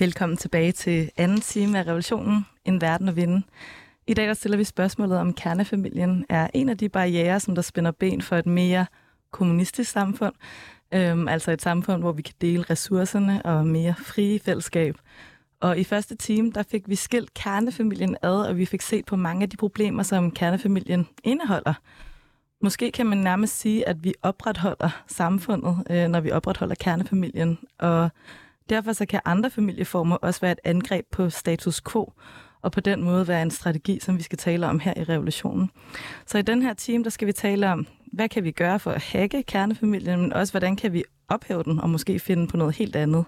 Velkommen 0.00 0.36
tilbage 0.36 0.72
til 0.72 1.10
anden 1.16 1.40
time 1.40 1.78
af 1.78 1.86
Revolutionen, 1.86 2.46
En 2.64 2.80
Verden 2.80 3.08
at 3.08 3.16
Vinde. 3.16 3.42
I 4.06 4.14
dag 4.14 4.26
der 4.26 4.34
stiller 4.34 4.58
vi 4.58 4.64
spørgsmålet 4.64 5.18
om 5.18 5.34
kernefamilien 5.34 6.26
er 6.28 6.48
en 6.54 6.68
af 6.68 6.78
de 6.78 6.88
barriere, 6.88 7.40
som 7.40 7.54
der 7.54 7.62
spænder 7.62 7.90
ben 7.90 8.22
for 8.22 8.36
et 8.36 8.46
mere 8.46 8.86
kommunistisk 9.30 9.90
samfund. 9.90 10.34
Øhm, 10.94 11.28
altså 11.28 11.50
et 11.50 11.62
samfund, 11.62 12.02
hvor 12.02 12.12
vi 12.12 12.22
kan 12.22 12.34
dele 12.40 12.64
ressourcerne 12.70 13.42
og 13.42 13.66
mere 13.66 13.94
frie 13.98 14.40
fællesskab. 14.40 14.96
Og 15.60 15.78
i 15.78 15.84
første 15.84 16.16
time, 16.16 16.52
der 16.52 16.62
fik 16.62 16.88
vi 16.88 16.94
skilt 16.94 17.34
kernefamilien 17.34 18.16
ad, 18.22 18.40
og 18.40 18.56
vi 18.56 18.64
fik 18.64 18.80
set 18.80 19.06
på 19.06 19.16
mange 19.16 19.42
af 19.42 19.50
de 19.50 19.56
problemer, 19.56 20.02
som 20.02 20.30
kernefamilien 20.30 21.08
indeholder. 21.24 21.74
Måske 22.62 22.90
kan 22.90 23.06
man 23.06 23.18
nærmest 23.18 23.60
sige, 23.60 23.88
at 23.88 24.04
vi 24.04 24.14
opretholder 24.22 25.02
samfundet, 25.06 25.86
øh, 25.90 26.08
når 26.08 26.20
vi 26.20 26.30
opretholder 26.30 26.74
kernefamilien. 26.74 27.58
Og 27.78 28.10
derfor 28.68 28.92
så 28.92 29.06
kan 29.06 29.20
andre 29.24 29.50
familieformer 29.50 30.16
også 30.16 30.40
være 30.40 30.52
et 30.52 30.60
angreb 30.64 31.06
på 31.12 31.30
status 31.30 31.80
quo, 31.80 32.12
og 32.62 32.72
på 32.72 32.80
den 32.80 33.02
måde 33.02 33.28
være 33.28 33.42
en 33.42 33.50
strategi, 33.50 33.98
som 34.00 34.18
vi 34.18 34.22
skal 34.22 34.38
tale 34.38 34.66
om 34.66 34.80
her 34.80 34.94
i 34.96 35.04
revolutionen. 35.04 35.70
Så 36.26 36.38
i 36.38 36.42
den 36.42 36.62
her 36.62 36.74
time, 36.74 37.04
der 37.04 37.10
skal 37.10 37.26
vi 37.26 37.32
tale 37.32 37.72
om, 37.72 37.86
hvad 38.12 38.28
kan 38.28 38.44
vi 38.44 38.50
gøre 38.50 38.78
for 38.78 38.90
at 38.90 39.02
hacke 39.02 39.42
kernefamilien, 39.42 40.20
men 40.20 40.32
også 40.32 40.52
hvordan 40.52 40.76
kan 40.76 40.92
vi 40.92 41.04
ophæve 41.28 41.62
den 41.62 41.80
og 41.80 41.90
måske 41.90 42.18
finde 42.18 42.46
på 42.46 42.56
noget 42.56 42.76
helt 42.76 42.96
andet. 42.96 43.24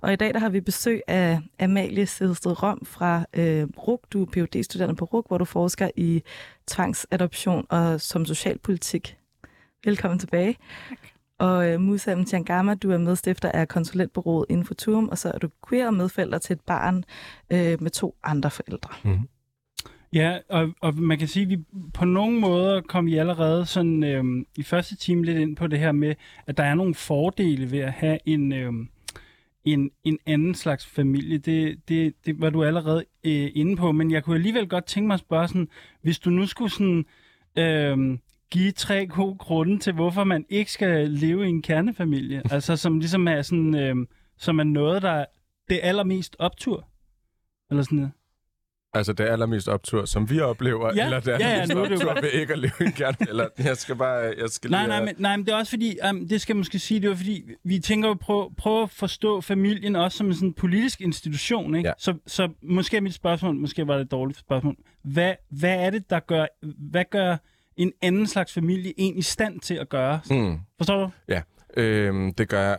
Og 0.00 0.12
i 0.12 0.16
dag 0.16 0.34
der 0.34 0.40
har 0.40 0.48
vi 0.48 0.60
besøg 0.60 1.02
af 1.08 1.40
Amalie 1.60 2.06
Sidsted 2.06 2.62
Rom 2.62 2.86
fra 2.86 3.24
øh, 3.34 3.68
RUG. 3.78 4.00
Du 4.12 4.22
er 4.22 4.26
phd 4.26 4.62
studerende 4.62 4.96
på 4.96 5.04
RUG, 5.04 5.24
hvor 5.28 5.38
du 5.38 5.44
forsker 5.44 5.90
i 5.96 6.22
tvangsadoption 6.66 7.66
og 7.70 8.00
som 8.00 8.26
socialpolitik. 8.26 9.16
Velkommen 9.84 10.18
tilbage. 10.18 10.58
Tak. 10.88 11.01
Og 11.42 11.72
øh, 11.72 11.80
Musa 11.80 12.14
Mtiangama, 12.14 12.74
du 12.74 12.90
er 12.90 12.98
medstifter 12.98 13.52
af 13.52 13.68
konsulentbureauet 13.68 14.46
Infotum, 14.48 15.08
og 15.08 15.18
så 15.18 15.30
er 15.34 15.38
du 15.38 15.48
queer 15.68 15.86
og 15.86 15.94
medfælder 15.94 16.38
til 16.38 16.54
et 16.54 16.60
barn 16.60 17.04
øh, 17.50 17.82
med 17.82 17.90
to 17.90 18.16
andre 18.24 18.50
forældre. 18.50 18.90
Mm-hmm. 19.04 19.28
Ja, 20.12 20.38
og, 20.48 20.68
og 20.80 20.94
man 20.94 21.18
kan 21.18 21.28
sige, 21.28 21.42
at 21.42 21.48
vi 21.48 21.58
på 21.94 22.04
nogle 22.04 22.40
måder 22.40 22.80
kom 22.80 23.06
vi 23.06 23.16
allerede 23.16 23.66
sådan 23.66 24.04
øh, 24.04 24.24
i 24.56 24.62
første 24.62 24.96
time 24.96 25.24
lidt 25.24 25.38
ind 25.38 25.56
på 25.56 25.66
det 25.66 25.78
her 25.78 25.92
med, 25.92 26.14
at 26.46 26.56
der 26.56 26.64
er 26.64 26.74
nogle 26.74 26.94
fordele 26.94 27.70
ved 27.70 27.78
at 27.78 27.92
have 27.92 28.18
en, 28.26 28.52
øh, 28.52 28.72
en, 29.64 29.90
en 30.04 30.18
anden 30.26 30.54
slags 30.54 30.86
familie. 30.86 31.38
Det, 31.38 31.78
det, 31.88 32.14
det 32.26 32.40
var 32.40 32.50
du 32.50 32.64
allerede 32.64 33.04
øh, 33.24 33.50
inde 33.54 33.76
på, 33.76 33.92
men 33.92 34.10
jeg 34.10 34.24
kunne 34.24 34.36
alligevel 34.36 34.68
godt 34.68 34.84
tænke 34.84 35.06
mig 35.06 35.14
at 35.14 35.20
spørge 35.20 35.48
sådan, 35.48 35.68
hvis 36.02 36.18
du 36.18 36.30
nu 36.30 36.46
skulle 36.46 36.70
sådan... 36.70 37.04
Øh, 37.58 38.18
give 38.52 38.72
tre 38.72 39.06
gode 39.06 39.38
grunde 39.38 39.78
til, 39.78 39.92
hvorfor 39.92 40.24
man 40.24 40.44
ikke 40.48 40.72
skal 40.72 41.10
leve 41.10 41.46
i 41.46 41.48
en 41.48 41.62
kernefamilie. 41.62 42.42
altså 42.54 42.76
som 42.76 42.98
ligesom 42.98 43.28
er 43.28 43.42
sådan, 43.42 43.74
øh, 43.74 43.96
som 44.38 44.58
er 44.58 44.64
noget, 44.64 45.02
der 45.02 45.10
er 45.10 45.24
det 45.70 45.80
allermest 45.82 46.36
optur. 46.38 46.88
Eller 47.70 47.82
sådan 47.82 47.96
noget. 47.96 48.12
Altså 48.94 49.12
det 49.12 49.24
allermest 49.24 49.68
optur, 49.68 50.04
som 50.04 50.30
vi 50.30 50.40
oplever, 50.40 50.92
ja, 50.96 51.04
eller 51.04 51.20
det 51.20 51.32
allermest 51.32 51.74
ja, 51.74 51.78
ja, 51.78 51.82
optur 51.82 52.20
ved 52.20 52.30
ikke 52.30 52.52
at 52.52 52.58
leve 52.58 52.72
i 52.80 52.84
en 52.84 52.92
kerne, 52.92 53.16
eller 53.28 53.48
jeg 53.58 53.76
skal 53.76 53.96
bare, 53.96 54.34
jeg 54.38 54.48
skal 54.48 54.70
nej, 54.70 54.86
nej, 54.86 55.04
men, 55.04 55.14
nej, 55.18 55.36
men 55.36 55.46
det 55.46 55.52
er 55.52 55.56
også 55.56 55.70
fordi, 55.70 55.96
um, 56.10 56.28
det 56.28 56.40
skal 56.40 56.54
jeg 56.54 56.58
måske 56.58 56.78
sige, 56.78 57.00
det 57.00 57.10
var 57.10 57.16
fordi, 57.16 57.44
vi 57.64 57.78
tænker 57.78 58.08
jo 58.08 58.14
prøve, 58.14 58.50
prøve 58.58 58.82
at 58.82 58.90
forstå 58.90 59.40
familien 59.40 59.96
også 59.96 60.18
som 60.18 60.26
en 60.26 60.34
sådan 60.34 60.52
politisk 60.52 61.00
institution, 61.00 61.74
ikke? 61.74 61.88
Ja. 61.88 61.92
Så, 61.98 62.14
så 62.26 62.48
måske 62.62 62.96
er 62.96 63.00
mit 63.00 63.14
spørgsmål, 63.14 63.54
måske 63.54 63.86
var 63.86 63.94
det 63.94 64.04
et 64.04 64.10
dårligt 64.10 64.38
spørgsmål, 64.38 64.76
hvad, 65.02 65.34
hvad 65.50 65.74
er 65.86 65.90
det, 65.90 66.10
der 66.10 66.20
gør, 66.20 66.46
hvad 66.90 67.04
gør 67.10 67.36
en 67.76 67.92
anden 68.02 68.26
slags 68.26 68.52
familie 68.52 68.92
en 68.96 69.18
i 69.18 69.22
stand 69.22 69.60
til 69.60 69.74
at 69.74 69.88
gøre. 69.88 70.20
Mm. 70.30 70.58
Forstår 70.78 71.00
du? 71.00 71.10
Ja. 71.28 71.42
Øhm, 71.76 72.34
det 72.34 72.48
gør 72.48 72.60
jeg. 72.60 72.78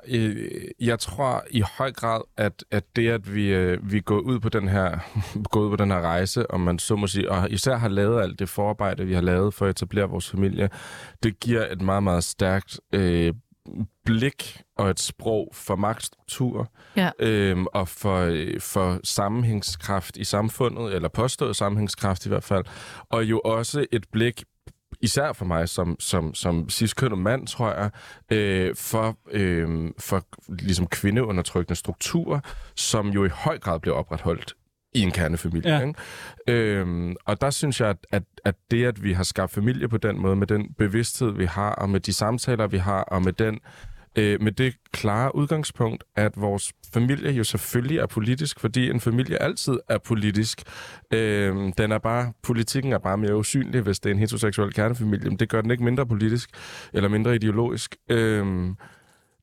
Jeg 0.80 1.00
tror 1.00 1.44
i 1.50 1.64
høj 1.78 1.92
grad, 1.92 2.22
at, 2.38 2.66
at 2.72 2.84
det, 2.96 3.10
at 3.10 3.36
vi, 3.36 3.48
øh, 3.48 3.92
vi 3.92 4.00
går 4.00 4.20
ud 4.20 4.40
på 4.40 4.50
den 4.50 4.68
her 4.68 4.98
går 5.52 5.60
ud 5.60 5.70
på 5.70 5.76
den 5.76 5.92
her 5.92 6.02
rejse, 6.02 6.52
om 6.52 6.60
man 6.60 6.80
så 6.80 6.96
må 6.96 7.08
sige, 7.08 7.32
og 7.32 7.52
især 7.52 7.76
har 7.76 7.88
lavet 7.90 8.22
alt 8.22 8.40
det 8.40 8.50
forarbejde, 8.50 9.06
vi 9.06 9.14
har 9.14 9.22
lavet 9.22 9.54
for 9.54 9.66
at 9.66 9.70
etablere 9.70 10.10
vores 10.10 10.30
familie, 10.30 10.70
det 11.24 11.40
giver 11.40 11.72
et 11.72 11.82
meget, 11.82 12.04
meget 12.04 12.24
stærkt 12.24 12.80
øh, 12.94 13.34
blik 14.06 14.62
og 14.78 14.90
et 14.90 15.00
sprog 15.00 15.50
for 15.54 15.76
magtstruktur 15.76 16.72
ja. 16.96 17.10
øhm, 17.20 17.66
og 17.74 17.88
for, 17.88 18.38
for 18.60 19.00
sammenhængskraft 19.04 20.18
i 20.18 20.24
samfundet, 20.24 20.96
eller 20.96 21.10
påstået 21.10 21.56
sammenhængskraft 21.56 22.26
i 22.26 22.30
hvert 22.30 22.44
fald, 22.44 22.66
og 23.10 23.24
jo 23.24 23.40
også 23.40 23.86
et 23.92 24.06
blik 24.12 24.44
især 25.04 25.34
for 25.34 25.46
mig 25.46 25.70
som, 25.70 25.96
som, 26.00 26.34
som 26.34 26.70
cis-kønnet 26.70 27.20
mand, 27.20 27.48
tror 27.48 27.74
jeg, 27.74 27.90
øh, 28.32 28.76
for, 28.76 29.18
øh, 29.32 29.92
for 30.00 30.26
ligesom 30.50 30.88
kvindeundertrykkende 30.88 31.76
strukturer, 31.76 32.40
som 32.76 33.10
jo 33.10 33.26
i 33.26 33.30
høj 33.30 33.60
grad 33.60 33.80
bliver 33.80 33.96
opretholdt 33.96 34.56
i 34.96 35.00
en 35.00 35.12
kernefamilie. 35.12 35.76
Ja. 35.76 35.82
Ikke? 35.82 35.94
Øhm, 36.48 37.16
og 37.26 37.42
der 37.42 37.50
synes 37.50 37.82
jeg, 37.82 37.90
at, 37.90 37.98
at, 38.12 38.24
at 38.46 38.56
det, 38.72 38.86
at 38.86 39.04
vi 39.04 39.14
har 39.14 39.24
skabt 39.24 39.52
familie 39.52 39.88
på 39.88 39.98
den 39.98 40.22
måde, 40.22 40.36
med 40.36 40.48
den 40.48 40.74
bevidsthed, 40.78 41.32
vi 41.32 41.46
har, 41.46 41.70
og 41.70 41.90
med 41.90 42.00
de 42.00 42.14
samtaler, 42.14 42.68
vi 42.68 42.78
har, 42.78 43.04
og 43.04 43.22
med 43.22 43.34
den 43.34 43.60
øh, 44.16 44.42
med 44.42 44.52
det 44.52 44.76
klare 44.92 45.36
udgangspunkt, 45.36 46.04
at 46.16 46.32
vores 46.36 46.74
familie 46.94 47.32
jo 47.32 47.44
selvfølgelig 47.44 47.98
er 47.98 48.06
politisk, 48.06 48.60
fordi 48.60 48.90
en 48.90 49.00
familie 49.00 49.42
altid 49.42 49.80
er 49.90 49.98
politisk. 49.98 50.64
Øh, 51.14 51.56
den 51.78 51.92
er 51.92 51.98
bare, 51.98 52.34
politikken 52.44 52.94
er 52.94 52.98
bare 52.98 53.18
mere 53.18 53.38
usynlig, 53.38 53.82
hvis 53.82 54.00
det 54.00 54.10
er 54.10 54.14
en 54.14 54.20
heteroseksuel 54.20 54.74
kernefamilie. 54.74 55.30
Men 55.30 55.40
det 55.40 55.50
gør 55.50 55.62
den 55.62 55.72
ikke 55.72 55.84
mindre 55.84 56.06
politisk, 56.06 56.50
eller 56.94 57.10
mindre 57.10 57.36
ideologisk. 57.36 57.96
Øh, 58.10 58.68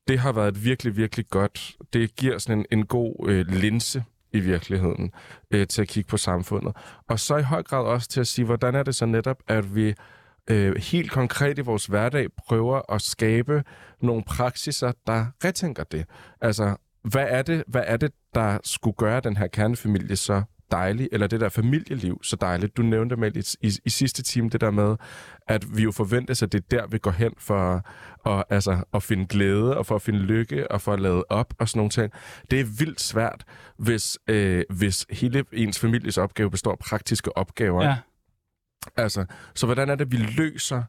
det 0.07 0.19
har 0.19 0.31
været 0.31 0.65
virkelig, 0.65 0.97
virkelig 0.97 1.27
godt. 1.29 1.75
Det 1.93 2.15
giver 2.15 2.37
sådan 2.37 2.59
en, 2.59 2.65
en 2.71 2.85
god 2.85 3.29
øh, 3.29 3.47
linse 3.47 4.03
i 4.33 4.39
virkeligheden 4.39 5.11
øh, 5.51 5.67
til 5.67 5.81
at 5.81 5.87
kigge 5.87 6.07
på 6.07 6.17
samfundet. 6.17 6.75
Og 7.07 7.19
så 7.19 7.37
i 7.37 7.43
høj 7.43 7.63
grad 7.63 7.85
også 7.85 8.09
til 8.09 8.19
at 8.19 8.27
sige, 8.27 8.45
hvordan 8.45 8.75
er 8.75 8.83
det 8.83 8.95
så 8.95 9.05
netop, 9.05 9.37
at 9.47 9.75
vi 9.75 9.93
øh, 10.49 10.75
helt 10.75 11.11
konkret 11.11 11.57
i 11.57 11.61
vores 11.61 11.85
hverdag 11.85 12.27
prøver 12.47 12.93
at 12.93 13.01
skabe 13.01 13.63
nogle 14.01 14.23
praksiser, 14.23 14.91
der 15.07 15.25
retænker 15.43 15.83
det. 15.83 16.05
Altså, 16.41 16.75
hvad 17.03 17.25
er 17.29 17.41
det, 17.41 17.63
hvad 17.67 17.83
er 17.87 17.97
det 17.97 18.11
der 18.35 18.57
skulle 18.63 18.95
gøre 18.95 19.19
den 19.19 19.37
her 19.37 19.47
kernefamilie 19.47 20.15
så 20.15 20.43
dejlig, 20.71 21.09
eller 21.11 21.27
det 21.27 21.41
der 21.41 21.49
familieliv 21.49 22.19
så 22.23 22.35
dejligt. 22.35 22.77
Du 22.77 22.81
nævnte 22.81 23.15
med 23.15 23.35
i, 23.35 23.67
i, 23.67 23.71
i 23.85 23.89
sidste 23.89 24.23
time 24.23 24.49
det 24.49 24.61
der 24.61 24.71
med, 24.71 24.95
at 25.47 25.77
vi 25.77 25.83
jo 25.83 25.91
forventes, 25.91 26.43
at 26.43 26.51
det 26.51 26.57
er 26.57 26.77
der, 26.77 26.87
vi 26.87 26.97
går 26.97 27.11
hen 27.11 27.33
for 27.37 27.81
at, 28.29 28.43
altså, 28.49 28.83
at 28.93 29.03
finde 29.03 29.25
glæde, 29.25 29.77
og 29.77 29.85
for 29.85 29.95
at 29.95 30.01
finde 30.01 30.19
lykke, 30.19 30.71
og 30.71 30.81
for 30.81 30.93
at 30.93 30.99
lade 30.99 31.23
op, 31.29 31.53
og 31.59 31.69
sådan 31.69 31.79
nogle 31.79 31.89
ting. 31.89 32.11
Det 32.51 32.59
er 32.59 32.63
vildt 32.63 33.01
svært, 33.01 33.43
hvis, 33.77 34.17
øh, 34.27 34.63
hvis 34.69 35.05
hele 35.09 35.43
ens 35.53 35.79
families 35.79 36.17
opgave 36.17 36.51
består 36.51 36.71
af 36.71 36.79
praktiske 36.79 37.37
opgaver. 37.37 37.83
Ja. 37.83 37.95
Altså, 38.97 39.25
så 39.55 39.65
hvordan 39.65 39.89
er 39.89 39.95
det, 39.95 40.11
vi 40.11 40.17
løser 40.17 40.83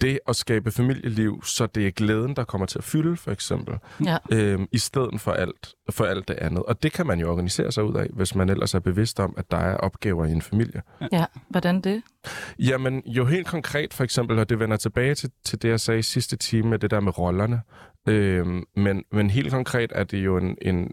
det 0.00 0.18
at 0.28 0.36
skabe 0.36 0.70
familieliv, 0.70 1.42
så 1.44 1.66
det 1.66 1.86
er 1.86 1.90
glæden, 1.90 2.36
der 2.36 2.44
kommer 2.44 2.66
til 2.66 2.78
at 2.78 2.84
fylde, 2.84 3.16
for 3.16 3.30
eksempel, 3.30 3.74
ja. 4.04 4.18
øhm, 4.32 4.66
i 4.72 4.78
stedet 4.78 5.20
for 5.20 5.32
alt, 5.32 5.74
for 5.90 6.04
alt 6.04 6.28
det 6.28 6.34
andet. 6.34 6.62
Og 6.62 6.82
det 6.82 6.92
kan 6.92 7.06
man 7.06 7.20
jo 7.20 7.30
organisere 7.30 7.72
sig 7.72 7.84
ud 7.84 7.94
af, 7.94 8.06
hvis 8.12 8.34
man 8.34 8.48
ellers 8.48 8.74
er 8.74 8.78
bevidst 8.78 9.20
om, 9.20 9.34
at 9.36 9.50
der 9.50 9.56
er 9.56 9.76
opgaver 9.76 10.24
i 10.24 10.32
en 10.32 10.42
familie. 10.42 10.82
Ja, 11.12 11.24
hvordan 11.48 11.80
det? 11.80 12.02
Jamen, 12.58 13.02
jo 13.06 13.24
helt 13.24 13.46
konkret 13.46 13.94
for 13.94 14.04
eksempel, 14.04 14.38
og 14.38 14.48
det 14.48 14.58
vender 14.58 14.76
tilbage 14.76 15.14
til, 15.14 15.30
til 15.44 15.62
det, 15.62 15.68
jeg 15.68 15.80
sagde 15.80 15.98
i 15.98 16.02
sidste 16.02 16.36
time 16.36 16.68
med 16.68 16.78
det 16.78 16.90
der 16.90 17.00
med 17.00 17.18
rollerne. 17.18 17.60
Øhm, 18.08 18.64
men, 18.76 19.04
men 19.12 19.30
helt 19.30 19.50
konkret 19.50 19.92
er 19.94 20.04
det 20.04 20.18
jo 20.18 20.36
en, 20.36 20.56
en, 20.62 20.76
en 20.76 20.90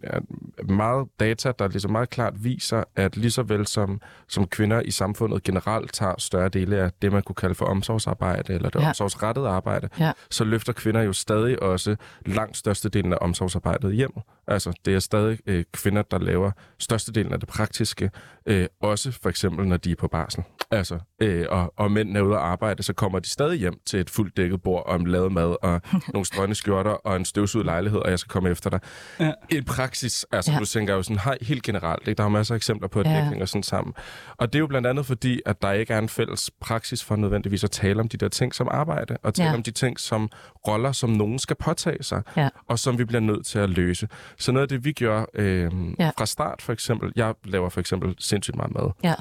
meget 0.75 1.07
data, 1.19 1.51
der 1.59 1.67
ligesom 1.67 1.91
meget 1.91 2.09
klart 2.09 2.43
viser, 2.43 2.83
at 2.95 3.17
lige 3.17 3.31
så 3.31 3.43
vel 3.43 3.67
som, 3.67 4.01
som 4.27 4.47
kvinder 4.47 4.81
i 4.81 4.91
samfundet 4.91 5.43
generelt 5.43 5.93
tager 5.93 6.15
større 6.17 6.49
dele 6.49 6.77
af 6.77 6.91
det, 7.01 7.11
man 7.11 7.23
kunne 7.23 7.35
kalde 7.35 7.55
for 7.55 7.65
omsorgsarbejde, 7.65 8.53
eller 8.53 8.69
det 8.69 8.81
ja. 8.81 8.87
omsorgsrettede 8.87 9.47
arbejde, 9.47 9.89
ja. 9.99 10.11
så 10.29 10.43
løfter 10.43 10.73
kvinder 10.73 11.01
jo 11.01 11.13
stadig 11.13 11.63
også 11.63 11.95
langt 12.25 12.57
størstedelen 12.57 13.13
af 13.13 13.17
omsorgsarbejdet 13.21 13.95
hjem. 13.95 14.11
Altså, 14.47 14.73
det 14.85 14.95
er 14.95 14.99
stadig 14.99 15.39
øh, 15.45 15.63
kvinder, 15.73 16.01
der 16.01 16.19
laver 16.19 16.51
størstedelen 16.79 17.33
af 17.33 17.39
det 17.39 17.49
praktiske, 17.49 18.11
øh, 18.45 18.67
også 18.81 19.11
for 19.11 19.29
eksempel, 19.29 19.67
når 19.67 19.77
de 19.77 19.91
er 19.91 19.95
på 19.95 20.07
barsel. 20.07 20.43
Altså, 20.71 20.99
øh, 21.19 21.45
og, 21.49 21.73
og 21.77 21.91
mænd 21.91 22.17
er 22.17 22.21
ude 22.21 22.35
at 22.35 22.41
arbejde, 22.41 22.83
så 22.83 22.93
kommer 22.93 23.19
de 23.19 23.29
stadig 23.29 23.59
hjem 23.59 23.79
til 23.85 23.99
et 23.99 24.09
fuldt 24.09 24.37
dækket 24.37 24.61
bord 24.61 24.83
og 24.85 24.95
en 24.95 25.07
lavet 25.07 25.31
mad 25.31 25.55
og 25.61 25.81
nogle 26.13 26.25
strønne 26.25 26.55
skjorter 26.55 26.91
og 26.91 27.15
en 27.15 27.25
støvsud 27.25 27.63
lejlighed, 27.63 27.99
og 27.99 28.09
jeg 28.09 28.19
skal 28.19 28.29
komme 28.29 28.49
efter 28.49 28.69
dig. 28.69 28.79
Ja. 29.19 29.31
I 29.51 29.61
praksis, 29.61 30.25
altså 30.31 30.51
ja. 30.51 30.59
du 30.59 30.65
tænker 30.65 30.93
jo 30.93 31.03
sådan, 31.03 31.19
hej, 31.19 31.37
helt 31.41 31.63
generelt, 31.63 32.07
ikke? 32.07 32.17
der 32.17 32.23
er 32.23 32.29
masser 32.29 32.53
af 32.53 32.57
eksempler 32.57 32.87
på, 32.87 32.99
at 32.99 33.05
ja. 33.05 33.21
dækning 33.21 33.41
og 33.41 33.49
sådan 33.49 33.63
sammen. 33.63 33.93
Og 34.37 34.53
det 34.53 34.59
er 34.59 34.59
jo 34.59 34.67
blandt 34.67 34.87
andet 34.87 35.05
fordi, 35.05 35.41
at 35.45 35.61
der 35.61 35.71
ikke 35.71 35.93
er 35.93 35.99
en 35.99 36.09
fælles 36.09 36.51
praksis 36.61 37.03
for 37.03 37.15
nødvendigvis 37.15 37.63
at 37.63 37.71
tale 37.71 37.99
om 37.99 38.07
de 38.07 38.17
der 38.17 38.27
ting 38.27 38.55
som 38.55 38.67
arbejde, 38.71 39.17
og 39.23 39.33
tale 39.33 39.49
ja. 39.49 39.55
om 39.55 39.63
de 39.63 39.71
ting 39.71 39.99
som 39.99 40.29
roller, 40.67 40.91
som 40.91 41.09
nogen 41.09 41.39
skal 41.39 41.55
påtage 41.55 42.03
sig, 42.03 42.21
ja. 42.37 42.49
og 42.67 42.79
som 42.79 42.97
vi 42.97 43.05
bliver 43.05 43.21
nødt 43.21 43.45
til 43.45 43.59
at 43.59 43.69
løse. 43.69 44.07
Så 44.37 44.51
noget 44.51 44.61
af 44.61 44.69
det, 44.69 44.85
vi 44.85 44.91
gjorde 44.91 45.25
øh, 45.33 45.71
ja. 45.99 46.11
fra 46.17 46.25
start 46.25 46.61
for 46.61 46.73
eksempel, 46.73 47.11
jeg 47.15 47.33
laver 47.43 47.69
for 47.69 47.79
eksempel 47.79 48.15
sindssygt 48.19 48.57
meget 48.57 48.73
mad. 48.73 48.91
Ja 49.03 49.13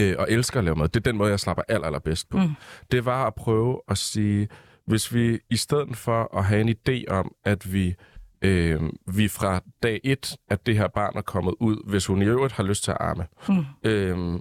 øh, 0.00 0.14
og 0.18 0.26
elsker 0.30 0.58
at 0.58 0.64
lave 0.64 0.76
mad, 0.76 0.88
det 0.88 0.96
er 0.96 1.10
den 1.10 1.16
måde, 1.16 1.30
jeg 1.30 1.40
slapper 1.40 1.62
aller, 1.68 1.86
allerbedst 1.86 2.30
på. 2.30 2.38
Mm. 2.38 2.50
Det 2.92 3.04
var 3.04 3.26
at 3.26 3.34
prøve 3.34 3.80
at 3.88 3.98
sige, 3.98 4.48
hvis 4.86 5.14
vi 5.14 5.38
i 5.50 5.56
stedet 5.56 5.96
for 5.96 6.38
at 6.38 6.44
have 6.44 6.60
en 6.60 6.68
idé 6.68 7.04
om, 7.14 7.32
at 7.44 7.72
vi 7.72 7.94
øh, 8.42 8.80
vi 9.14 9.28
fra 9.28 9.60
dag 9.82 10.00
et, 10.04 10.36
at 10.50 10.66
det 10.66 10.76
her 10.76 10.88
barn 10.88 11.16
er 11.16 11.22
kommet 11.22 11.54
ud, 11.60 11.90
hvis 11.90 12.06
hun 12.06 12.22
i 12.22 12.24
øvrigt 12.24 12.52
har 12.52 12.62
lyst 12.62 12.84
til 12.84 12.90
at 12.90 12.96
arme. 13.00 13.26
Mm. 13.48 13.64
Øh, 13.84 14.40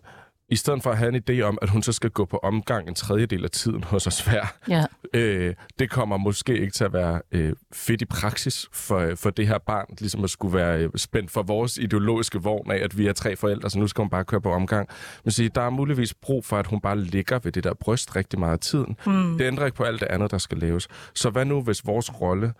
i 0.52 0.56
stedet 0.56 0.84
for 0.84 0.92
at 0.92 0.98
have 0.98 1.16
en 1.16 1.24
idé 1.30 1.42
om, 1.42 1.58
at 1.62 1.70
hun 1.70 1.84
så 1.84 1.92
skal 1.92 2.10
gå 2.10 2.26
på 2.26 2.38
omgang 2.38 2.88
en 2.88 2.96
tredjedel 2.96 3.44
af 3.44 3.52
tiden 3.52 3.84
hos 3.84 4.08
os 4.08 4.26
hver. 4.26 4.54
Ja. 4.68 4.86
Øh, 5.14 5.56
det 5.80 5.90
kommer 5.90 6.18
måske 6.18 6.58
ikke 6.60 6.74
til 6.74 6.84
at 6.84 6.94
være 6.94 7.22
øh, 7.32 7.54
fedt 7.74 8.02
i 8.02 8.06
praksis 8.06 8.68
for, 8.72 9.12
for 9.16 9.30
det 9.30 9.48
her 9.48 9.58
barn, 9.58 9.86
ligesom 10.00 10.24
at 10.24 10.30
skulle 10.30 10.58
være 10.58 10.80
øh, 10.80 10.90
spændt 10.96 11.32
for 11.32 11.44
vores 11.44 11.78
ideologiske 11.78 12.42
vogn 12.42 12.72
af, 12.72 12.78
at 12.78 12.98
vi 12.98 13.08
er 13.08 13.14
tre 13.14 13.36
forældre, 13.36 13.70
så 13.70 13.80
nu 13.80 13.88
skal 13.88 14.02
hun 14.02 14.10
bare 14.10 14.26
køre 14.26 14.42
på 14.42 14.52
omgang. 14.52 14.90
Men 15.24 15.32
sige, 15.32 15.50
der 15.56 15.62
er 15.62 15.70
muligvis 15.70 16.14
brug 16.14 16.46
for, 16.46 16.58
at 16.58 16.68
hun 16.68 16.82
bare 16.82 17.00
ligger 17.00 17.40
ved 17.40 17.52
det 17.52 17.64
der 17.64 17.74
bryst 17.74 18.16
rigtig 18.16 18.40
meget 18.40 18.54
af 18.54 18.60
tiden. 18.60 18.98
Mm. 19.06 19.38
Det 19.38 19.46
ændrer 19.46 19.66
ikke 19.66 19.78
på 19.78 19.84
alt 19.84 20.00
det 20.00 20.08
andet, 20.08 20.32
der 20.32 20.38
skal 20.38 20.58
laves. 20.58 20.88
Så 21.16 21.30
hvad 21.30 21.46
nu, 21.46 21.62
hvis 21.62 21.86
vores 21.86 22.22
rolle, 22.22 22.54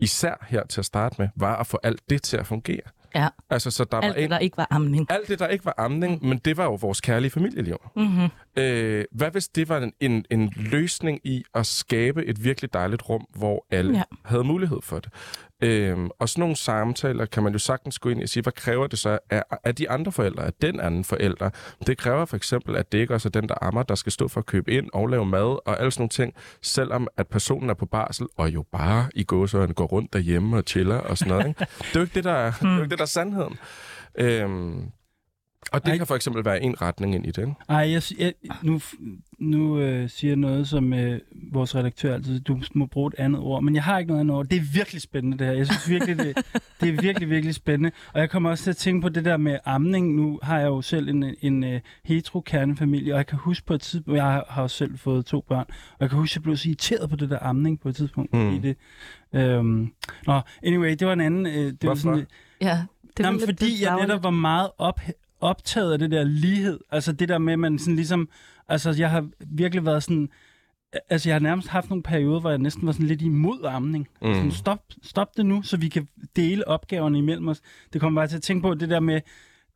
især 0.00 0.46
her 0.48 0.66
til 0.66 0.80
at 0.80 0.84
starte 0.84 1.16
med, 1.18 1.28
var 1.36 1.56
at 1.56 1.66
få 1.66 1.78
alt 1.82 2.00
det 2.10 2.22
til 2.22 2.36
at 2.36 2.46
fungere? 2.46 2.82
Ja. 3.14 3.28
Altså, 3.50 3.70
så 3.70 3.84
der 3.84 3.96
Alt 3.98 4.08
var 4.08 4.14
det, 4.14 4.24
en, 4.24 4.30
der 4.30 4.38
ikke 4.38 4.56
var 4.56 4.66
amning. 4.70 5.06
alt 5.10 5.28
det, 5.28 5.38
der 5.38 5.48
ikke 5.48 5.64
var 5.64 5.74
amning, 5.78 6.26
men 6.26 6.38
det 6.38 6.56
var 6.56 6.64
jo 6.64 6.74
vores 6.74 7.00
kærlige 7.00 7.30
familieliv. 7.30 7.76
Mm-hmm. 7.96 8.28
Øh, 8.56 9.04
hvad 9.12 9.30
hvis 9.30 9.48
det 9.48 9.68
var 9.68 9.78
en, 9.78 9.92
en, 10.00 10.24
en 10.30 10.52
løsning 10.56 11.20
i 11.24 11.44
at 11.54 11.66
skabe 11.66 12.24
et 12.26 12.44
virkelig 12.44 12.72
dejligt 12.74 13.08
rum, 13.08 13.26
hvor 13.34 13.66
alle 13.70 13.92
Ja. 13.92 13.96
ja. 13.98 14.02
havde 14.24 14.44
mulighed 14.44 14.78
for 14.82 14.98
det? 14.98 15.12
Øhm, 15.62 16.10
og 16.18 16.28
sådan 16.28 16.40
nogle 16.40 16.56
samtaler 16.56 17.26
kan 17.26 17.42
man 17.42 17.52
jo 17.52 17.58
sagtens 17.58 17.98
gå 17.98 18.08
ind 18.08 18.20
i 18.20 18.22
og 18.22 18.28
sige, 18.28 18.42
hvad 18.42 18.52
kræver 18.52 18.86
det 18.86 18.98
så 18.98 19.18
af, 19.30 19.42
af 19.64 19.74
de 19.74 19.90
andre 19.90 20.12
forældre, 20.12 20.44
af 20.44 20.52
den 20.62 20.80
anden 20.80 21.04
forælder? 21.04 21.50
Det 21.86 21.98
kræver 21.98 22.24
for 22.24 22.36
eksempel, 22.36 22.76
at 22.76 22.92
det 22.92 22.98
ikke 22.98 23.14
også 23.14 23.28
er 23.28 23.40
den, 23.40 23.48
der 23.48 23.54
ammer, 23.62 23.82
der 23.82 23.94
skal 23.94 24.12
stå 24.12 24.28
for 24.28 24.40
at 24.40 24.46
købe 24.46 24.72
ind 24.72 24.88
og 24.92 25.08
lave 25.08 25.26
mad 25.26 25.68
og 25.68 25.80
alle 25.80 25.90
sådan 25.90 26.02
nogle 26.02 26.08
ting, 26.08 26.34
selvom 26.62 27.08
at 27.16 27.28
personen 27.28 27.70
er 27.70 27.74
på 27.74 27.86
barsel 27.86 28.26
og 28.36 28.54
jo 28.54 28.64
bare 28.72 29.08
i 29.14 29.24
gåsøjne 29.24 29.74
går 29.74 29.86
rundt 29.86 30.12
derhjemme 30.12 30.56
og 30.56 30.62
chiller 30.66 30.98
og 30.98 31.18
sådan 31.18 31.30
noget. 31.30 31.48
Ikke? 31.48 31.60
Det 31.78 31.96
er 31.96 32.00
jo 32.00 32.00
ikke 32.00 32.14
det, 32.14 32.24
der 32.24 32.32
er, 32.32 32.50
det 32.50 32.68
er, 32.68 32.74
jo 32.74 32.82
ikke 32.82 32.90
det, 32.90 32.98
der 32.98 33.04
er 33.04 33.06
sandheden. 33.06 33.58
Øhm, 34.18 34.90
og 35.72 35.84
det 35.84 35.90
Ej. 35.90 35.96
kan 35.96 36.06
for 36.06 36.14
eksempel 36.14 36.44
være 36.44 36.62
en 36.62 36.82
retning 36.82 37.14
ind 37.14 37.26
i 37.26 37.30
det. 37.30 37.38
ikke? 37.38 37.54
Ej, 37.68 37.76
jeg, 37.76 38.02
jeg, 38.18 38.32
nu, 38.62 38.80
nu 39.38 39.78
øh, 39.78 40.10
siger 40.10 40.30
jeg 40.30 40.36
noget, 40.36 40.68
som 40.68 40.92
øh, 40.92 41.20
vores 41.52 41.74
redaktør 41.74 42.14
altid, 42.14 42.40
du 42.40 42.60
må 42.74 42.86
bruge 42.86 43.08
et 43.08 43.14
andet 43.18 43.40
ord, 43.40 43.62
men 43.62 43.74
jeg 43.74 43.84
har 43.84 43.98
ikke 43.98 44.08
noget 44.08 44.20
andet 44.20 44.36
ord. 44.36 44.46
Det 44.46 44.56
er 44.56 44.62
virkelig 44.74 45.02
spændende, 45.02 45.38
det 45.38 45.46
her. 45.46 45.54
Jeg 45.54 45.66
synes 45.66 45.88
virkelig, 45.88 46.18
det, 46.18 46.36
det 46.80 46.88
er 46.88 47.02
virkelig, 47.02 47.30
virkelig 47.30 47.54
spændende. 47.54 47.90
Og 48.12 48.20
jeg 48.20 48.30
kommer 48.30 48.50
også 48.50 48.64
til 48.64 48.70
at 48.70 48.76
tænke 48.76 49.02
på 49.02 49.08
det 49.08 49.24
der 49.24 49.36
med 49.36 49.58
amning. 49.64 50.14
Nu 50.14 50.38
har 50.42 50.58
jeg 50.58 50.66
jo 50.66 50.82
selv 50.82 51.08
en, 51.08 51.34
en 51.40 51.64
uh, 51.64 51.80
hetero-kernefamilie, 52.04 53.12
og 53.14 53.16
jeg 53.16 53.26
kan 53.26 53.38
huske 53.38 53.66
på 53.66 53.74
et 53.74 53.80
tidspunkt, 53.80 54.16
jeg 54.16 54.42
har, 54.48 54.62
jo 54.62 54.68
selv 54.68 54.98
fået 54.98 55.26
to 55.26 55.44
børn, 55.48 55.64
og 55.68 55.96
jeg 56.00 56.08
kan 56.10 56.18
huske, 56.18 56.32
at 56.32 56.36
jeg 56.36 56.42
blev 56.42 56.56
så 56.56 56.68
irriteret 56.68 57.10
på 57.10 57.16
det 57.16 57.30
der 57.30 57.38
amning 57.42 57.80
på 57.80 57.88
et 57.88 57.96
tidspunkt. 57.96 58.32
Mm. 58.32 58.40
Fordi 58.40 58.68
det, 58.68 58.76
øhm, 59.40 59.92
nå, 60.26 60.40
anyway, 60.62 60.90
det 60.90 61.06
var 61.06 61.12
en 61.12 61.20
anden... 61.20 61.46
Øh, 61.46 61.52
det 61.52 61.72
var 61.82 61.86
Hvorfor? 61.86 62.00
sådan, 62.00 62.26
Ja. 62.60 62.82
Det 63.16 63.24
Jamen, 63.24 63.40
fordi 63.44 63.82
jeg 63.84 63.96
netop 64.00 64.22
var 64.22 64.30
meget 64.30 64.70
op, 64.78 65.00
optaget 65.42 65.92
af 65.92 65.98
det 65.98 66.10
der 66.10 66.24
lighed. 66.24 66.80
Altså 66.90 67.12
det 67.12 67.28
der 67.28 67.38
med, 67.38 67.52
at 67.52 67.58
man 67.58 67.78
sådan 67.78 67.96
ligesom... 67.96 68.28
Altså 68.68 68.94
jeg 68.98 69.10
har 69.10 69.28
virkelig 69.46 69.84
været 69.84 70.02
sådan... 70.02 70.28
Altså 71.10 71.28
jeg 71.28 71.34
har 71.34 71.40
nærmest 71.40 71.68
haft 71.68 71.90
nogle 71.90 72.02
perioder, 72.02 72.40
hvor 72.40 72.50
jeg 72.50 72.58
næsten 72.58 72.86
var 72.86 72.92
sådan 72.92 73.06
lidt 73.06 73.22
imod 73.22 73.64
amning. 73.64 74.08
Mm. 74.22 74.34
Sådan, 74.34 74.50
stop, 74.50 74.78
stop 75.02 75.36
det 75.36 75.46
nu, 75.46 75.62
så 75.62 75.76
vi 75.76 75.88
kan 75.88 76.08
dele 76.36 76.68
opgaverne 76.68 77.18
imellem 77.18 77.48
os. 77.48 77.60
Det 77.92 78.00
kommer 78.00 78.20
bare 78.20 78.28
til 78.28 78.36
at 78.36 78.42
tænke 78.42 78.62
på 78.62 78.74
det 78.74 78.88
der 78.88 79.00
med... 79.00 79.20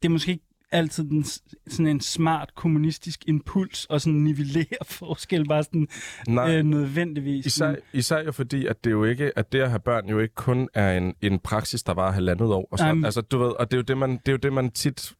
Det 0.02 0.08
er 0.08 0.12
måske 0.12 0.32
ikke 0.32 0.44
altid 0.72 1.04
den, 1.04 1.24
sådan 1.66 1.86
en 1.86 2.00
smart 2.00 2.54
kommunistisk 2.54 3.24
impuls 3.26 3.84
og 3.84 4.00
sådan 4.00 4.20
nivellere 4.20 4.84
forskel 4.98 5.48
bare 5.48 5.62
sådan 5.62 5.88
Nej. 6.28 6.56
øh, 6.56 6.64
nødvendigvis. 6.64 7.46
Især, 7.46 7.74
især 7.92 8.22
jo 8.22 8.32
fordi, 8.32 8.66
at 8.66 8.84
det 8.84 8.90
jo 8.90 9.04
ikke, 9.04 9.38
at 9.38 9.52
det 9.52 9.60
at 9.60 9.70
have 9.70 9.80
børn 9.80 10.08
jo 10.08 10.18
ikke 10.18 10.34
kun 10.34 10.68
er 10.74 10.98
en, 10.98 11.14
en 11.22 11.38
praksis, 11.38 11.82
der 11.82 11.94
var 11.94 12.12
halvandet 12.12 12.48
år. 12.52 12.68
Og, 12.70 12.78
så, 12.78 12.86
Jamen. 12.86 13.04
altså, 13.04 13.20
du 13.20 13.38
ved, 13.38 13.48
og 13.48 13.70
det 13.70 13.76
er, 13.76 13.78
jo 13.78 13.82
det, 13.82 13.98
man, 13.98 14.10
det 14.10 14.28
er 14.28 14.32
jo 14.32 14.38
det, 14.38 14.52
man 14.52 14.70
tit... 14.70 15.12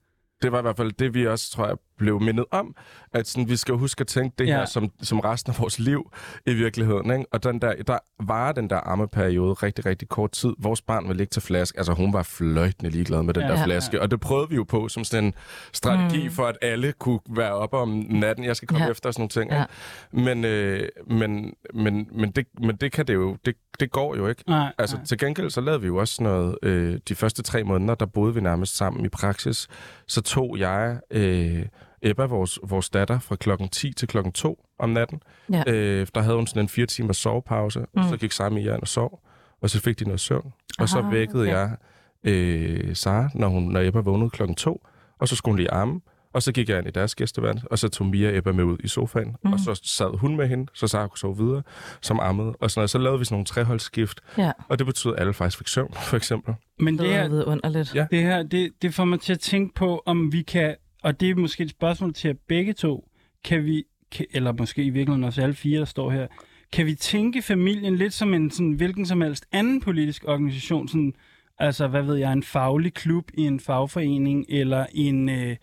Det 0.42 0.52
var 0.52 0.58
i 0.58 0.62
hvert 0.62 0.76
fald 0.76 0.92
det, 0.92 1.14
vi 1.14 1.26
også, 1.26 1.50
tror 1.50 1.66
jeg, 1.66 1.76
blev 1.98 2.20
mindet 2.20 2.44
om. 2.50 2.76
At 3.12 3.28
sådan, 3.28 3.48
vi 3.48 3.56
skal 3.56 3.74
huske 3.74 4.00
at 4.00 4.06
tænke 4.06 4.34
det 4.38 4.46
Ja. 4.46 4.56
her 4.58 4.64
som, 4.64 4.90
som 5.02 5.20
resten 5.20 5.52
af 5.52 5.58
vores 5.60 5.78
liv 5.78 6.12
i 6.46 6.54
virkeligheden. 6.54 7.10
Ikke? 7.10 7.24
Og 7.32 7.42
den 7.44 7.60
der, 7.60 7.74
der 7.86 7.98
var 8.22 8.52
den 8.52 8.70
der 8.70 8.80
ammeperiode 8.88 9.52
rigtig, 9.54 9.86
rigtig 9.86 10.08
kort 10.08 10.32
tid. 10.32 10.52
Vores 10.58 10.82
barn 10.82 11.04
ville 11.04 11.16
ligge 11.18 11.30
til 11.30 11.42
flaske. 11.42 11.78
Altså, 11.78 11.92
hun 11.92 12.12
var 12.12 12.22
fløjtende 12.22 12.90
ligeglad 12.90 13.22
med 13.22 13.34
den 13.34 13.42
Ja. 13.42 13.48
der 13.48 13.58
Ja. 13.58 13.64
flaske. 13.64 14.00
Og 14.00 14.10
det 14.10 14.20
prøvede 14.20 14.48
vi 14.50 14.56
jo 14.56 14.64
på 14.64 14.88
som 14.88 15.04
sådan 15.04 15.24
en 15.24 15.34
strategi 15.72 16.24
Mm. 16.28 16.30
for, 16.34 16.46
at 16.46 16.58
alle 16.62 16.92
kunne 16.92 17.20
være 17.30 17.52
oppe 17.52 17.76
om 17.76 17.88
natten. 18.08 18.44
Jeg 18.44 18.56
skal 18.56 18.68
komme 18.68 18.80
Ja. 18.82 18.86
ja. 18.86 18.90
efter 18.90 19.08
og 19.08 19.14
sådan 19.14 19.20
nogle 19.20 19.28
ting. 19.48 19.50
Ja. 19.52 19.62
Ikke? 19.62 20.24
Men, 20.24 20.44
øh, 20.44 20.88
men, 21.06 21.52
men, 21.74 22.08
men, 22.12 22.30
det, 22.30 22.46
men 22.60 22.76
det 22.76 22.92
kan 22.92 23.06
det 23.06 23.14
jo, 23.14 23.36
det, 23.44 23.54
det 23.80 23.90
går 23.90 24.16
jo 24.16 24.26
ikke. 24.26 24.44
Nej, 24.46 24.72
Altså, 24.78 24.96
nej. 24.96 25.04
til 25.04 25.18
gengæld 25.18 25.50
så 25.50 25.60
lavede 25.60 25.80
vi 25.80 25.86
jo 25.86 25.96
også 25.96 26.22
noget, 26.22 26.58
øh, 26.62 26.98
de 27.08 27.14
første 27.14 27.42
tre 27.42 27.64
måneder, 27.64 27.94
der 27.94 28.06
boede 28.06 28.34
vi 28.34 28.40
nærmest 28.40 28.76
sammen 28.76 29.04
i 29.04 29.08
praksis. 29.08 29.68
Så 30.06 30.22
tog 30.22 30.58
jeg 30.58 30.98
øh, 31.10 31.66
Ebba, 32.02 32.24
vores, 32.24 32.58
vores 32.62 32.90
datter, 32.90 33.18
fra 33.18 33.36
klokken 33.36 33.68
10 33.68 33.92
til 33.92 34.08
klokken 34.08 34.32
2 34.32 34.64
om 34.78 34.90
natten. 34.90 35.20
Ja. 35.52 35.62
Øh, 35.66 36.06
der 36.14 36.20
havde 36.20 36.36
hun 36.36 36.46
sådan 36.46 36.62
en 36.62 36.68
fire 36.68 36.86
timers 36.86 37.16
sovepause, 37.16 37.78
mm. 37.80 37.86
Mm. 37.94 38.02
og 38.02 38.08
så 38.08 38.16
gik 38.16 38.32
Sami 38.32 38.62
i 38.62 38.68
og 38.68 38.88
sov, 38.88 39.22
og 39.62 39.70
så 39.70 39.80
fik 39.80 39.98
de 39.98 40.04
noget 40.04 40.20
søvn. 40.20 40.52
Og 40.78 40.88
så 40.88 40.98
Ah, 40.98 41.12
vækkede 41.12 41.42
okay. 41.42 41.52
jeg 41.52 41.76
øh, 42.24 42.96
Sara, 42.96 43.28
når, 43.34 43.48
hun, 43.48 43.62
når 43.62 43.80
Ebba 43.80 43.98
vågnede 44.00 44.30
klokken 44.30 44.54
2, 44.56 44.86
og 45.18 45.28
så 45.28 45.36
skulle 45.36 45.52
hun 45.52 45.58
lige 45.58 45.70
amme. 45.72 46.00
Og 46.32 46.42
så 46.42 46.52
gik 46.52 46.68
jeg 46.68 46.78
ind 46.78 46.86
i 46.86 46.90
deres 46.90 47.14
gæstevand, 47.14 47.58
og 47.70 47.78
så 47.78 47.88
tog 47.88 48.06
Mia 48.06 48.36
Ebba 48.38 48.52
med 48.52 48.64
ud 48.64 48.76
i 48.84 48.88
sofaen. 48.88 49.36
Mm. 49.44 49.52
Og 49.52 49.60
så 49.60 49.80
sad 49.84 50.18
hun 50.18 50.36
med 50.36 50.48
hende, 50.48 50.66
så 50.74 50.86
Sara 50.86 51.06
kunne 51.08 51.18
sove 51.18 51.36
videre, 51.36 51.62
som 52.00 52.20
ammede. 52.20 52.54
Og 52.60 52.70
sådan 52.70 52.80
noget. 52.80 52.90
Så 52.90 52.98
lavede 52.98 53.18
vi 53.18 53.24
sådan 53.24 53.34
nogle 53.34 53.44
treholdsskift, 53.46 54.20
Ja. 54.38 54.52
og 54.68 54.78
det 54.78 54.86
betød, 54.86 55.14
at 55.14 55.20
alle 55.20 55.34
faktisk 55.34 55.58
fik 55.58 55.68
søvn, 55.68 55.92
for 55.92 56.16
eksempel. 56.16 56.54
Men 56.78 56.98
Det 56.98 57.04
det 57.06 57.14
er 57.14 57.18
er, 57.22 57.28
vidunderligt. 57.28 57.94
Ja. 57.94 58.06
Det 58.10 58.22
her, 58.22 58.42
det, 58.42 58.72
det 58.82 58.94
får 58.94 59.04
mig 59.04 59.20
til 59.20 59.32
at 59.32 59.40
tænke 59.40 59.74
på, 59.74 60.02
om 60.06 60.32
vi 60.32 60.42
kan, 60.42 60.74
og 61.06 61.20
det 61.20 61.30
er 61.30 61.34
måske 61.34 61.64
et 61.64 61.70
spørgsmål 61.70 62.14
til 62.14 62.28
jer 62.28 62.34
begge 62.48 62.72
to, 62.72 63.08
kan 63.44 63.64
vi, 63.64 63.84
kan, 64.10 64.26
eller 64.30 64.52
måske 64.52 64.82
i 64.82 64.90
virkeligheden 64.90 65.24
også 65.24 65.42
alle 65.42 65.54
fire, 65.54 65.78
der 65.78 65.84
står 65.84 66.10
her, 66.10 66.26
kan 66.72 66.86
vi 66.86 66.94
tænke 66.94 67.42
familien 67.42 67.96
lidt 67.96 68.12
som 68.12 68.34
en 68.34 68.50
sådan, 68.50 68.72
hvilken 68.72 69.06
som 69.06 69.20
helst 69.20 69.46
anden 69.52 69.80
politisk 69.80 70.24
organisation, 70.28 70.88
sådan, 70.88 71.14
altså 71.58 71.88
hvad 71.88 72.02
ved 72.02 72.16
jeg, 72.16 72.32
en 72.32 72.42
faglig 72.42 72.94
klub 72.94 73.30
i 73.34 73.42
en 73.42 73.60
fagforening, 73.60 74.46
eller 74.48 74.86
en, 74.92 75.28
øh, 75.28 75.56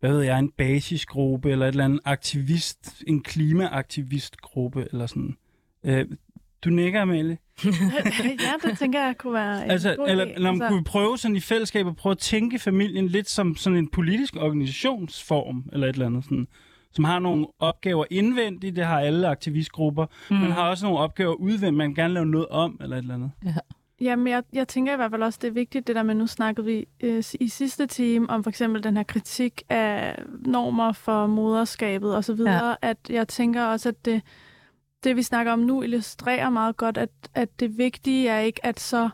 hvad 0.00 0.10
ved 0.10 0.22
jeg, 0.22 0.38
en 0.38 0.50
basisgruppe, 0.50 1.50
eller 1.50 1.66
et 1.66 1.72
eller 1.72 1.84
andet 1.84 2.00
aktivist, 2.04 3.02
en 3.06 3.22
klimaaktivistgruppe, 3.22 4.86
eller 4.92 5.06
sådan. 5.06 5.36
Øh, 5.84 6.06
du 6.64 6.70
nikker, 6.70 7.02
Amalie? 7.02 7.38
ja, 8.46 8.68
det 8.68 8.78
tænker 8.78 9.04
jeg 9.04 9.18
kunne 9.18 9.32
være 9.32 9.64
en 9.64 9.70
Altså, 9.70 9.94
god 9.96 10.08
eller, 10.08 10.24
idé. 10.24 10.34
eller 10.34 10.50
altså... 10.50 10.68
kunne 10.68 10.78
vi 10.78 10.84
prøve 10.84 11.18
sådan 11.18 11.36
i 11.36 11.40
fællesskab 11.40 11.86
at 11.86 11.96
prøve 11.96 12.10
at 12.10 12.18
tænke 12.18 12.58
familien 12.58 13.08
lidt 13.08 13.30
som 13.30 13.56
sådan 13.56 13.78
en 13.78 13.88
politisk 13.88 14.36
organisationsform, 14.36 15.64
eller 15.72 15.86
et 15.86 15.92
eller 15.92 16.06
andet 16.06 16.24
sådan, 16.24 16.48
som 16.92 17.04
har 17.04 17.18
nogle 17.18 17.46
opgaver 17.58 18.04
indvendigt, 18.10 18.76
det 18.76 18.84
har 18.84 19.00
alle 19.00 19.28
aktivistgrupper, 19.28 20.06
mm. 20.30 20.36
men 20.36 20.52
har 20.52 20.70
også 20.70 20.86
nogle 20.86 20.98
opgaver 20.98 21.34
udvendigt, 21.34 21.76
man 21.76 21.94
gerne 21.94 22.14
lave 22.14 22.26
noget 22.26 22.48
om, 22.48 22.78
eller 22.82 22.96
et 22.96 23.02
eller 23.02 23.14
andet. 23.14 23.30
Jamen, 24.00 24.26
jeg, 24.26 24.42
jeg 24.52 24.68
tænker 24.68 24.92
i 24.92 24.96
hvert 24.96 25.10
fald 25.10 25.22
også, 25.22 25.38
det 25.42 25.48
er 25.48 25.52
vigtigt, 25.52 25.86
det 25.86 25.96
der 25.96 26.02
med, 26.02 26.14
nu 26.14 26.26
snakkede 26.26 26.66
vi 26.66 26.86
øh, 27.00 27.24
i 27.40 27.48
sidste 27.48 27.86
time 27.86 28.30
om 28.30 28.42
for 28.44 28.50
eksempel 28.50 28.82
den 28.82 28.96
her 28.96 29.04
kritik 29.04 29.62
af 29.68 30.22
normer 30.46 30.92
for 30.92 31.26
moderskabet 31.26 32.16
og 32.16 32.24
så 32.24 32.32
videre, 32.34 32.68
ja. 32.68 32.74
at 32.82 32.96
jeg 33.10 33.28
tænker 33.28 33.64
også, 33.64 33.88
at 33.88 34.04
det, 34.04 34.22
det, 35.04 35.16
vi 35.16 35.22
snakker 35.22 35.52
om 35.52 35.58
nu, 35.58 35.82
illustrerer 35.82 36.50
meget 36.50 36.76
godt, 36.76 36.96
at, 36.98 37.10
at 37.34 37.60
det 37.60 37.78
vigtige 37.78 38.28
er 38.28 38.38
ikke, 38.40 38.66
at 38.66 38.80
så, 38.80 39.08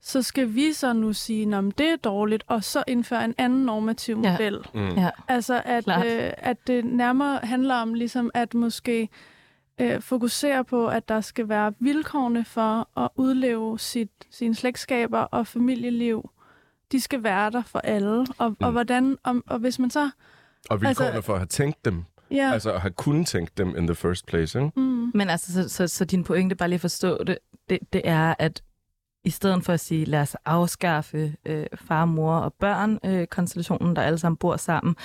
så 0.00 0.22
skal 0.22 0.54
vi 0.54 0.72
så 0.72 0.92
nu 0.92 1.12
sige, 1.12 1.56
at 1.56 1.64
det 1.78 1.88
er 1.88 1.96
dårligt, 1.96 2.44
og 2.46 2.64
så 2.64 2.84
indføre 2.86 3.24
en 3.24 3.34
anden 3.38 3.64
normativ 3.66 4.20
Ja. 4.24 4.30
model. 4.32 4.58
Mm. 4.74 4.88
Ja. 4.88 5.10
Altså, 5.28 5.62
at, 5.64 5.84
Klart. 5.84 6.06
øh, 6.06 6.30
at 6.36 6.56
det 6.66 6.84
nærmere 6.84 7.40
handler 7.42 7.74
om 7.74 7.94
ligesom 7.94 8.30
at 8.34 8.54
måske 8.54 9.08
øh, 9.80 10.00
fokusere 10.02 10.64
på, 10.64 10.88
at 10.88 11.08
der 11.08 11.20
skal 11.20 11.48
være 11.48 11.72
vilkårene 11.78 12.44
for 12.44 13.00
at 13.00 13.08
udleve 13.16 13.78
sit, 13.78 14.10
sine 14.30 14.54
slægtskaber 14.54 15.18
og 15.18 15.46
familieliv. 15.46 16.30
De 16.92 17.00
skal 17.00 17.22
være 17.22 17.50
der 17.50 17.62
for 17.62 17.78
alle. 17.78 18.26
Og, 18.38 18.50
mm. 18.50 18.56
og, 18.60 18.72
hvordan, 18.72 19.16
og, 19.22 19.42
og 19.46 19.58
hvis 19.58 19.78
man 19.78 19.90
så... 19.90 20.10
Og 20.70 20.80
vilkårene 20.80 20.88
Altså- 20.88 21.04
altså, 21.04 21.20
for 21.22 21.32
at 21.32 21.38
have 21.38 21.46
tænkt 21.46 21.84
dem, 21.84 22.04
Ja, 22.30 22.52
altså, 22.52 22.72
at 22.72 22.80
have 22.80 22.92
kunnet 22.92 23.26
tænkt 23.26 23.58
dem 23.58 23.76
in 23.76 23.86
the 23.86 23.94
first 23.94 24.26
place, 24.26 24.58
ikke? 24.58 24.72
mm, 24.76 25.10
Men 25.14 25.30
altså, 25.30 25.52
så, 25.52 25.68
så, 25.68 25.86
så 25.88 26.04
din 26.04 26.24
pointe, 26.24 26.54
bare 26.54 26.68
lige 26.68 26.76
at 26.76 26.80
forstå 26.80 27.24
det, 27.24 27.38
det, 27.70 27.78
det 27.92 28.02
er, 28.04 28.34
at 28.38 28.62
i 29.24 29.30
stedet 29.30 29.64
for 29.64 29.72
at 29.72 29.80
sige, 29.80 30.04
lad 30.04 30.20
os 30.20 30.36
afskaffe 30.44 31.34
øh, 31.46 31.66
far, 31.74 32.04
mor 32.04 32.34
og 32.34 32.54
børn, 32.60 32.98
øh, 33.04 33.26
konstellationen, 33.26 33.96
der 33.96 34.02
alle 34.02 34.18
sammen 34.18 34.36
bor 34.36 34.56
sammen, 34.56 34.96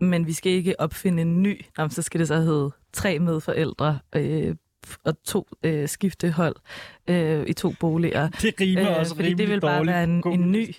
men 0.00 0.26
vi 0.26 0.32
skal 0.32 0.52
ikke 0.52 0.80
opfinde 0.80 1.22
en 1.22 1.42
ny, 1.42 1.64
Nå, 1.78 1.84
men 1.84 1.90
så 1.90 2.02
skal 2.02 2.20
det 2.20 2.28
så 2.28 2.36
hedde 2.36 2.70
tre 2.92 3.18
medforældre 3.18 3.98
øh, 4.16 4.56
og 5.04 5.22
to 5.24 5.48
øh, 5.62 5.88
skiftehold 5.88 6.56
øh, 7.08 7.44
i 7.46 7.52
to 7.52 7.72
boliger. 7.80 8.28
Det 8.28 8.54
rimer 8.60 8.90
øh, 8.90 8.98
også 8.98 9.14
fordi 9.14 9.28
rimelig 9.28 9.46
det 9.46 9.52
vil 9.54 9.60
bare 9.60 9.76
dårligt. 9.78 9.94
være 9.94 10.04
en, 10.04 10.22
en 10.26 10.52
ny, 10.52 10.74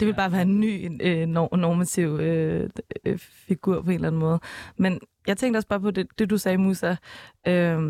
det 0.00 0.06
vil 0.06 0.14
bare 0.14 0.32
være 0.32 0.42
en 0.42 0.60
ny 0.60 0.90
øh, 1.02 1.22
nor- 1.28 1.56
normativ 1.56 2.08
øh, 2.08 2.70
øh, 3.04 3.18
figur 3.18 3.82
på 3.82 3.88
en 3.90 3.94
eller 3.94 4.08
anden 4.08 4.18
måde. 4.20 4.40
Men 4.76 5.00
jeg 5.26 5.36
tænkte 5.36 5.58
også 5.58 5.68
bare 5.68 5.80
på 5.80 5.90
det, 5.90 6.06
det 6.18 6.30
du 6.30 6.38
sagde, 6.38 6.58
Musa, 6.58 6.96
øh, 7.48 7.80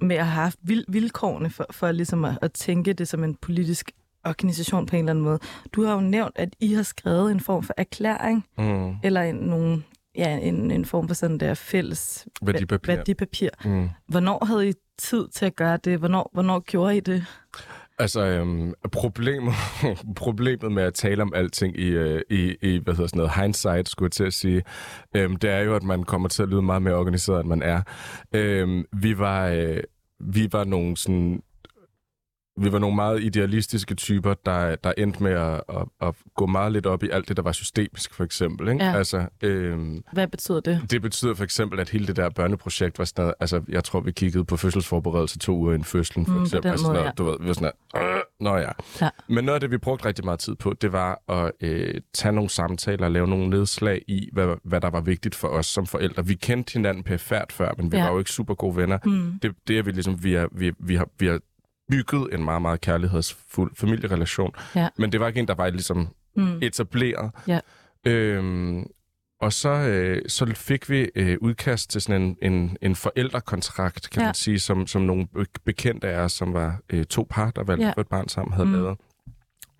med 0.00 0.16
at 0.16 0.26
have 0.26 0.42
haft 0.42 0.58
vil, 0.62 0.84
vilkårene 0.88 1.50
for, 1.50 1.66
for 1.70 1.92
ligesom 1.92 2.24
at, 2.24 2.38
at 2.42 2.52
tænke 2.52 2.92
det 2.92 3.08
som 3.08 3.24
en 3.24 3.34
politisk 3.34 3.90
organisation 4.26 4.86
på 4.86 4.96
en 4.96 5.00
eller 5.04 5.10
anden 5.10 5.24
måde. 5.24 5.38
Du 5.72 5.84
har 5.84 5.94
jo 5.94 6.00
nævnt, 6.00 6.32
at 6.36 6.48
I 6.60 6.74
har 6.74 6.82
skrevet 6.82 7.32
en 7.32 7.40
form 7.40 7.62
for 7.62 7.74
erklæring, 7.76 8.44
Mm. 8.58 8.94
eller 9.02 9.20
en, 9.22 9.34
nogle, 9.34 9.82
ja, 10.16 10.38
en, 10.38 10.70
en 10.70 10.84
form 10.84 11.08
for 11.08 11.14
sådan 11.14 11.38
der 11.38 11.54
fælles 11.54 12.26
Værdipapir. 12.42 12.92
værdipapir. 12.96 13.48
Mm. 13.64 13.88
Hvornår 14.08 14.44
havde 14.44 14.68
I 14.68 14.72
tid 14.98 15.28
til 15.28 15.46
at 15.46 15.56
gøre 15.56 15.76
det? 15.76 15.98
Hvornår, 15.98 16.30
hvornår 16.32 16.60
gjorde 16.60 16.96
I 16.96 17.00
det? 17.00 17.26
Altså, 17.98 18.20
øhm, 18.20 18.72
problemet, 18.92 19.54
problemet 20.16 20.72
med 20.72 20.82
at 20.82 20.94
tale 20.94 21.22
om 21.22 21.32
alting 21.34 21.78
i, 21.78 21.88
øh, 21.88 22.22
i, 22.30 22.56
i 22.62 22.80
hvad 22.84 22.94
hedder 22.94 23.06
sådan 23.06 23.16
noget, 23.16 23.32
hindsight, 23.34 23.88
skulle 23.88 24.06
jeg 24.06 24.12
til 24.12 24.24
at 24.24 24.32
sige, 24.32 24.62
øhm, 25.14 25.36
det 25.36 25.50
er 25.50 25.60
jo, 25.60 25.76
at 25.76 25.82
man 25.82 26.02
kommer 26.02 26.28
til 26.28 26.42
at 26.42 26.48
lyde 26.48 26.62
meget 26.62 26.82
mere 26.82 26.94
organiseret, 26.94 27.40
end 27.40 27.48
man 27.48 27.62
er. 27.62 27.82
Øhm, 28.32 28.84
vi 28.92 29.18
var, 29.18 29.48
øh, 29.48 29.80
vi 30.20 30.48
var 30.52 30.64
nogle 30.64 30.96
sådan 30.96 31.42
vi 32.56 32.72
var 32.72 32.78
nogle 32.78 32.96
meget 32.96 33.22
idealistiske 33.22 33.94
typer, 33.94 34.34
der, 34.46 34.76
der 34.76 34.92
endte 34.98 35.22
med 35.22 35.32
at, 35.32 35.62
at, 35.68 35.84
at 36.08 36.14
gå 36.36 36.46
meget 36.46 36.72
lidt 36.72 36.86
op 36.86 37.02
i 37.02 37.08
alt 37.10 37.28
det, 37.28 37.36
der 37.36 37.42
var 37.42 37.52
systemisk, 37.52 38.14
for 38.14 38.24
eksempel. 38.24 38.68
Ikke? 38.68 38.84
Ja. 38.84 38.96
Altså, 38.96 39.26
øhm, 39.42 40.02
Hvad 40.12 40.28
betyder 40.28 40.60
det? 40.60 40.80
det 40.90 41.02
betyder 41.02 41.34
for 41.34 41.44
eksempel, 41.44 41.80
at 41.80 41.90
hele 41.90 42.06
det 42.06 42.16
der 42.16 42.30
børneprojekt 42.30 42.98
var 42.98 43.04
sådan 43.04 43.22
noget, 43.22 43.34
altså 43.40 43.62
jeg 43.68 43.84
tror, 43.84 44.00
vi 44.00 44.12
kiggede 44.12 44.44
på 44.44 44.56
fødselsforberedelse 44.56 45.38
to 45.38 45.56
uger 45.56 45.72
inden 45.72 45.84
fødslen, 45.84 46.26
for 46.26 46.32
Mm, 46.34 46.42
eksempel. 46.42 46.70
altså, 46.70 46.86
måde, 46.86 46.94
noget, 46.94 47.06
ja. 47.06 47.12
Du 47.18 47.24
ved, 47.24 47.36
vi 47.40 47.46
var 47.46 47.52
sådan 47.52 47.72
her, 47.94 48.16
øh, 48.16 48.22
nå 48.40 48.56
ja. 48.56 48.70
Ja. 49.00 49.08
Men 49.28 49.44
noget 49.44 49.54
af 49.54 49.60
det, 49.60 49.70
vi 49.70 49.78
brugte 49.78 50.04
rigtig 50.04 50.24
meget 50.24 50.38
tid 50.40 50.54
på, 50.54 50.72
det 50.80 50.92
var 50.92 51.22
at 51.28 51.52
øh, 51.60 52.00
tage 52.14 52.32
nogle 52.32 52.50
samtaler 52.50 53.04
og 53.04 53.10
lave 53.12 53.26
nogle 53.28 53.50
nedslag 53.50 54.02
i, 54.08 54.28
hvad, 54.32 54.54
hvad 54.64 54.80
der 54.80 54.90
var 54.90 55.00
vigtigt 55.00 55.34
for 55.34 55.48
os 55.48 55.66
som 55.66 55.86
forældre. 55.86 56.26
Vi 56.26 56.34
kendte 56.34 56.72
hinanden 56.72 57.02
pæfærd 57.04 57.52
før, 57.52 57.72
men 57.78 57.92
vi 57.92 57.96
Ja. 57.96 58.04
var 58.04 58.12
jo 58.12 58.18
ikke 58.18 58.30
super 58.30 58.54
gode 58.54 58.76
venner. 58.76 58.98
Mm. 59.04 59.38
Det, 59.42 59.54
det 59.68 59.78
er 59.78 59.82
vi 59.82 59.90
ligesom, 59.90 60.24
vi, 60.24 60.34
er, 60.34 60.46
vi, 60.52 60.72
vi, 60.78 60.94
har, 60.96 61.08
vi 61.18 61.26
har 61.26 61.38
bygget 61.90 62.34
en 62.34 62.44
meget, 62.44 62.62
meget 62.62 62.80
kærlighedsfuld 62.80 63.76
familierelation. 63.76 64.52
Ja. 64.76 64.88
Men 64.98 65.12
det 65.12 65.20
var 65.20 65.26
ikke 65.28 65.40
en, 65.40 65.48
der 65.48 65.54
var 65.54 65.70
ligesom 65.70 66.08
Mm. 66.36 66.58
etableret. 66.62 67.30
Ja. 67.48 67.60
Øhm, 68.06 68.84
og 69.40 69.52
så, 69.52 69.68
øh, 69.70 70.22
så 70.28 70.46
fik 70.54 70.90
vi 70.90 71.10
øh, 71.14 71.36
udkast 71.40 71.90
til 71.90 72.00
sådan 72.00 72.22
en, 72.22 72.52
en, 72.52 72.76
en 72.82 72.94
forældrekontrakt, 72.94 74.10
kan 74.10 74.20
Ja. 74.22 74.26
man 74.28 74.34
sige, 74.34 74.58
som, 74.60 74.86
som 74.86 75.02
nogle 75.02 75.26
be- 75.26 75.44
bekendte 75.64 76.08
af 76.08 76.18
os, 76.20 76.32
som 76.32 76.52
var 76.54 76.78
øh, 76.90 77.04
to 77.04 77.26
par, 77.30 77.50
der 77.50 77.64
valgte 77.64 77.86
Ja. 77.86 77.92
for 77.92 78.00
et 78.00 78.08
barn 78.08 78.28
sammen, 78.28 78.52
havde 78.54 78.66
Mm. 78.68 78.72
mm. 78.88 78.96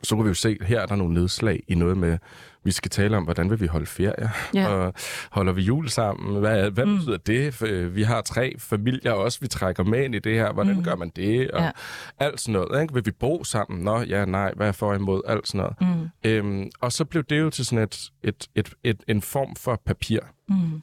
Så 0.04 0.14
kunne 0.14 0.24
vi 0.24 0.28
jo 0.28 0.34
se, 0.34 0.58
her 0.62 0.80
er 0.80 0.86
der 0.86 0.96
nogle 0.96 1.14
nedslag 1.14 1.62
i 1.68 1.74
noget 1.74 1.98
med, 1.98 2.18
vi 2.64 2.70
skal 2.70 2.90
tale 2.90 3.16
om, 3.16 3.24
hvordan 3.24 3.50
vil 3.50 3.60
vi 3.60 3.66
holde 3.66 3.86
ferie, 3.86 4.30
Ja. 4.54 4.68
og 4.68 4.94
holder 5.30 5.52
vi 5.52 5.62
jul 5.62 5.88
sammen, 5.88 6.40
hvad, 6.40 6.70
hvad 6.70 6.86
Mm. 6.86 6.96
betyder 6.96 7.16
det? 7.16 7.62
Øh, 7.62 7.94
Vi 7.96 8.02
har 8.02 8.22
tre 8.22 8.54
familier 8.58 9.12
også, 9.12 9.38
vi 9.40 9.48
trækker 9.48 9.84
med 9.84 10.04
ind 10.04 10.14
i 10.14 10.18
det 10.18 10.34
her, 10.34 10.52
hvordan 10.52 10.76
Mm. 10.76 10.84
gør 10.84 10.94
man 10.96 11.12
det? 11.16 11.50
Og 11.50 11.62
Ja. 11.62 11.70
alt 12.18 12.40
sådan 12.40 12.52
noget, 12.52 12.82
ikke? 12.82 12.94
Vil 12.94 13.06
vi 13.06 13.10
bo 13.10 13.44
sammen? 13.44 13.80
Nå, 13.84 14.00
ja, 14.00 14.24
nej, 14.24 14.52
hvad 14.56 14.68
er 14.68 14.72
for 14.72 14.94
imod? 14.94 15.22
Alt 15.26 15.48
sådan 15.48 15.58
noget. 15.80 15.98
Mm. 15.98 16.08
Øhm, 16.30 16.70
og 16.80 16.92
så 16.92 17.04
blev 17.04 17.22
det 17.24 17.40
jo 17.40 17.50
til 17.50 17.64
sådan 17.66 17.82
et, 17.82 18.10
et, 18.22 18.46
et, 18.54 18.74
et, 18.84 19.04
en 19.08 19.22
form 19.22 19.56
for 19.56 19.82
papir. 19.86 20.18
Mm. 20.48 20.82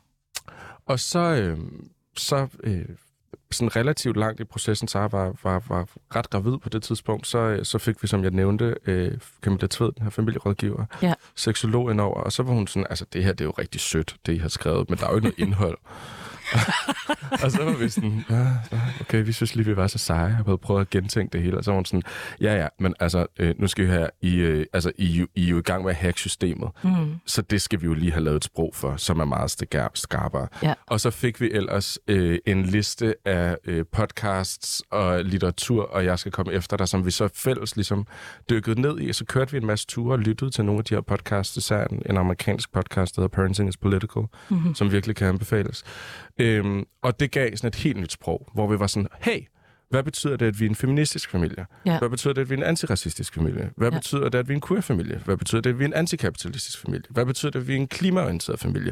Og 0.85 0.99
så, 0.99 1.19
øhm, 1.19 1.87
så 2.17 2.47
øh, 2.63 2.85
sådan 3.55 3.75
relativt 3.75 4.17
langt 4.17 4.39
i 4.39 4.43
processen, 4.43 4.87
så 4.87 4.99
var, 4.99 5.33
var, 5.43 5.63
var 5.67 5.87
ret 6.15 6.29
gravid 6.29 6.57
på 6.57 6.69
det 6.69 6.83
tidspunkt, 6.83 7.27
så, 7.27 7.37
øh, 7.37 7.65
så 7.65 7.77
fik 7.77 8.01
vi, 8.03 8.07
som 8.07 8.23
jeg 8.23 8.31
nævnte, 8.31 8.75
øh, 8.85 9.11
Camilla 9.41 9.67
Tved, 9.67 9.91
den 9.91 10.03
her 10.03 10.09
familierådgiver, 10.09 10.85
Ja. 11.01 11.13
seksolog 11.35 11.91
indover, 11.91 12.21
og 12.21 12.31
så 12.31 12.43
var 12.43 12.53
hun 12.53 12.67
sådan, 12.67 12.87
altså 12.89 13.05
det 13.13 13.23
her, 13.23 13.31
det 13.33 13.41
er 13.41 13.45
jo 13.45 13.51
rigtig 13.51 13.81
sødt, 13.81 14.15
det 14.25 14.33
I 14.33 14.37
har 14.37 14.49
skrevet, 14.49 14.89
men 14.89 14.99
der 14.99 15.05
er 15.05 15.09
jo 15.09 15.15
ikke 15.15 15.27
noget 15.27 15.39
indhold. 15.39 15.77
og 17.43 17.51
så 17.51 17.63
var 17.63 17.77
vi 17.77 17.89
sådan, 17.89 18.25
ja, 18.29 18.47
okay, 19.01 19.25
vi 19.25 19.31
synes 19.31 19.55
lige, 19.55 19.65
vi 19.65 19.75
var 19.77 19.87
så 19.87 19.97
seje. 19.97 20.19
Jeg 20.25 20.35
havde 20.45 20.57
prøvet 20.57 20.81
at 20.81 20.89
gentænke 20.89 21.33
det 21.33 21.41
hele. 21.41 21.57
Og 21.57 21.63
så 21.63 21.71
var 21.71 21.75
hun 21.75 21.85
sådan, 21.85 22.03
ja, 22.41 22.55
ja, 22.55 22.67
men 22.79 22.93
altså, 22.99 23.25
øh, 23.39 23.55
nu 23.59 23.67
skal 23.67 23.85
vi 23.85 23.89
her, 23.89 24.07
I, 24.21 24.35
øh, 24.35 24.65
altså, 24.73 24.91
I, 24.97 25.05
jo- 25.05 25.27
I 25.35 25.45
er 25.45 25.49
jo 25.49 25.57
i 25.59 25.61
gang 25.61 25.83
med 25.83 25.91
at 25.91 25.95
hacke 25.97 26.19
systemet. 26.19 26.69
Mm. 26.83 27.15
Så 27.25 27.41
det 27.41 27.61
skal 27.61 27.81
vi 27.81 27.85
jo 27.85 27.93
lige 27.93 28.11
have 28.11 28.23
lavet 28.23 28.37
et 28.37 28.43
sprog 28.43 28.71
for, 28.75 28.95
som 28.97 29.19
er 29.19 29.25
meget 29.25 29.51
skarp- 29.63 29.91
skarpere. 29.95 30.47
Ja. 30.63 30.73
Og 30.87 30.99
så 31.01 31.09
fik 31.11 31.41
vi 31.41 31.51
ellers 31.51 31.97
øh, 32.07 32.39
en 32.45 32.63
liste 32.63 33.15
af 33.25 33.57
øh, 33.65 33.85
podcasts 33.91 34.83
og 34.91 35.23
litteratur, 35.25 35.83
og 35.83 36.05
jeg 36.05 36.19
skal 36.19 36.31
komme 36.31 36.53
efter 36.53 36.77
dig, 36.77 36.87
som 36.87 37.05
vi 37.05 37.11
så 37.11 37.29
fælles 37.35 37.75
ligesom 37.75 38.07
dykkede 38.49 38.81
ned 38.81 38.99
i. 38.99 39.13
Så 39.13 39.25
kørte 39.25 39.51
vi 39.51 39.57
en 39.57 39.65
masse 39.65 39.87
ture 39.87 40.13
og 40.13 40.19
lyttede 40.19 40.51
til 40.51 40.65
nogle 40.65 40.79
af 40.79 40.85
de 40.85 40.93
her 40.95 41.01
podcasts, 41.01 41.57
især 41.57 41.83
en, 41.87 42.01
en 42.09 42.17
amerikansk 42.17 42.71
podcast, 42.73 43.15
der 43.15 43.21
hedder 43.21 43.35
Parenting 43.35 43.69
is 43.69 43.77
Political, 43.77 44.23
Mm-hmm. 44.49 44.75
som 44.75 44.91
virkelig 44.91 45.15
kan 45.15 45.27
anbefales. 45.27 45.83
Øhm, 46.41 46.83
og 47.01 47.19
det 47.19 47.31
gav 47.31 47.55
sådan 47.57 47.67
et 47.67 47.75
helt 47.75 47.97
nyt 47.97 48.11
sprog, 48.11 48.49
hvor 48.53 48.67
vi 48.67 48.79
var 48.79 48.87
sådan, 48.87 49.07
hey, 49.21 49.39
hvad 49.89 50.03
betyder 50.03 50.37
det, 50.37 50.45
at 50.45 50.59
vi 50.59 50.65
er 50.65 50.69
en 50.69 50.75
feministisk 50.75 51.29
familie? 51.29 51.65
Ja. 51.85 51.99
Hvad 51.99 52.09
betyder 52.09 52.33
det, 52.33 52.41
at 52.41 52.49
vi 52.49 52.53
er 52.53 52.57
en 52.57 52.63
antiracistisk 52.63 53.33
familie? 53.33 53.69
Hvad 53.77 53.91
Ja. 53.91 53.97
betyder 53.97 54.29
det, 54.29 54.37
at 54.37 54.47
vi 54.47 54.53
er 54.53 54.55
en 54.55 54.61
queer-familie? 54.61 55.21
Hvad 55.25 55.37
betyder 55.37 55.61
det, 55.61 55.69
at 55.69 55.79
vi 55.79 55.83
er 55.83 55.87
en 55.87 55.93
antikapitalistisk 55.93 56.81
familie? 56.81 57.03
Hvad 57.09 57.25
betyder 57.25 57.51
det, 57.51 57.59
at 57.59 57.67
vi 57.67 57.73
er 57.73 57.77
en 57.77 57.87
klimaorienteret 57.87 58.59
familie? 58.59 58.91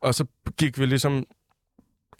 Og 0.00 0.14
så 0.14 0.24
gik 0.58 0.78
vi 0.78 0.86
ligesom 0.86 1.24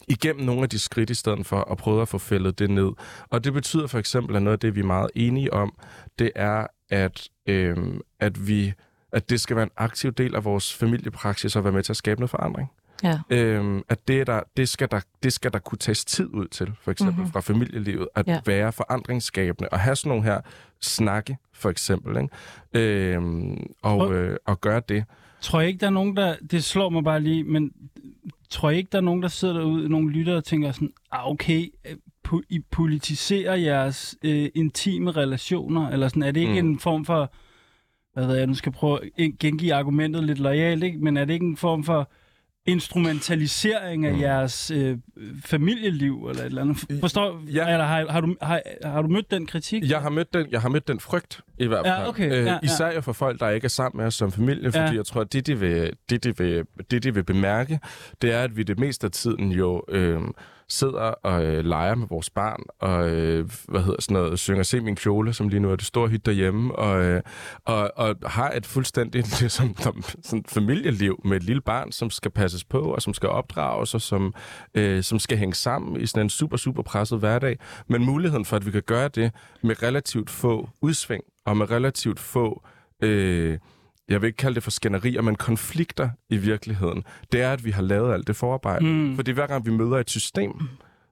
igennem 0.09 0.45
nogle 0.47 0.63
af 0.63 0.69
de 0.69 0.79
skridt 0.79 1.11
i 1.11 1.15
stedet 1.15 1.47
for 1.47 1.71
at 1.71 1.79
prøve 1.79 2.03
at 2.03 2.09
få 2.09 2.19
fældet 2.19 2.59
det 2.59 2.71
ned. 2.71 2.91
Og 3.31 3.45
det 3.45 3.53
betyder 3.53 3.87
for 3.87 3.99
eksempel, 3.99 4.37
at 4.37 4.43
noget 4.43 4.57
af 4.57 4.61
det, 4.61 4.75
vi 4.75 4.81
er 4.81 4.85
meget 4.85 5.11
enige 5.15 5.53
om, 5.53 5.79
det 6.19 6.31
er, 6.35 6.67
at, 6.91 7.29
øhm, 7.47 8.01
at 8.21 8.49
vi 8.49 8.73
at 9.13 9.31
det 9.31 9.41
skal 9.41 9.57
være 9.57 9.63
en 9.63 9.71
aktiv 9.77 10.13
del 10.13 10.35
af 10.35 10.45
vores 10.45 10.75
familiepraksis 10.75 11.57
og 11.57 11.65
være 11.65 11.73
med 11.73 11.83
til 11.83 11.93
at 11.93 11.97
skabe 11.97 12.21
noget 12.21 12.31
forandring. 12.31 12.69
Ja. 13.03 13.19
Øhm, 13.31 13.83
at 13.89 14.09
det, 14.09 14.21
er 14.21 14.25
der, 14.25 14.41
det, 14.57 14.69
skal 14.69 14.89
der, 14.91 15.01
det 15.23 15.33
skal 15.33 15.53
der 15.53 15.59
kunne 15.59 15.79
tages 15.79 16.05
tid 16.05 16.27
ud 16.35 16.47
til, 16.49 16.73
for 16.83 16.91
eksempel 16.91 17.13
Mhm. 17.15 17.21
mm-hmm. 17.21 17.33
fra 17.33 17.41
familielivet, 17.41 18.09
at 18.15 18.27
Ja. 18.29 18.41
være 18.47 18.73
forandringsskabende, 18.73 19.69
og 19.69 19.81
have 19.81 19.97
sådan 19.97 20.09
nogle 20.09 20.25
her 20.25 20.41
snakke, 20.81 21.37
for 21.53 21.71
eksempel, 21.71 22.17
ikke? 22.17 23.15
Øhm, 23.15 23.67
og, 23.83 24.15
øh, 24.15 24.37
og 24.47 24.61
gøre 24.61 24.83
det. 24.89 25.05
Tror 25.41 25.61
jeg 25.61 25.69
ikke, 25.69 25.81
der 25.81 25.87
er 25.87 25.91
nogen, 25.91 26.17
der... 26.17 26.37
Det 26.51 26.65
slår 26.65 26.89
mig 26.89 27.05
bare 27.05 27.21
lige, 27.21 27.45
men 27.45 27.73
tror 28.51 28.71
jeg 28.71 28.79
ikke, 28.79 28.89
der 28.93 28.99
er 28.99 29.03
nogen, 29.03 29.23
der 29.23 29.29
sidder 29.29 29.55
derude, 29.55 29.89
nogle 29.89 30.11
lyttere 30.11 30.37
og 30.37 30.45
tænker 30.45 30.73
sådan, 30.73 30.93
ah, 31.13 31.29
okay, 31.31 31.67
øh, 31.91 31.97
po- 32.29 32.43
I 32.49 32.59
politiserer 32.71 33.55
jeres 33.55 34.17
øh, 34.23 34.49
intime 34.55 35.11
relationer, 35.11 35.89
eller 35.91 36.09
sådan, 36.09 36.23
er 36.23 36.31
det 36.31 36.41
ikke 36.41 36.63
mm. 36.63 36.69
En 36.69 36.79
form 36.79 37.05
for, 37.05 37.33
hvad 38.15 38.27
ved 38.27 38.37
jeg, 38.37 38.47
nu 38.47 38.55
skal 38.55 38.73
prøve 38.73 38.99
at 39.05 39.31
gengive 39.41 39.75
argumentet 39.75 40.25
lidt 40.25 40.39
lojalt, 40.39 40.85
ikke? 40.85 40.99
men 40.99 41.17
er 41.17 41.25
det 41.25 41.35
ikke 41.35 41.47
en 41.47 41.57
form 41.57 41.85
for 41.85 42.11
instrumentalisering 42.67 44.07
af 44.07 44.15
mm. 44.15 44.21
Jeres 44.21 44.71
øh, 44.71 44.99
familieliv, 45.45 46.27
eller 46.31 46.43
et 46.43 46.47
eller 46.47 46.63
andet? 46.63 46.85
Forstår, 47.01 47.41
ja. 47.47 47.67
Ja. 47.67 47.73
eller 47.73 47.85
har, 47.87 48.07
har, 48.11 48.21
du, 48.21 48.37
har, 48.43 48.63
har 48.85 49.03
du 49.03 49.09
mødt 49.09 49.31
den 49.31 49.47
kritik? 49.47 49.91
Jeg 49.91 50.01
har 50.01 50.11
mødt 50.11 50.35
den, 50.35 50.47
jeg 50.51 50.61
har 50.61 50.69
mødt 50.69 50.89
den 50.89 51.01
frygt, 51.01 51.41
i 51.59 51.67
hvert 51.67 51.87
Ja, 51.87 51.99
fald. 51.99 52.09
okay, 52.09 52.31
ja, 52.31 52.43
ja. 52.45 52.59
Især 52.63 52.93
jo 52.93 53.01
for 53.01 53.13
folk, 53.13 53.41
der 53.41 53.51
ikke 53.51 53.65
er 53.65 53.69
sammen 53.69 53.99
med 53.99 54.07
os 54.07 54.15
som 54.15 54.33
familie, 54.33 54.73
fordi 54.73 54.85
Ja. 54.85 54.95
jeg 54.95 55.07
tror, 55.07 55.21
at 55.21 55.33
det 55.33 55.47
de, 55.47 55.59
vil, 55.61 55.93
det, 56.11 56.25
de 56.25 56.39
vil, 56.39 56.65
det, 56.91 57.03
de 57.03 57.15
vil 57.15 57.25
bemærke, 57.25 57.81
det 58.23 58.33
er, 58.33 58.43
at 58.43 58.57
vi 58.57 58.63
det 58.63 58.79
meste 58.79 59.05
af 59.05 59.11
tiden 59.11 59.53
jo 59.53 59.83
øh, 59.89 60.21
sidder 60.69 61.01
og 61.01 61.45
øh, 61.45 61.65
leger 61.65 61.95
med 61.95 62.07
vores 62.09 62.31
barn, 62.31 62.63
og 62.79 63.11
øh, 63.11 63.51
hvad 63.69 63.81
hedder 63.81 64.03
sådan 64.03 64.15
noget, 64.15 64.39
synger 64.39 64.63
Se 64.63 64.81
min 64.81 64.97
kjole, 64.97 65.33
som 65.33 65.49
lige 65.49 65.61
nu 65.61 65.71
er 65.71 65.77
det 65.77 65.87
store 65.87 66.09
hit 66.09 66.27
derhjemme, 66.27 66.75
og, 66.75 67.05
øh, 67.05 67.23
og, 67.65 67.93
og 67.97 68.17
har 68.27 68.51
et 68.51 68.67
fuldstændig 68.67 69.25
ligesom, 69.41 69.77
sådan 70.23 70.45
familieliv 70.49 71.21
med 71.25 71.37
et 71.37 71.43
lille 71.43 71.63
barn, 71.63 71.93
som 71.93 72.11
skal 72.11 72.31
passes 72.31 72.65
på, 72.65 72.81
og 72.81 73.03
som 73.03 73.15
skal 73.15 73.29
opdrages, 73.29 73.95
og 73.95 74.01
som, 74.01 74.35
øh, 74.75 75.03
som 75.03 75.19
skal 75.19 75.39
hænge 75.39 75.55
sammen 75.55 76.01
i 76.01 76.07
sådan 76.07 76.27
en 76.27 76.31
super, 76.31 76.57
super 76.57 76.83
presset 76.83 77.19
hverdag. 77.19 77.59
Men 77.87 78.05
muligheden 78.05 78.45
for, 78.45 78.57
at 78.57 78.67
vi 78.67 78.71
kan 78.71 78.83
gøre 78.83 79.09
det 79.09 79.33
med 79.63 79.83
relativt 79.83 80.31
få 80.31 80.69
udsving, 80.81 81.25
og 81.47 81.57
med 81.57 81.71
relativt 81.71 82.21
få... 82.21 82.63
Øh, 83.03 83.59
jeg 84.09 84.23
vil 84.23 84.27
ikke 84.29 84.37
kalde 84.37 84.55
det 84.55 84.63
for 84.63 84.71
skænderier, 84.71 85.23
men 85.23 85.35
konflikter 85.37 86.11
i 86.31 86.37
virkeligheden, 86.37 87.05
det 87.33 87.41
er, 87.41 87.53
at 87.53 87.65
vi 87.65 87.71
har 87.71 87.83
lavet 87.83 88.13
alt 88.15 88.27
det 88.27 88.37
forarbejde. 88.37 88.85
Mm. 88.85 89.17
Fordi 89.17 89.31
hver 89.31 89.47
gang 89.47 89.67
vi 89.67 89.71
møder 89.71 89.97
et 89.99 90.11
system, 90.11 90.53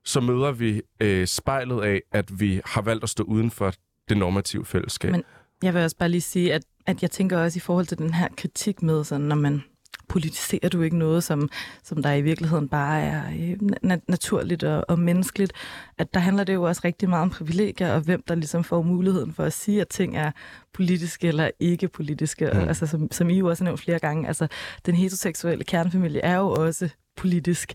så 0.05 0.21
møder 0.21 0.53
vi 0.53 0.83
øh, 1.01 1.27
spejlet 1.27 1.83
af, 1.83 2.01
at 2.13 2.41
vi 2.41 2.61
har 2.65 2.83
valgt 2.83 3.03
at 3.05 3.11
stå 3.11 3.25
uden 3.25 3.51
for 3.51 3.73
det 4.09 4.17
normative 4.17 4.65
fællesskab. 4.65 5.11
Men- 5.13 5.23
Jeg 5.63 5.75
vil 5.75 5.83
også 5.83 5.97
bare 5.97 6.09
lige 6.09 6.21
sige, 6.21 6.55
at, 6.55 6.63
at 6.87 7.03
jeg 7.03 7.11
tænker 7.11 7.39
også 7.39 7.57
i 7.57 7.61
forhold 7.61 7.87
til 7.87 7.99
den 7.99 8.15
her 8.15 8.29
kritik 8.37 8.83
med, 8.83 9.05
sådan, 9.05 9.27
når 9.27 9.37
man 9.37 9.63
politiserer 10.09 10.69
du 10.69 10.83
ikke 10.83 10.99
noget, 10.99 11.25
som, 11.25 11.49
som 11.83 12.03
der 12.03 12.13
i 12.13 12.21
virkeligheden 12.23 12.69
bare 12.69 13.01
er 13.03 13.23
øh, 13.27 13.57
na- 13.93 14.05
naturligt 14.09 14.65
og, 14.65 14.85
og 14.89 14.99
menneskeligt, 14.99 15.53
at 15.99 16.15
der 16.15 16.21
handler 16.21 16.45
det 16.45 16.55
jo 16.55 16.63
også 16.63 16.81
rigtig 16.85 17.09
meget 17.09 17.23
om 17.23 17.31
privilegier, 17.31 17.93
og 17.93 18.01
hvem 18.01 18.23
der 18.29 18.35
ligesom 18.35 18.65
får 18.65 18.83
muligheden 18.83 19.33
for 19.33 19.45
at 19.45 19.53
sige, 19.53 19.81
at 19.81 19.89
ting 19.89 20.17
er 20.17 20.31
politiske 20.73 21.29
eller 21.29 21.51
ikke 21.61 21.89
politiske. 21.89 22.51
Og, 22.53 22.57
Mm. 22.57 22.69
altså, 22.69 22.87
som, 22.87 23.13
som 23.13 23.31
I 23.31 23.39
jo 23.39 23.49
også 23.49 23.65
har 23.65 23.69
nævnt 23.71 23.81
flere 23.81 23.99
gange, 23.99 24.29
altså 24.29 24.47
den 24.87 24.95
heteroseksuelle 24.95 25.65
kernefamilie 25.65 26.21
er 26.21 26.37
jo 26.37 26.51
også 26.51 26.89
politisk 27.17 27.73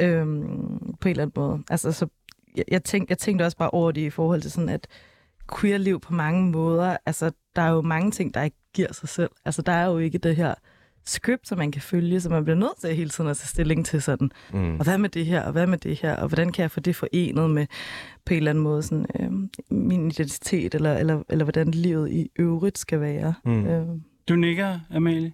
øhm, 0.00 0.78
på 1.00 1.08
en 1.08 1.10
eller 1.10 1.22
anden 1.22 1.32
måde. 1.42 1.62
Altså, 1.70 1.92
så 1.92 2.06
jeg, 2.56 2.64
jeg, 2.68 2.84
tænkte, 2.84 3.10
jeg 3.10 3.18
tænkte 3.18 3.42
også 3.42 3.56
bare 3.56 3.70
over 3.70 3.92
det 3.92 4.00
i 4.00 4.10
forhold 4.10 4.42
til 4.42 4.50
sådan, 4.50 4.68
at 4.68 4.86
queer-liv 5.60 6.00
på 6.00 6.12
mange 6.14 6.50
måder, 6.50 6.96
altså 7.06 7.30
der 7.56 7.62
er 7.62 7.70
jo 7.70 7.80
mange 7.82 8.10
ting, 8.10 8.34
der 8.34 8.42
ikke 8.42 8.56
giver 8.74 8.92
sig 8.92 9.08
selv. 9.08 9.30
Altså 9.44 9.62
der 9.62 9.72
er 9.72 9.86
jo 9.86 9.98
ikke 9.98 10.18
det 10.18 10.36
her 10.36 10.54
script, 11.04 11.48
som 11.48 11.58
man 11.58 11.72
kan 11.72 11.82
følge, 11.82 12.20
så 12.20 12.28
man 12.28 12.44
bliver 12.44 12.56
nødt 12.56 12.80
til 12.80 12.94
hele 12.96 13.10
tiden 13.10 13.30
at 13.30 13.36
tage 13.36 13.48
stilling 13.48 13.86
til 13.86 14.02
sådan, 14.02 14.30
mm. 14.52 14.76
og 14.78 14.84
hvad 14.84 14.98
med 14.98 15.08
det 15.08 15.26
her, 15.26 15.42
og 15.42 15.52
hvad 15.52 15.66
med 15.66 15.78
det 15.78 15.96
her, 15.96 16.16
og 16.16 16.28
hvordan 16.28 16.52
kan 16.52 16.62
jeg 16.62 16.70
få 16.70 16.80
det 16.80 16.96
forenet 16.96 17.50
med 17.50 17.66
på 18.24 18.34
en 18.34 18.36
eller 18.36 18.50
anden 18.50 18.64
måde 18.64 18.82
sådan, 18.82 19.06
øh, 19.20 19.30
min 19.78 20.06
identitet, 20.06 20.74
eller, 20.74 20.96
eller, 20.96 21.22
eller 21.28 21.44
hvordan 21.44 21.70
livet 21.70 22.10
i 22.10 22.30
øvrigt 22.38 22.78
skal 22.78 23.00
være. 23.00 23.34
Mm. 23.44 23.66
Øh. 23.66 23.86
Du 24.28 24.36
nikker, 24.36 24.78
Amalie. 24.90 25.32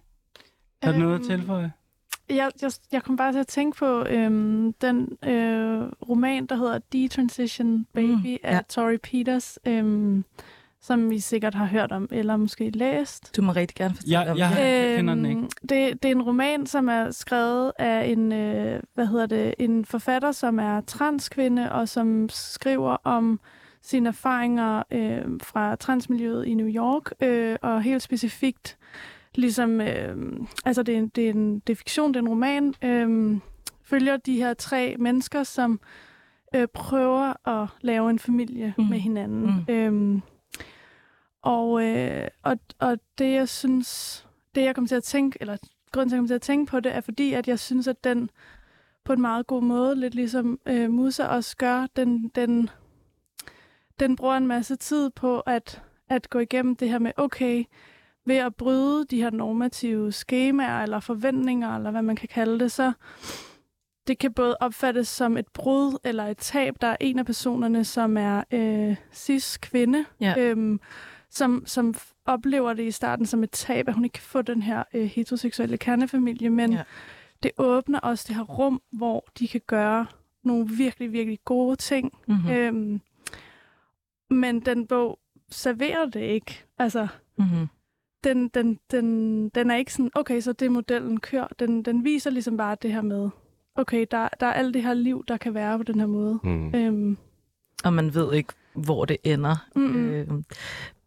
Har 0.82 0.92
du 0.92 0.98
noget 0.98 1.14
at 1.14 1.20
øhm, 1.20 1.28
tilføje? 1.28 1.72
Jeg, 2.30 2.50
jeg, 2.62 2.72
jeg 2.92 3.02
kom 3.02 3.16
bare 3.16 3.32
til 3.32 3.38
at 3.38 3.46
tænke 3.46 3.78
på 3.78 4.04
øhm, 4.04 4.72
den 4.72 5.18
øh, 5.24 5.82
roman, 6.08 6.46
der 6.46 6.56
hedder 6.56 6.78
Detransition 6.92 7.86
Baby 7.94 8.10
mm, 8.10 8.24
ja. 8.24 8.38
af 8.42 8.64
Tori 8.64 8.96
Peters. 8.96 9.58
Øhm, 9.66 10.24
som 10.80 11.12
I 11.12 11.18
sikkert 11.18 11.54
har 11.54 11.66
hørt 11.66 11.92
om, 11.92 12.08
eller 12.10 12.36
måske 12.36 12.70
læst. 12.70 13.36
Du 13.36 13.42
må 13.42 13.52
rigtig 13.52 13.76
gerne 13.76 13.94
fortælle 13.94 14.20
ja, 14.20 14.30
om 14.30 14.38
jeg, 14.38 14.52
jeg 14.58 14.96
kender 14.96 15.14
den 15.14 15.26
ikke. 15.26 15.40
Øhm, 15.40 15.48
det, 15.68 16.02
det 16.02 16.04
er 16.04 16.12
en 16.12 16.22
roman, 16.22 16.66
som 16.66 16.88
er 16.88 17.10
skrevet 17.10 17.72
af 17.78 18.06
en, 18.06 18.32
øh, 18.32 18.80
hvad 18.94 19.06
hedder 19.06 19.26
det, 19.26 19.54
en 19.58 19.84
forfatter, 19.84 20.32
som 20.32 20.58
er 20.58 20.80
transkvinde, 20.80 21.72
og 21.72 21.88
som 21.88 22.28
skriver 22.28 22.96
om 23.04 23.40
sine 23.82 24.08
erfaringer 24.08 24.82
øh, 24.90 25.22
fra 25.42 25.76
transmiljøet 25.76 26.44
i 26.44 26.54
New 26.54 26.68
York, 26.68 27.12
øh, 27.20 27.56
og 27.62 27.82
helt 27.82 28.02
specifikt, 28.02 28.78
ligesom, 29.34 29.80
øh, 29.80 30.16
altså 30.64 30.82
det 30.82 30.94
er, 30.94 30.98
en, 30.98 31.08
det, 31.08 31.26
er 31.26 31.30
en, 31.30 31.58
det 31.58 31.72
er 31.72 31.76
fiktion, 31.76 32.08
det 32.08 32.16
er 32.16 32.22
en 32.22 32.28
roman, 32.28 32.74
øh, 32.84 33.38
følger 33.84 34.16
de 34.16 34.36
her 34.36 34.54
tre 34.54 34.96
mennesker, 34.98 35.42
som 35.42 35.80
øh, 36.54 36.66
prøver 36.74 37.48
at 37.48 37.68
lave 37.80 38.10
en 38.10 38.18
familie 38.18 38.74
mm. 38.78 38.84
med 38.84 38.98
hinanden. 38.98 39.64
Mm. 39.68 39.74
Øh, 39.74 40.20
og, 41.42 41.84
øh, 41.84 42.28
og, 42.42 42.58
og 42.78 42.98
det, 43.18 43.32
jeg 43.32 43.48
synes, 43.48 44.26
det 44.54 44.64
jeg 44.64 44.74
kommer 44.74 44.88
til 44.88 44.94
at 44.94 45.04
tænke, 45.04 45.38
eller 45.40 45.56
grunden 45.92 46.08
til, 46.08 46.14
at 46.14 46.16
jeg 46.16 46.18
kommer 46.18 46.28
til 46.28 46.34
at 46.34 46.42
tænke 46.42 46.70
på 46.70 46.80
det, 46.80 46.94
er 46.94 47.00
fordi, 47.00 47.32
at 47.32 47.48
jeg 47.48 47.58
synes, 47.58 47.88
at 47.88 48.04
den 48.04 48.30
på 49.04 49.12
en 49.12 49.20
meget 49.20 49.46
god 49.46 49.62
måde, 49.62 49.96
lidt 49.96 50.14
ligesom 50.14 50.60
øh, 50.66 50.90
Musa 50.90 51.26
også 51.26 51.56
gør, 51.56 51.86
den, 51.96 52.28
den, 52.28 52.70
den 54.00 54.16
bruger 54.16 54.36
en 54.36 54.46
masse 54.46 54.76
tid 54.76 55.10
på 55.10 55.40
at, 55.40 55.82
at 56.08 56.30
gå 56.30 56.38
igennem 56.38 56.76
det 56.76 56.88
her 56.88 56.98
med, 56.98 57.12
okay, 57.16 57.64
ved 58.26 58.36
at 58.36 58.54
bryde 58.54 59.04
de 59.04 59.22
her 59.22 59.30
normative 59.30 60.12
skemaer 60.12 60.82
eller 60.82 61.00
forventninger, 61.00 61.76
eller 61.76 61.90
hvad 61.90 62.02
man 62.02 62.16
kan 62.16 62.28
kalde 62.28 62.60
det, 62.60 62.72
så 62.72 62.92
det 64.06 64.18
kan 64.18 64.32
både 64.32 64.56
opfattes 64.60 65.08
som 65.08 65.36
et 65.36 65.48
brud 65.48 65.98
eller 66.04 66.24
et 66.24 66.36
tab. 66.36 66.74
Der 66.80 66.86
er 66.86 66.96
en 67.00 67.18
af 67.18 67.26
personerne, 67.26 67.84
som 67.84 68.16
er 68.16 68.44
øh, 68.50 68.96
cis-kvinde, 69.12 70.04
ja. 70.20 70.34
øhm, 70.38 70.80
som, 71.30 71.62
som 71.66 71.94
oplever 72.24 72.72
det 72.72 72.82
i 72.82 72.90
starten 72.90 73.26
som 73.26 73.42
et 73.42 73.50
tab, 73.50 73.88
at 73.88 73.94
hun 73.94 74.04
ikke 74.04 74.14
kan 74.14 74.22
få 74.22 74.42
den 74.42 74.62
her 74.62 74.82
øh, 74.94 75.04
heteroseksuelle 75.04 75.78
kernefamilie, 75.78 76.50
men 76.50 76.72
ja. 76.72 76.82
det 77.42 77.50
åbner 77.58 78.00
også 78.00 78.24
det 78.28 78.36
her 78.36 78.42
rum, 78.42 78.82
hvor 78.92 79.24
de 79.38 79.48
kan 79.48 79.60
gøre 79.66 80.06
nogle 80.44 80.68
virkelig, 80.68 81.12
virkelig 81.12 81.38
gode 81.44 81.76
ting. 81.76 82.18
Mm-hmm. 82.28 82.50
Øhm, 82.50 83.00
men 84.30 84.60
den 84.60 84.86
bog 84.86 85.18
serverer 85.50 86.06
det 86.06 86.20
ikke. 86.20 86.64
Altså, 86.78 87.08
mm-hmm. 87.38 87.68
den, 88.24 88.48
den, 88.48 88.78
den, 88.90 89.48
den 89.48 89.70
er 89.70 89.76
ikke 89.76 89.92
sådan, 89.92 90.10
okay, 90.14 90.40
så 90.40 90.52
det 90.52 90.72
modellen 90.72 91.20
kører. 91.20 91.46
Den, 91.58 91.82
den 91.82 92.04
viser 92.04 92.30
ligesom 92.30 92.56
bare 92.56 92.76
det 92.82 92.92
her 92.92 93.02
med, 93.02 93.30
okay, 93.74 94.06
der, 94.10 94.28
der 94.40 94.46
er 94.46 94.52
alt 94.52 94.74
det 94.74 94.82
her 94.82 94.94
liv, 94.94 95.24
der 95.28 95.36
kan 95.36 95.54
være 95.54 95.78
på 95.78 95.82
den 95.82 96.00
her 96.00 96.06
måde. 96.06 96.40
Mm. 96.42 96.74
Øhm, 96.74 97.18
og 97.84 97.92
man 97.92 98.14
ved 98.14 98.32
ikke, 98.32 98.52
hvor 98.74 99.04
det 99.04 99.16
ender. 99.24 99.66
Mm-hmm. 99.76 100.10
Øh, 100.10 100.28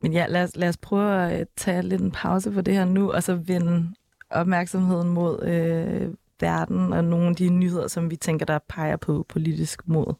men 0.01 0.13
ja, 0.13 0.25
lad 0.29 0.43
os, 0.43 0.55
lad 0.55 0.69
os 0.69 0.77
prøve 0.77 1.31
at 1.31 1.47
tage 1.57 1.81
lidt 1.81 2.01
en 2.01 2.11
pause 2.11 2.51
på 2.51 2.61
det 2.61 2.73
her 2.73 2.85
nu, 2.85 3.11
og 3.11 3.23
så 3.23 3.35
vende 3.35 3.93
opmærksomheden 4.29 5.09
mod 5.09 5.43
øh, 5.43 6.13
verden 6.39 6.93
og 6.93 7.03
nogle 7.03 7.27
af 7.27 7.35
de 7.35 7.49
nyheder, 7.49 7.87
som 7.87 8.11
vi 8.11 8.15
tænker, 8.15 8.45
der 8.45 8.59
peger 8.69 8.97
på 8.97 9.25
politisk 9.29 9.87
mod. 9.87 10.13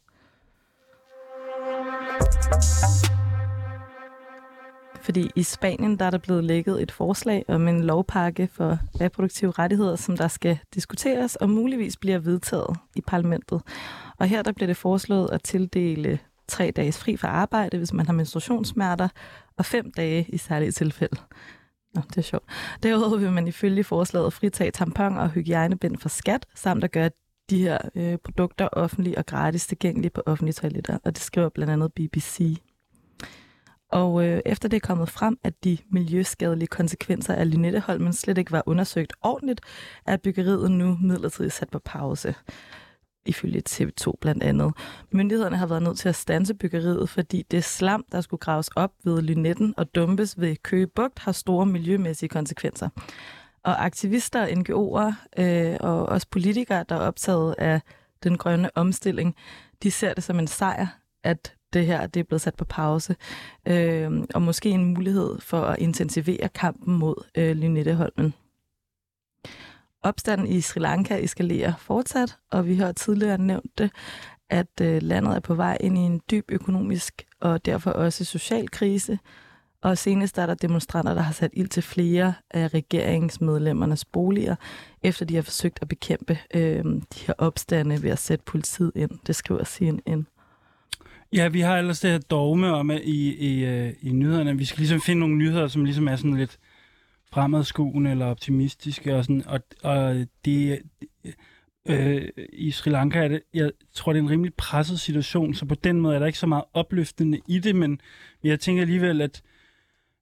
Fordi 5.02 5.30
i 5.36 5.42
Spanien 5.42 5.98
der 5.98 6.04
er 6.04 6.10
der 6.10 6.18
blevet 6.18 6.44
lægget 6.44 6.82
et 6.82 6.90
forslag 6.90 7.44
om 7.48 7.68
en 7.68 7.84
lovpakke 7.84 8.48
for 8.52 8.78
reproduktive 9.00 9.50
rettigheder, 9.50 9.96
som 9.96 10.16
der 10.16 10.28
skal 10.28 10.58
diskuteres 10.74 11.36
og 11.36 11.50
muligvis 11.50 11.96
bliver 11.96 12.18
vedtaget 12.18 12.76
i 12.96 13.00
parlamentet. 13.00 13.62
Og 14.18 14.26
her 14.26 14.42
der 14.42 14.52
bliver 14.52 14.66
det 14.66 14.76
foreslået 14.76 15.30
at 15.32 15.42
tildele 15.42 16.18
tre 16.48 16.70
dages 16.76 16.98
fri 16.98 17.16
fra 17.16 17.28
arbejde, 17.28 17.78
hvis 17.78 17.92
man 17.92 18.06
har 18.06 18.12
menstruationssmerter, 18.12 19.08
og 19.56 19.64
fem 19.64 19.92
dage 19.96 20.26
i 20.28 20.38
særlige 20.38 20.72
tilfælde. 20.72 21.16
Nå, 21.94 22.02
det 22.08 22.18
er 22.18 22.22
sjovt. 22.22 22.44
Derudover 22.82 23.16
vil 23.16 23.32
man 23.32 23.48
ifølge 23.48 23.84
forslaget 23.84 24.32
fritage 24.32 24.70
tampon 24.70 25.16
og 25.18 25.30
hygiejnebind 25.30 25.98
for 25.98 26.08
skat, 26.08 26.46
samt 26.54 26.84
at 26.84 26.92
gøre 26.92 27.10
de 27.50 27.62
her 27.62 27.78
øh, 27.94 28.18
produkter 28.24 28.68
offentlige 28.72 29.18
og 29.18 29.26
gratis 29.26 29.66
tilgængelige 29.66 30.10
på 30.10 30.22
offentlige 30.26 30.52
toiletter, 30.52 30.98
og 31.04 31.14
det 31.16 31.22
skriver 31.22 31.48
blandt 31.48 31.72
andet 31.72 31.92
BBC. 31.92 32.56
Og 33.92 34.26
øh, 34.26 34.40
efter 34.46 34.68
det 34.68 34.76
er 34.76 34.86
kommet 34.86 35.08
frem, 35.08 35.38
at 35.44 35.64
de 35.64 35.78
miljøskadelige 35.90 36.66
konsekvenser 36.66 37.34
af 37.34 37.50
Lynetteholmen 37.50 38.12
slet 38.12 38.38
ikke 38.38 38.52
var 38.52 38.62
undersøgt 38.66 39.12
ordentligt, 39.22 39.60
er 40.06 40.16
byggeriet 40.16 40.70
nu 40.70 40.98
midlertidigt 41.00 41.54
sat 41.54 41.70
på 41.70 41.78
pause 41.78 42.34
ifølge 43.26 43.62
TV2 43.68 44.12
blandt 44.20 44.42
andet. 44.42 44.72
Myndighederne 45.10 45.56
har 45.56 45.66
været 45.66 45.82
nødt 45.82 45.98
til 45.98 46.08
at 46.08 46.14
stanse 46.14 46.54
byggeriet, 46.54 47.08
fordi 47.08 47.42
det 47.50 47.64
slam, 47.64 48.04
der 48.12 48.20
skulle 48.20 48.40
graves 48.40 48.68
op 48.68 48.92
ved 49.04 49.22
Lynetten 49.22 49.74
og 49.76 49.94
dumpes 49.94 50.40
ved 50.40 50.56
Køge 50.56 50.86
Bugt, 50.86 51.18
har 51.18 51.32
store 51.32 51.66
miljømæssige 51.66 52.28
konsekvenser. 52.28 52.88
Og 53.64 53.84
aktivister, 53.84 54.46
NGO'er 54.46 55.40
øh, 55.42 55.76
og 55.80 56.06
også 56.06 56.26
politikere, 56.30 56.84
der 56.88 56.94
er 56.94 57.00
optaget 57.00 57.54
af 57.58 57.80
den 58.22 58.38
grønne 58.38 58.70
omstilling, 58.74 59.36
de 59.82 59.90
ser 59.90 60.14
det 60.14 60.24
som 60.24 60.38
en 60.38 60.46
sejr, 60.46 60.86
at 61.24 61.54
det 61.72 61.86
her 61.86 62.06
det 62.06 62.20
er 62.20 62.24
blevet 62.24 62.40
sat 62.40 62.54
på 62.54 62.64
pause, 62.64 63.16
øh, 63.68 64.10
og 64.34 64.42
måske 64.42 64.68
en 64.70 64.94
mulighed 64.94 65.40
for 65.40 65.60
at 65.60 65.78
intensivere 65.78 66.48
kampen 66.48 66.94
mod 66.98 67.14
øh, 67.34 67.56
Lynetteholmen. 67.56 68.34
Opstanden 70.02 70.46
i 70.46 70.60
Sri 70.60 70.80
Lanka 70.80 71.22
eskalerer 71.22 71.72
fortsat, 71.78 72.36
og 72.50 72.66
vi 72.66 72.74
har 72.74 72.92
tidligere 72.92 73.38
nævnt 73.38 73.78
det, 73.78 73.90
at 74.50 74.80
øh, 74.80 75.02
landet 75.02 75.36
er 75.36 75.40
på 75.40 75.54
vej 75.54 75.76
ind 75.80 75.98
i 75.98 76.00
en 76.00 76.20
dyb 76.30 76.44
økonomisk 76.48 77.26
og 77.40 77.64
derfor 77.64 77.90
også 77.90 78.24
social 78.24 78.68
krise. 78.68 79.18
Og 79.82 79.98
senest 79.98 80.38
er 80.38 80.46
der 80.46 80.54
demonstranter, 80.54 81.14
der 81.14 81.20
har 81.20 81.32
sat 81.32 81.50
ild 81.52 81.68
til 81.68 81.82
flere 81.82 82.34
af 82.50 82.68
regeringsmedlemmernes 82.74 84.04
boliger, 84.04 84.56
efter 85.02 85.24
de 85.24 85.34
har 85.34 85.42
forsøgt 85.42 85.78
at 85.82 85.88
bekæmpe 85.88 86.38
øh, 86.54 86.84
de 86.84 87.26
her 87.26 87.34
opstande 87.38 88.02
ved 88.02 88.10
at 88.10 88.18
sætte 88.18 88.44
politiet 88.44 88.92
ind. 88.94 89.10
Det 89.26 89.36
skriver 89.36 89.64
CNN. 89.64 90.26
Ja, 91.32 91.48
vi 91.48 91.60
har 91.60 91.78
ellers 91.78 92.00
det 92.00 92.10
her 92.10 92.18
dogme 92.18 92.74
om, 92.74 92.90
at 92.90 93.00
i, 93.04 93.34
i, 93.34 93.64
øh, 93.64 93.92
i 94.02 94.12
nyhederne, 94.12 94.58
vi 94.58 94.64
skal 94.64 94.78
ligesom 94.78 95.00
finde 95.00 95.20
nogle 95.20 95.36
nyheder, 95.36 95.68
som 95.68 95.84
ligesom 95.84 96.08
er 96.08 96.16
sådan 96.16 96.36
lidt 96.36 96.58
fremadskuende 97.32 98.10
eller 98.10 98.26
optimistiske 98.26 99.16
og 99.16 99.24
sådan, 99.24 99.42
og, 99.46 99.60
og 99.82 100.26
det, 100.44 100.82
øh, 101.88 102.28
i 102.52 102.70
Sri 102.70 102.90
Lanka 102.90 103.24
er 103.24 103.28
det, 103.28 103.42
jeg 103.54 103.70
tror, 103.92 104.12
det 104.12 104.20
er 104.20 104.22
en 104.22 104.30
rimelig 104.30 104.54
presset 104.54 105.00
situation, 105.00 105.54
så 105.54 105.66
på 105.66 105.74
den 105.74 106.00
måde 106.00 106.14
er 106.14 106.18
der 106.18 106.26
ikke 106.26 106.38
så 106.38 106.46
meget 106.46 106.64
opløftende 106.74 107.40
i 107.48 107.58
det, 107.58 107.76
men 107.76 108.00
jeg 108.44 108.60
tænker 108.60 108.82
alligevel, 108.82 109.20
at, 109.20 109.42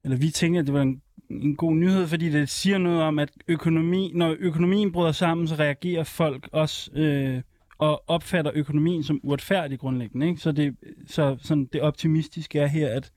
eller 0.05 0.16
vi 0.16 0.31
tænker, 0.31 0.61
at 0.61 0.66
det 0.66 0.75
var 0.75 0.83
en, 0.83 1.03
en 1.31 1.57
god 1.57 1.75
nyhed, 1.75 2.07
fordi 2.07 2.31
det 2.31 2.49
siger 2.49 2.79
noget 2.79 3.03
om, 3.03 3.18
at 3.18 3.31
økonomi, 3.49 4.12
når 4.14 4.37
økonomien 4.38 4.92
bryder 4.92 5.12
sammen, 5.12 5.49
så 5.49 5.55
reagerer 5.55 6.05
folk 6.05 6.49
også 6.53 6.90
øh, 6.92 7.42
og 7.79 8.03
opfatter 8.07 8.51
økonomien 8.55 9.03
som 9.03 9.20
uretfærdig 9.23 9.79
grundlæggende. 9.79 10.29
Ikke? 10.29 10.40
Så, 10.40 10.53
det, 10.53 10.77
så 11.07 11.37
sådan, 11.42 11.68
det 11.73 11.81
optimistiske 11.81 12.59
er 12.59 12.66
her, 12.66 12.88
at 12.96 13.12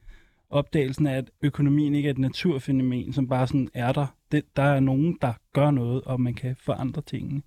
opdagelsen 0.54 1.08
af, 1.08 1.18
at 1.18 1.30
økonomien 1.42 1.96
ikke 1.96 2.08
er 2.08 2.12
et 2.12 2.18
naturfænomen, 2.18 3.14
som 3.14 3.28
bare 3.28 3.48
sådan 3.48 3.70
er 3.74 3.92
der. 3.92 4.08
Det, 4.32 4.44
der 4.56 4.64
er 4.64 4.80
nogen, 4.80 5.18
der 5.22 5.34
gør 5.54 5.72
noget, 5.72 6.02
og 6.04 6.22
man 6.22 6.34
kan 6.34 6.56
forandre 6.60 7.02
tingene. 7.02 7.42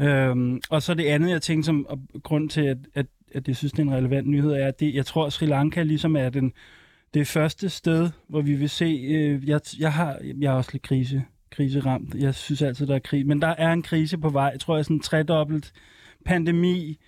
Øhm, 0.00 0.60
og 0.70 0.82
så 0.82 0.94
det 0.94 1.04
andet, 1.04 1.30
jeg 1.30 1.42
tænkte 1.42 1.66
som 1.66 1.86
grund 2.22 2.48
til, 2.48 2.60
at, 2.60 2.78
at, 2.94 3.06
at 3.34 3.48
jeg 3.48 3.56
synes, 3.56 3.72
det 3.72 3.78
er 3.78 3.82
en 3.82 3.94
relevant 3.94 4.28
nyhed, 4.28 4.52
er, 4.52 4.66
at 4.66 4.80
det, 4.80 4.94
jeg 4.94 5.06
tror, 5.06 5.26
at 5.26 5.32
Sri 5.32 5.46
Lanka 5.46 5.82
ligesom 5.82 6.16
er 6.16 6.28
den, 6.28 6.52
det 7.14 7.26
første 7.26 7.68
sted, 7.68 8.10
hvor 8.28 8.40
vi 8.40 8.54
vil 8.54 8.70
se, 8.70 8.84
øh, 8.84 9.48
jeg, 9.48 9.60
jeg, 9.78 9.92
har, 9.92 10.18
jeg 10.40 10.52
er 10.52 10.56
også 10.56 10.70
lidt 10.72 10.82
krise, 10.82 11.24
kriseramt. 11.50 12.14
Jeg 12.14 12.34
synes 12.34 12.62
altid, 12.62 12.86
der 12.86 12.94
er 12.94 12.98
krig. 12.98 13.26
Men 13.26 13.42
der 13.42 13.54
er 13.58 13.72
en 13.72 13.82
krise 13.82 14.18
på 14.18 14.28
vej. 14.28 14.50
Jeg 14.52 14.60
tror, 14.60 14.76
jeg 14.76 14.84
sådan 14.84 15.00
tredobbelt 15.00 15.72
pandemi, 16.24 16.98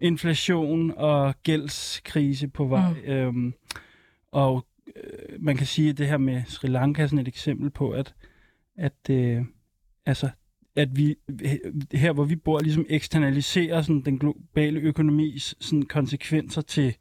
inflation 0.00 0.92
og 0.96 1.34
gældskrise 1.42 2.48
på 2.48 2.64
vej. 2.64 2.92
Mm. 2.92 3.12
Øhm, 3.12 3.54
og 4.32 4.66
øh, 4.96 5.42
man 5.42 5.56
kan 5.56 5.66
sige, 5.66 5.90
at 5.90 5.98
det 5.98 6.08
her 6.08 6.18
med 6.18 6.42
Sri 6.46 6.68
Lanka 6.68 7.02
er 7.02 7.06
sådan 7.06 7.18
et 7.18 7.28
eksempel 7.28 7.70
på, 7.70 7.90
at, 7.90 8.14
at, 8.76 9.10
øh, 9.10 9.42
altså, 10.06 10.30
at 10.76 10.96
vi 10.96 11.16
her, 11.92 12.12
hvor 12.12 12.24
vi 12.24 12.36
bor, 12.36 12.60
ligesom 12.60 12.86
eksternaliserer 12.88 13.82
sådan, 13.82 14.00
den 14.00 14.18
globale 14.18 14.80
økonomis 14.80 15.54
sådan, 15.60 15.82
konsekvenser 15.82 16.62
til 16.62 16.96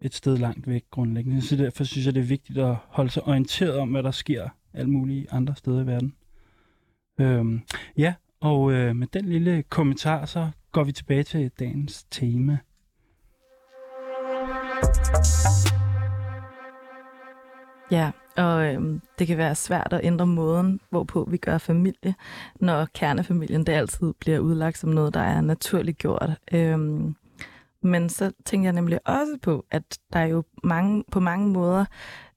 et 0.00 0.14
sted 0.14 0.36
langt 0.36 0.68
væk 0.68 0.84
grundlæggende. 0.90 1.42
Så 1.42 1.56
derfor 1.56 1.84
synes 1.84 2.06
jeg, 2.06 2.14
det 2.14 2.20
er 2.20 2.26
vigtigt 2.26 2.58
at 2.58 2.76
holde 2.88 3.10
sig 3.10 3.22
orienteret 3.22 3.78
om, 3.78 3.88
hvad 3.88 4.02
der 4.02 4.10
sker 4.10 4.48
alle 4.74 4.90
mulige 4.90 5.26
andre 5.30 5.56
steder 5.56 5.82
i 5.82 5.86
verden. 5.86 6.14
Øhm, 7.20 7.60
ja, 7.96 8.14
og 8.40 8.72
øh, 8.72 8.96
med 8.96 9.06
den 9.06 9.24
lille 9.24 9.62
kommentar, 9.62 10.26
så 10.26 10.50
går 10.72 10.84
vi 10.84 10.92
tilbage 10.92 11.22
til 11.22 11.50
dagens 11.58 12.04
tema. 12.10 12.58
Ja, 17.90 18.10
og 18.36 18.74
øhm, 18.74 19.00
det 19.18 19.26
kan 19.26 19.38
være 19.38 19.54
svært 19.54 19.92
at 19.92 20.00
ændre 20.04 20.26
måden, 20.26 20.80
hvorpå 20.90 21.28
vi 21.30 21.36
gør 21.36 21.58
familie, 21.58 22.14
når 22.60 22.88
kernefamilien 22.94 23.66
det 23.66 23.72
altid 23.72 24.12
bliver 24.20 24.38
udlagt 24.38 24.78
som 24.78 24.90
noget, 24.90 25.14
der 25.14 25.20
er 25.20 25.40
naturligt 25.40 25.98
gjort. 25.98 26.30
Øhm, 26.52 27.14
men 27.82 28.08
så 28.08 28.32
tænker 28.44 28.66
jeg 28.66 28.72
nemlig 28.72 28.98
også 29.04 29.38
på, 29.42 29.64
at 29.70 29.98
der 30.12 30.22
jo 30.22 30.42
mange, 30.62 31.04
på 31.12 31.20
mange 31.20 31.48
måder 31.48 31.84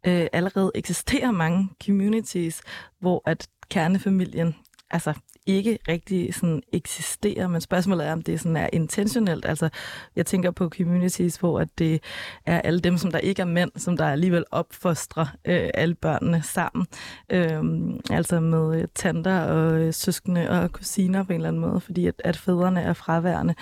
øh, 0.07 0.27
allerede 0.33 0.71
eksisterer 0.75 1.31
mange 1.31 1.69
communities, 1.85 2.61
hvor 2.99 3.21
at 3.25 3.47
kernefamilien 3.69 4.55
altså 4.91 5.13
ikke 5.45 5.79
rigtig 5.87 6.33
sådan 6.33 6.61
eksisterer, 6.73 7.47
men 7.47 7.61
spørgsmålet 7.61 8.07
er, 8.07 8.11
om 8.11 8.21
det 8.21 8.39
sådan 8.39 8.57
er 8.57 8.69
intentionelt. 8.73 9.45
Altså, 9.45 9.69
jeg 10.15 10.25
tænker 10.25 10.51
på 10.51 10.69
communities, 10.69 11.35
hvor 11.35 11.59
at 11.59 11.67
det 11.77 12.03
er 12.45 12.61
alle 12.61 12.79
dem, 12.79 12.97
som 12.97 13.11
der 13.11 13.19
ikke 13.19 13.41
er 13.41 13.45
mænd, 13.45 13.71
som 13.75 13.97
der 13.97 14.05
alligevel 14.05 14.45
opfostrer 14.51 15.25
øh, 15.45 15.69
alle 15.73 15.95
børnene 15.95 16.41
sammen. 16.43 16.85
Øh, 17.29 17.63
altså 18.09 18.39
med 18.39 18.87
tanter 18.95 19.41
og 19.41 19.79
øh, 19.79 19.93
søskende 19.93 20.49
og 20.49 20.71
kusiner 20.71 21.23
på 21.23 21.33
en 21.33 21.35
eller 21.35 21.47
anden 21.47 21.61
måde, 21.61 21.79
fordi 21.79 22.07
at, 22.07 22.21
at 22.25 22.37
fædrene 22.37 22.81
er 22.81 22.93
fraværende. 22.93 23.55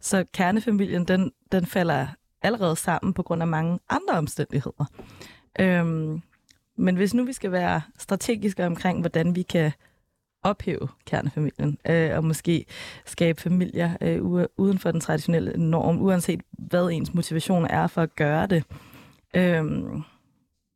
Så 0.00 0.24
kernefamilien, 0.32 1.04
den, 1.04 1.32
den 1.52 1.66
falder 1.66 2.06
allerede 2.42 2.76
sammen 2.76 3.14
på 3.14 3.22
grund 3.22 3.42
af 3.42 3.48
mange 3.48 3.78
andre 3.88 4.14
omstændigheder. 4.14 4.84
Øhm, 5.60 6.22
men 6.76 6.96
hvis 6.96 7.14
nu 7.14 7.24
vi 7.24 7.32
skal 7.32 7.52
være 7.52 7.82
strategiske 7.98 8.66
omkring, 8.66 9.00
hvordan 9.00 9.36
vi 9.36 9.42
kan 9.42 9.72
ophæve 10.44 10.88
kernefamilien, 11.06 11.78
øh, 11.88 12.16
og 12.16 12.24
måske 12.24 12.66
skabe 13.04 13.40
familier 13.40 13.96
øh, 14.00 14.46
uden 14.56 14.78
for 14.78 14.90
den 14.90 15.00
traditionelle 15.00 15.52
norm, 15.56 16.02
uanset 16.02 16.40
hvad 16.52 16.90
ens 16.90 17.14
motivation 17.14 17.66
er 17.70 17.86
for 17.86 18.02
at 18.02 18.16
gøre 18.16 18.46
det. 18.46 18.64
Øh, 19.34 19.64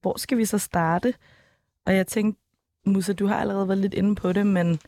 hvor 0.00 0.18
skal 0.18 0.38
vi 0.38 0.44
så 0.44 0.58
starte? 0.58 1.14
Og 1.86 1.96
jeg 1.96 2.06
tænkte, 2.06 2.40
Musa, 2.86 3.12
du 3.12 3.26
har 3.26 3.36
allerede 3.40 3.68
været 3.68 3.78
lidt 3.78 3.94
inde 3.94 4.14
på 4.14 4.32
det, 4.32 4.46
men 4.46 4.78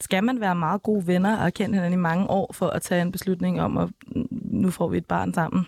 skal 0.00 0.24
man 0.24 0.40
være 0.40 0.54
meget 0.54 0.82
gode 0.82 1.06
venner 1.06 1.44
og 1.44 1.52
kende 1.52 1.74
hinanden 1.74 1.98
i 1.98 2.02
mange 2.02 2.30
år 2.30 2.52
for 2.52 2.68
at 2.68 2.82
tage 2.82 3.02
en 3.02 3.12
beslutning 3.12 3.60
om, 3.60 3.78
at 3.78 3.88
nu 4.32 4.70
får 4.70 4.88
vi 4.88 4.96
et 4.96 5.06
barn 5.06 5.34
sammen? 5.34 5.66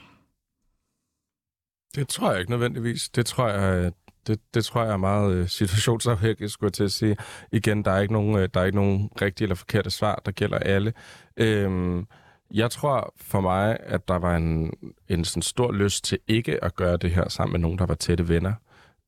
Det 1.94 2.08
tror 2.08 2.30
jeg 2.30 2.40
ikke 2.40 2.50
nødvendigvis. 2.50 3.08
Det 3.08 3.26
tror 3.26 3.48
jeg, 3.48 3.92
det, 4.28 4.40
det 4.54 4.64
tror 4.64 4.82
jeg 4.82 4.92
er 4.92 4.96
meget 4.96 5.34
øh, 5.34 5.48
situationsafhængigt, 5.48 6.50
skulle 6.50 6.68
jeg 6.68 6.72
til 6.72 6.84
at 6.84 6.92
sige. 6.92 7.16
Igen, 7.52 7.84
der 7.84 7.90
er 7.90 8.00
ikke 8.00 8.12
nogen, 8.12 8.36
øh, 8.38 8.48
der 8.54 8.60
er 8.60 8.64
ikke 8.64 8.76
nogen 8.78 9.10
rigtige 9.22 9.44
eller 9.44 9.54
forkerte 9.54 9.90
svar, 9.90 10.22
der 10.26 10.32
gælder 10.32 10.58
alle. 10.58 10.92
Øhm, 11.36 12.06
jeg 12.54 12.70
tror 12.70 13.14
for 13.16 13.40
mig, 13.40 13.76
at 13.80 14.08
der 14.08 14.18
var 14.18 14.36
en, 14.36 14.72
en 15.08 15.24
sådan 15.24 15.42
stor 15.42 15.72
lyst 15.72 16.04
til 16.04 16.18
ikke 16.28 16.64
at 16.64 16.74
gøre 16.74 16.96
det 16.96 17.10
her 17.10 17.28
sammen 17.28 17.52
med 17.52 17.60
nogen, 17.60 17.78
der 17.78 17.86
var 17.86 17.94
tætte 17.94 18.28
venner. 18.28 18.52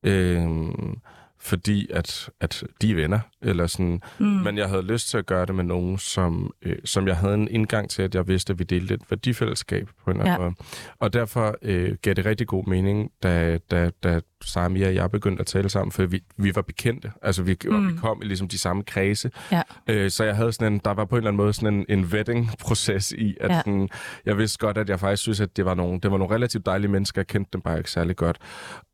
Øhm, 0.03 0.99
fordi 1.41 1.87
at, 1.91 2.29
at 2.39 2.63
de 2.81 2.91
er 2.91 2.95
venner, 2.95 3.19
eller 3.41 3.67
sådan. 3.67 4.01
Mm. 4.19 4.25
Men 4.25 4.57
jeg 4.57 4.69
havde 4.69 4.81
lyst 4.81 5.09
til 5.09 5.17
at 5.17 5.25
gøre 5.25 5.45
det 5.45 5.55
med 5.55 5.63
nogen, 5.63 5.97
som, 5.97 6.53
øh, 6.61 6.75
som 6.85 7.07
jeg 7.07 7.17
havde 7.17 7.33
en 7.33 7.47
indgang 7.47 7.89
til, 7.89 8.01
at 8.01 8.15
jeg 8.15 8.27
vidste, 8.27 8.53
at 8.53 8.59
vi 8.59 8.63
delte 8.63 8.93
et 8.93 9.01
værdifællesskab 9.09 9.89
på 10.03 10.11
en 10.11 10.17
eller 10.17 10.33
anden 10.33 10.41
ja. 10.41 10.49
måde. 10.49 10.55
Og 10.99 11.13
derfor 11.13 11.55
øh, 11.61 11.97
gav 12.01 12.13
det 12.13 12.25
rigtig 12.25 12.47
god 12.47 12.67
mening, 12.67 13.11
da, 13.23 13.57
da, 13.71 13.89
da 14.03 14.21
Sami 14.43 14.81
og 14.81 14.95
jeg 14.95 15.11
begyndte 15.11 15.41
at 15.41 15.47
tale 15.47 15.69
sammen, 15.69 15.91
for 15.91 16.05
vi, 16.05 16.23
vi 16.37 16.55
var 16.55 16.61
bekendte. 16.61 17.11
Altså, 17.21 17.43
vi, 17.43 17.57
mm. 17.65 17.87
vi 17.87 17.97
kom 17.97 18.21
i 18.23 18.25
ligesom 18.25 18.47
de 18.47 18.57
samme 18.57 18.83
kredse. 18.83 19.31
Ja. 19.51 19.61
Øh, 19.87 20.11
så 20.11 20.23
jeg 20.23 20.35
havde 20.35 20.51
sådan 20.51 20.73
en, 20.73 20.81
der 20.85 20.91
var 20.93 21.05
på 21.05 21.15
en 21.15 21.17
eller 21.17 21.29
anden 21.29 21.37
måde 21.37 21.53
sådan 21.53 21.73
en, 21.73 21.85
en 21.89 22.11
vetting-proces 22.11 23.11
i, 23.11 23.37
at 23.41 23.49
ja. 23.49 23.57
sådan, 23.57 23.89
jeg 24.25 24.37
vidste 24.37 24.57
godt, 24.57 24.77
at 24.77 24.89
jeg 24.89 24.99
faktisk 24.99 25.21
synes, 25.21 25.39
at 25.39 25.57
det 25.57 25.65
var 25.65 25.73
nogle, 25.73 25.99
det 25.99 26.11
var 26.11 26.17
nogle 26.17 26.35
relativt 26.35 26.65
dejlige 26.65 26.91
mennesker. 26.91 27.21
Jeg 27.21 27.27
kendte 27.27 27.49
dem 27.53 27.61
bare 27.61 27.77
ikke 27.77 27.91
særlig 27.91 28.15
godt. 28.15 28.37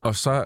Og 0.03 0.15
så 0.15 0.45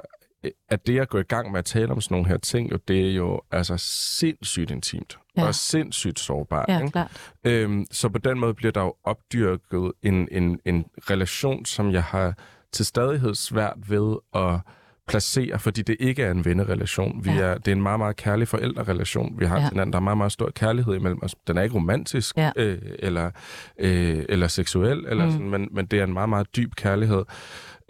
at 0.70 0.88
det 0.88 1.00
at 1.00 1.10
gå 1.10 1.18
i 1.18 1.24
gang 1.24 1.52
med 1.52 1.60
at 1.60 1.66
tale 1.66 1.92
om 1.92 2.02
sådan 2.02 2.16
nogle 2.16 2.28
her 2.28 2.38
ting, 2.38 2.72
jo, 2.72 2.78
det 2.88 3.10
er 3.10 3.14
jo 3.14 3.42
altså 3.52 3.78
sindssygt 3.78 4.72
intimt 4.72 5.20
ja. 5.38 5.48
og 5.48 5.56
sindssygt 5.56 6.20
sårbart. 6.20 6.66
Ja, 6.70 6.80
ikke? 6.80 6.92
klart. 6.92 7.32
Øhm, 7.44 7.86
så 7.92 8.10
på 8.10 8.18
den 8.18 8.40
måde 8.40 8.54
bliver 8.54 8.72
der 8.72 8.82
jo 8.82 8.96
opdyrket 9.04 9.92
en, 10.04 10.28
en, 10.32 10.60
en 10.66 10.86
relation, 11.10 11.66
som 11.66 11.92
jeg 11.92 12.04
har 12.04 12.34
til 12.72 12.86
stadighed 12.86 13.36
svært 13.36 13.78
ved 13.90 14.18
at 14.36 14.60
placere, 15.08 15.60
fordi 15.60 15.82
det 15.82 15.96
ikke 16.00 16.24
er 16.24 16.32
en 16.32 16.46
vennerelation. 16.46 17.26
Vi 17.26 17.32
ja. 17.32 17.42
er, 17.42 17.58
det 17.58 17.68
er 17.68 17.76
en 17.76 17.82
meget, 17.82 18.00
meget 18.00 18.16
kærlig 18.16 18.48
forældrerelation, 18.48 19.40
vi 19.40 19.46
har 19.46 19.56
ja. 19.56 19.62
til 19.62 19.70
hinanden. 19.70 19.94
Der 19.94 20.00
er 20.00 20.04
meget, 20.04 20.18
meget 20.18 20.32
stor 20.32 20.50
kærlighed 20.56 20.96
imellem 20.96 21.20
os. 21.24 21.36
Den 21.48 21.58
er 21.58 21.62
ikke 21.62 21.76
romantisk 21.76 22.38
ja. 22.38 22.52
øh, 22.56 22.78
eller, 23.00 23.32
øh, 23.80 24.26
eller 24.30 24.48
seksuel, 24.48 25.06
eller 25.08 25.26
mm. 25.26 25.32
sådan, 25.32 25.50
men, 25.50 25.68
men 25.72 25.86
det 25.86 26.00
er 26.00 26.04
en 26.04 26.14
meget, 26.14 26.30
meget 26.30 26.56
dyb 26.56 26.76
kærlighed 26.76 27.24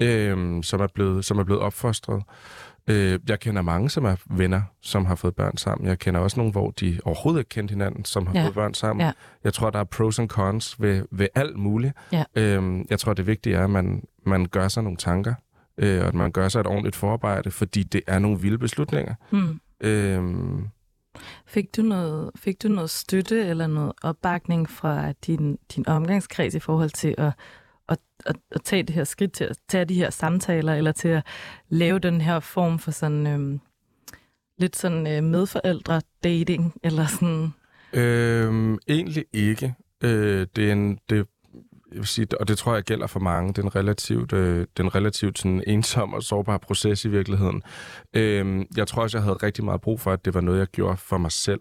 øh, 0.02 0.64
som, 0.64 0.82
er 0.82 0.88
blevet, 0.94 1.26
som 1.26 1.40
er 1.40 1.44
blevet 1.44 1.62
opfostret. 1.62 2.24
Øh, 2.88 3.20
jeg 3.28 3.40
kender 3.40 3.62
mange, 3.62 3.90
som 3.90 4.06
er 4.06 4.16
venner, 4.30 4.62
som 4.82 5.06
har 5.06 5.16
fået 5.16 5.36
børn 5.36 5.58
sammen. 5.58 5.88
Jeg 5.88 6.00
kender 6.00 6.20
også 6.20 6.40
nogle, 6.40 6.52
hvor 6.52 6.72
de 6.72 7.00
overhovedet 7.06 7.40
ikke 7.40 7.50
kendte 7.50 7.72
hinanden, 7.72 8.06
som 8.06 8.28
har 8.28 8.34
ja. 8.34 8.46
fået 8.46 8.54
børn 8.54 8.74
sammen. 8.74 9.06
Ja. 9.06 9.12
Jeg 9.44 9.54
tror, 9.54 9.70
der 9.70 9.80
er 9.80 9.84
pros 9.84 10.20
and 10.20 10.30
cons 10.30 10.82
ved, 10.82 11.06
ved 11.12 11.28
alt 11.36 11.58
muligt. 11.58 11.94
Ja. 12.12 12.24
Øh, 12.36 12.86
jeg 12.90 13.00
tror, 13.00 13.14
det 13.14 13.28
vigtige 13.28 13.56
er, 13.56 13.64
at 13.64 13.70
man, 13.70 14.04
man 14.26 14.46
gør 14.46 14.68
sig 14.68 14.84
nogle 14.84 14.98
tanker, 14.98 15.34
øh, 15.78 16.02
og 16.02 16.08
at 16.08 16.14
man 16.14 16.32
gør 16.32 16.50
sig 16.50 16.60
et 16.60 16.68
ordentligt 16.68 16.96
forarbejde, 16.96 17.52
fordi 17.52 17.84
det 17.84 18.02
er 18.08 18.20
nogle 18.20 18.40
vilde 18.40 18.58
beslutninger. 18.58 19.16
Mm. 19.32 19.60
Øh, 19.82 20.24
Fik 21.46 21.76
du, 21.78 21.82
noget, 21.82 22.32
fik 22.36 22.64
du 22.64 22.68
noget 22.68 22.90
støtte 22.90 23.46
eller 23.46 23.68
noget 23.68 23.94
opbakning 24.04 24.70
fra 24.70 25.12
din, 25.12 25.58
din 25.76 25.88
omgangskreds 25.88 26.56
i 26.56 26.60
forhold 26.60 26.90
til 26.90 27.16
at 27.18 27.32
at, 27.92 28.00
at, 28.26 28.36
at 28.52 28.62
tage 28.62 28.84
det 28.84 28.96
her 28.96 29.04
skridt 29.04 29.32
til 29.32 29.44
at 29.44 29.58
tage 29.68 29.86
de 29.86 29.96
her 29.96 30.10
samtaler, 30.10 30.74
eller 30.74 30.92
til 30.92 31.08
at 31.08 31.26
lave 31.70 32.00
den 32.00 32.22
her 32.22 32.40
form 32.40 32.80
for 32.80 32.92
sådan 32.92 33.28
øhm, 33.28 33.62
lidt 34.58 34.76
sådan 34.76 35.08
øh, 35.08 35.24
medforældre-dating, 35.24 36.74
eller 36.84 37.08
sådan? 37.08 37.54
Øhm, 37.94 38.78
egentlig 38.88 39.26
ikke. 39.34 39.76
Øh, 40.04 40.48
det 40.56 40.68
er 40.68 40.72
en, 40.72 41.00
det, 41.10 41.28
jeg 41.92 41.98
vil 42.00 42.08
sige, 42.08 42.28
og 42.40 42.48
det 42.48 42.58
tror 42.58 42.74
jeg 42.74 42.84
gælder 42.84 43.08
for 43.08 43.20
mange, 43.20 43.54
den 43.54 43.76
relativt, 43.76 44.34
øh, 44.34 44.68
den 44.78 44.96
relativt 44.96 45.40
sådan 45.40 45.64
ensom 45.68 46.14
og 46.14 46.24
sårbar 46.24 46.58
proces 46.58 47.06
i 47.06 47.10
virkeligheden. 47.10 47.64
Øh, 48.14 48.66
jeg 48.78 48.88
tror 48.88 49.02
også, 49.02 49.18
jeg 49.18 49.24
havde 49.24 49.36
rigtig 49.36 49.64
meget 49.64 49.82
brug 49.82 50.00
for, 50.00 50.12
at 50.12 50.26
det 50.26 50.34
var 50.34 50.42
noget, 50.42 50.60
jeg 50.60 50.68
gjorde 50.68 50.98
for 50.98 51.18
mig 51.18 51.32
selv. 51.32 51.60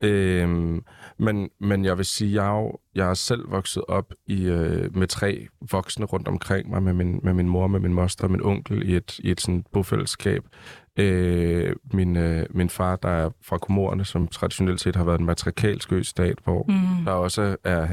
Øhm, 0.00 0.84
men, 1.18 1.50
men 1.60 1.84
jeg 1.84 1.96
vil 1.96 2.04
sige, 2.04 2.42
jeg 2.42 2.46
er, 2.52 2.60
jo, 2.60 2.78
jeg 2.94 3.10
er 3.10 3.14
selv 3.14 3.50
vokset 3.50 3.84
op 3.88 4.12
i, 4.26 4.44
øh, 4.44 4.96
med 4.96 5.06
tre 5.06 5.46
voksne 5.70 6.06
rundt 6.06 6.28
omkring 6.28 6.70
mig, 6.70 6.82
med 6.82 6.92
min, 6.92 7.20
med 7.22 7.32
min 7.32 7.48
mor, 7.48 7.66
med 7.66 7.80
min 7.80 7.94
moster 7.94 8.24
og 8.24 8.30
min 8.30 8.42
onkel 8.42 8.88
i 8.90 8.96
et, 8.96 9.18
i 9.18 9.30
et 9.30 9.40
sådan 9.40 9.64
bofællesskab. 9.72 10.42
Øh, 10.96 11.76
min, 11.92 12.16
øh, 12.16 12.46
min 12.50 12.70
far, 12.70 12.96
der 12.96 13.08
er 13.08 13.30
fra 13.42 13.58
Komorerne, 13.58 14.04
som 14.04 14.28
traditionelt 14.28 14.80
set 14.80 14.96
har 14.96 15.04
været 15.04 15.20
en 15.20 15.26
matrikalsk 15.26 15.92
stat, 16.02 16.38
hvor 16.44 16.64
mm. 16.68 17.04
der 17.04 17.12
også 17.12 17.56
er, 17.64 17.88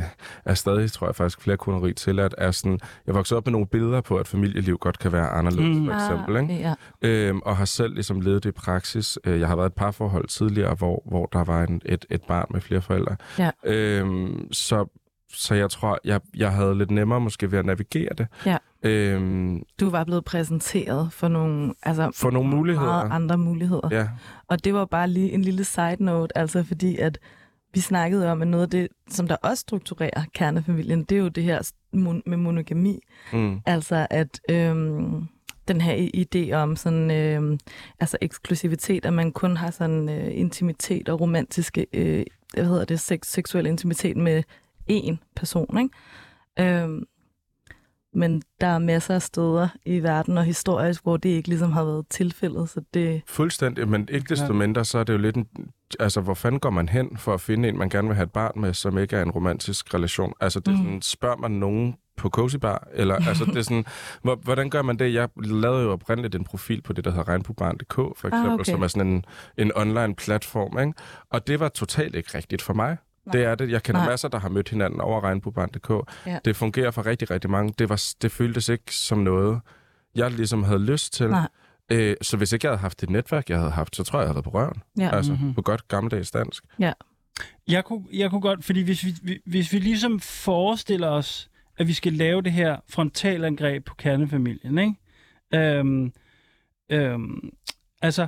er 0.45 0.53
stadig, 0.53 0.91
tror 0.91 1.07
jeg 1.07 1.15
faktisk, 1.15 1.41
flere 1.41 1.57
kuneri 1.57 1.93
til, 1.93 2.19
at 2.19 2.35
er 2.37 2.51
sådan, 2.51 2.79
jeg 3.07 3.15
voksede 3.15 3.37
op 3.37 3.45
med 3.45 3.51
nogle 3.51 3.67
billeder 3.67 4.01
på, 4.01 4.17
at 4.17 4.27
familieliv 4.27 4.77
godt 4.77 4.99
kan 4.99 5.11
være 5.11 5.29
anderledes, 5.29 5.77
mm. 5.77 5.85
for 5.85 5.93
eksempel. 5.93 6.37
Ah, 6.37 6.41
ikke? 6.43 6.75
Ja. 7.01 7.07
Øhm, 7.09 7.39
og 7.39 7.57
har 7.57 7.65
selv 7.65 7.93
ligesom 7.93 8.21
levet 8.21 8.43
det 8.43 8.49
i 8.49 8.53
praksis. 8.53 9.19
Øh, 9.25 9.39
jeg 9.39 9.47
har 9.47 9.55
været 9.55 9.67
et 9.67 9.73
parforhold 9.73 10.27
tidligere, 10.27 10.75
hvor, 10.75 11.03
hvor 11.05 11.25
der 11.25 11.43
var 11.43 11.63
en, 11.63 11.81
et, 11.85 12.05
et 12.09 12.21
barn 12.27 12.47
med 12.49 12.61
flere 12.61 12.81
forældre. 12.81 13.15
Ja. 13.39 13.51
Øhm, 13.65 14.47
så 14.51 14.85
så 15.33 15.55
jeg 15.55 15.69
tror, 15.69 15.99
jeg, 16.05 16.21
jeg 16.35 16.51
havde 16.51 16.77
lidt 16.77 16.91
nemmere 16.91 17.19
måske 17.19 17.51
ved 17.51 17.59
at 17.59 17.65
navigere 17.65 18.09
det. 18.17 18.27
Ja. 18.45 18.57
Øhm, 18.83 19.63
du 19.79 19.89
var 19.89 20.03
blevet 20.03 20.25
præsenteret 20.25 21.13
for 21.13 21.27
nogle, 21.27 21.73
altså 21.83 22.11
for 22.15 22.31
nogle 22.31 22.49
muligheder. 22.49 22.87
Meget 22.87 23.11
andre 23.11 23.37
muligheder. 23.37 23.89
Ja. 23.91 24.07
Og 24.47 24.63
det 24.63 24.73
var 24.73 24.85
bare 24.85 25.07
lige 25.07 25.31
en 25.31 25.41
lille 25.41 25.63
side 25.63 25.95
note, 25.99 26.37
altså 26.37 26.63
fordi 26.63 26.97
at 26.97 27.19
vi 27.73 27.79
snakkede 27.79 28.31
om, 28.31 28.41
at 28.41 28.47
noget 28.47 28.63
af 28.63 28.69
det, 28.69 28.87
som 29.09 29.27
der 29.27 29.35
også 29.35 29.61
strukturerer 29.61 30.23
kernefamilien, 30.33 31.03
det 31.03 31.15
er 31.15 31.19
jo 31.19 31.27
det 31.27 31.43
her 31.43 31.71
med 32.25 32.37
monogami. 32.37 32.99
Mm. 33.33 33.61
Altså 33.65 34.07
at 34.09 34.41
øhm, 34.49 35.27
den 35.67 35.81
her 35.81 36.09
idé 36.17 36.53
om 36.53 36.75
sådan, 36.75 37.11
øhm, 37.11 37.59
altså 37.99 38.17
eksklusivitet, 38.21 39.05
at 39.05 39.13
man 39.13 39.31
kun 39.31 39.57
har 39.57 39.71
sådan 39.71 40.09
øh, 40.09 40.27
intimitet 40.31 41.09
og 41.09 41.21
romantiske, 41.21 41.87
øh, 41.93 42.25
hvad 42.53 42.65
hedder 42.65 42.85
det, 42.85 42.99
sex, 42.99 43.27
seksuel 43.27 43.65
intimitet 43.65 44.17
med 44.17 44.43
én 44.91 45.15
person, 45.35 45.77
ikke? 45.77 46.83
Øhm, 46.83 47.03
men 48.15 48.41
der 48.61 48.67
er 48.67 48.79
masser 48.79 49.15
af 49.15 49.21
steder 49.21 49.67
i 49.85 49.99
verden 49.99 50.37
og 50.37 50.43
historisk, 50.43 51.03
hvor 51.03 51.17
det 51.17 51.29
ikke 51.29 51.49
ligesom 51.49 51.71
har 51.71 51.83
været 51.83 52.05
tilfældet, 52.09 52.69
så 52.69 52.81
det... 52.93 53.21
Fuldstændig, 53.27 53.87
men 53.87 54.07
ikke 54.11 54.29
desto 54.29 54.53
mindre, 54.53 54.85
så 54.85 54.97
er 54.97 55.03
det 55.03 55.13
jo 55.13 55.17
lidt 55.17 55.35
en... 55.35 55.47
Altså, 55.99 56.21
hvor 56.21 56.33
fanden 56.33 56.59
går 56.59 56.69
man 56.69 56.89
hen 56.89 57.17
for 57.17 57.33
at 57.33 57.41
finde 57.41 57.69
en, 57.69 57.77
man 57.77 57.89
gerne 57.89 58.07
vil 58.07 58.15
have 58.15 58.23
et 58.23 58.31
barn 58.31 58.51
med, 58.55 58.73
som 58.73 58.97
ikke 58.97 59.15
er 59.15 59.21
en 59.21 59.31
romantisk 59.31 59.93
relation? 59.93 60.33
Altså, 60.39 60.59
det, 60.59 60.73
mm. 60.73 60.77
sådan, 60.77 61.01
spørger 61.01 61.37
man 61.37 61.51
nogen, 61.51 61.95
på 62.17 62.29
Cozy 62.29 62.55
Bar? 62.55 62.87
Eller, 62.93 63.15
altså, 63.29 63.45
det 63.45 63.57
er 63.57 63.61
sådan, 63.61 63.85
hvor, 64.21 64.35
hvordan 64.35 64.69
gør 64.69 64.81
man 64.81 64.99
det? 64.99 65.13
Jeg 65.13 65.29
lavede 65.43 65.83
jo 65.83 65.91
oprindeligt 65.91 66.35
en 66.35 66.43
profil 66.43 66.81
på 66.81 66.93
det, 66.93 67.05
der 67.05 67.11
hedder 67.11 67.27
regnbuebarn.dk, 67.27 67.95
for 67.95 68.27
eksempel, 68.27 68.49
ah, 68.49 68.53
okay. 68.53 68.71
som 68.71 68.81
er 68.81 68.87
sådan 68.87 69.07
en, 69.07 69.25
en 69.57 69.71
online 69.75 70.15
platform. 70.15 70.79
Ikke? 70.79 70.93
Og 71.29 71.47
det 71.47 71.59
var 71.59 71.69
totalt 71.69 72.15
ikke 72.15 72.37
rigtigt 72.37 72.61
for 72.61 72.73
mig. 72.73 72.97
Nej. 73.25 73.33
Det 73.33 73.45
er 73.45 73.55
det. 73.55 73.71
Jeg 73.71 73.83
kender 73.83 74.01
Nej. 74.01 74.09
masser, 74.09 74.27
der 74.27 74.39
har 74.39 74.49
mødt 74.49 74.69
hinanden 74.69 75.01
over 75.01 75.23
regnbuebarn.dk. 75.23 76.11
Ja. 76.25 76.39
Det 76.45 76.55
fungerer 76.55 76.91
for 76.91 77.05
rigtig, 77.05 77.31
rigtig 77.31 77.49
mange. 77.49 77.73
Det, 77.79 77.89
var, 77.89 78.03
det 78.21 78.31
føltes 78.31 78.69
ikke 78.69 78.95
som 78.95 79.17
noget, 79.17 79.61
jeg 80.15 80.31
ligesom 80.31 80.63
havde 80.63 80.85
lyst 80.85 81.13
til. 81.13 81.29
Nej. 81.29 81.47
Øh, 81.91 82.15
så 82.21 82.37
hvis 82.37 82.51
ikke 82.53 82.65
jeg 82.67 82.71
havde 82.71 82.81
haft 82.81 83.01
det 83.01 83.09
netværk, 83.09 83.49
jeg 83.49 83.57
havde 83.57 83.71
haft, 83.71 83.95
så 83.95 84.03
tror 84.03 84.19
jeg, 84.19 84.23
jeg 84.23 84.27
havde 84.27 84.35
været 84.35 84.43
på 84.43 84.49
røven. 84.49 84.81
Ja. 84.99 85.15
Altså, 85.15 85.31
mm-hmm. 85.31 85.53
på 85.53 85.61
godt 85.61 85.87
gammeldags 85.87 86.31
dansk. 86.31 86.63
Ja. 86.79 86.93
Jeg 87.67 87.85
kunne, 87.85 88.05
jeg 88.13 88.29
kunne 88.29 88.41
godt, 88.41 88.65
fordi 88.65 88.81
hvis 88.81 89.05
vi, 89.05 89.39
hvis 89.45 89.73
vi 89.73 89.79
ligesom 89.79 90.19
forestiller 90.19 91.07
os, 91.07 91.49
at 91.77 91.87
vi 91.87 91.93
skal 91.93 92.13
lave 92.13 92.41
det 92.41 92.51
her 92.51 92.77
frontalangreb 92.89 93.85
på 93.85 93.95
kernefamilien, 93.95 94.77
ikke? 94.77 94.95
Øhm, 95.53 96.13
øhm, 96.89 97.49
altså, 98.01 98.27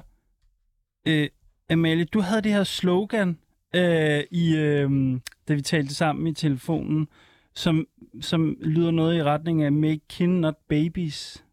øh, 1.07 1.29
Amalie, 1.69 2.05
du 2.05 2.19
havde 2.19 2.41
det 2.41 2.51
her 2.51 2.63
slogan, 2.63 3.39
øh, 3.75 4.23
i, 4.31 4.55
øh, 4.55 5.19
da 5.47 5.53
vi 5.53 5.61
talte 5.61 5.95
sammen 5.95 6.27
i 6.27 6.33
telefonen, 6.33 7.07
som, 7.53 7.85
som 8.21 8.57
lyder 8.61 8.91
noget 8.91 9.17
i 9.17 9.23
retning 9.23 9.63
af 9.63 9.71
Make 9.71 10.01
kin, 10.09 10.29
not 10.29 10.55
babies. 10.69 11.43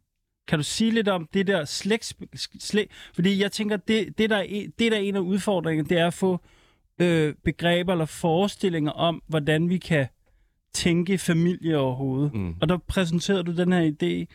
Kan 0.49 0.59
du 0.59 0.63
sige 0.63 0.91
lidt 0.91 1.09
om 1.09 1.29
det 1.35 1.47
der 1.47 1.65
slægt... 1.65 2.17
Slæg, 2.59 2.91
fordi 3.15 3.41
jeg 3.43 3.53
tænker, 3.53 3.77
det, 3.77 4.19
det, 4.19 4.31
der 4.31 4.37
er, 4.37 4.67
det 4.79 4.93
der 4.93 4.99
er 4.99 5.03
en 5.03 5.17
af 5.17 5.21
udfordringerne, 5.21 5.89
det 5.89 5.99
er 5.99 6.07
at 6.07 6.15
få 6.15 6.41
øh, 6.99 7.35
begreber 7.45 7.93
eller 7.93 8.05
forestillinger 8.05 8.91
om, 8.91 9.23
hvordan 9.27 9.69
vi 9.69 9.79
kan 9.79 10.07
tænke 10.75 11.19
familie 11.19 11.79
overhovedet. 11.79 12.35
Mm. 12.35 12.55
Og 12.61 12.69
der 12.69 12.77
præsenterede 12.77 13.43
du 13.43 13.57
den 13.57 13.73
her 13.73 13.91
idé. 13.91 14.35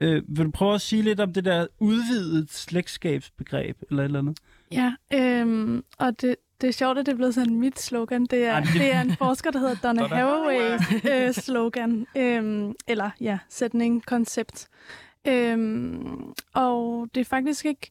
Øh, 0.00 0.22
vil 0.28 0.46
du 0.46 0.50
prøve 0.50 0.74
at 0.74 0.80
sige 0.80 1.02
lidt 1.02 1.20
om 1.20 1.32
det 1.32 1.44
der 1.44 1.66
udvidet 1.78 2.50
slægtskabsbegreb, 2.50 3.76
eller 3.90 4.02
et 4.02 4.04
eller 4.04 4.18
andet? 4.18 4.38
Ja, 4.72 4.94
øhm, 5.12 5.84
og 5.98 6.20
det, 6.20 6.36
det 6.64 6.68
er 6.68 6.72
sjovt, 6.72 6.98
at 6.98 7.06
det 7.06 7.12
er 7.12 7.16
blevet 7.16 7.34
sådan 7.34 7.58
mit 7.58 7.80
slogan. 7.80 8.26
Det 8.26 8.44
er, 8.44 8.60
det 8.60 8.92
er 8.92 9.00
en 9.00 9.16
forsker, 9.16 9.50
der 9.50 9.58
hedder 9.58 9.74
Donna 9.74 10.02
Haraway's 10.16 11.10
øh, 11.12 11.32
slogan. 11.32 12.06
Øhm, 12.16 12.74
eller 12.86 13.10
ja, 13.20 13.38
sætning, 13.48 14.06
koncept. 14.06 14.68
Øhm, 15.24 16.32
og 16.54 17.08
det 17.14 17.20
er 17.20 17.24
faktisk 17.24 17.64
ikke 17.64 17.90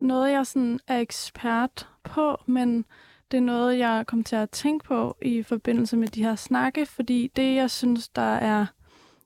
noget, 0.00 0.32
jeg 0.32 0.46
sådan 0.46 0.80
er 0.86 0.98
ekspert 0.98 1.88
på, 2.04 2.40
men 2.46 2.84
det 3.30 3.36
er 3.36 3.42
noget, 3.42 3.78
jeg 3.78 4.04
kom 4.06 4.24
til 4.24 4.36
at 4.36 4.50
tænke 4.50 4.84
på 4.84 5.16
i 5.22 5.42
forbindelse 5.42 5.96
med 5.96 6.08
de 6.08 6.22
her 6.22 6.36
snakke, 6.36 6.86
fordi 6.86 7.32
det, 7.36 7.54
jeg 7.54 7.70
synes, 7.70 8.08
der 8.08 8.34
er 8.34 8.66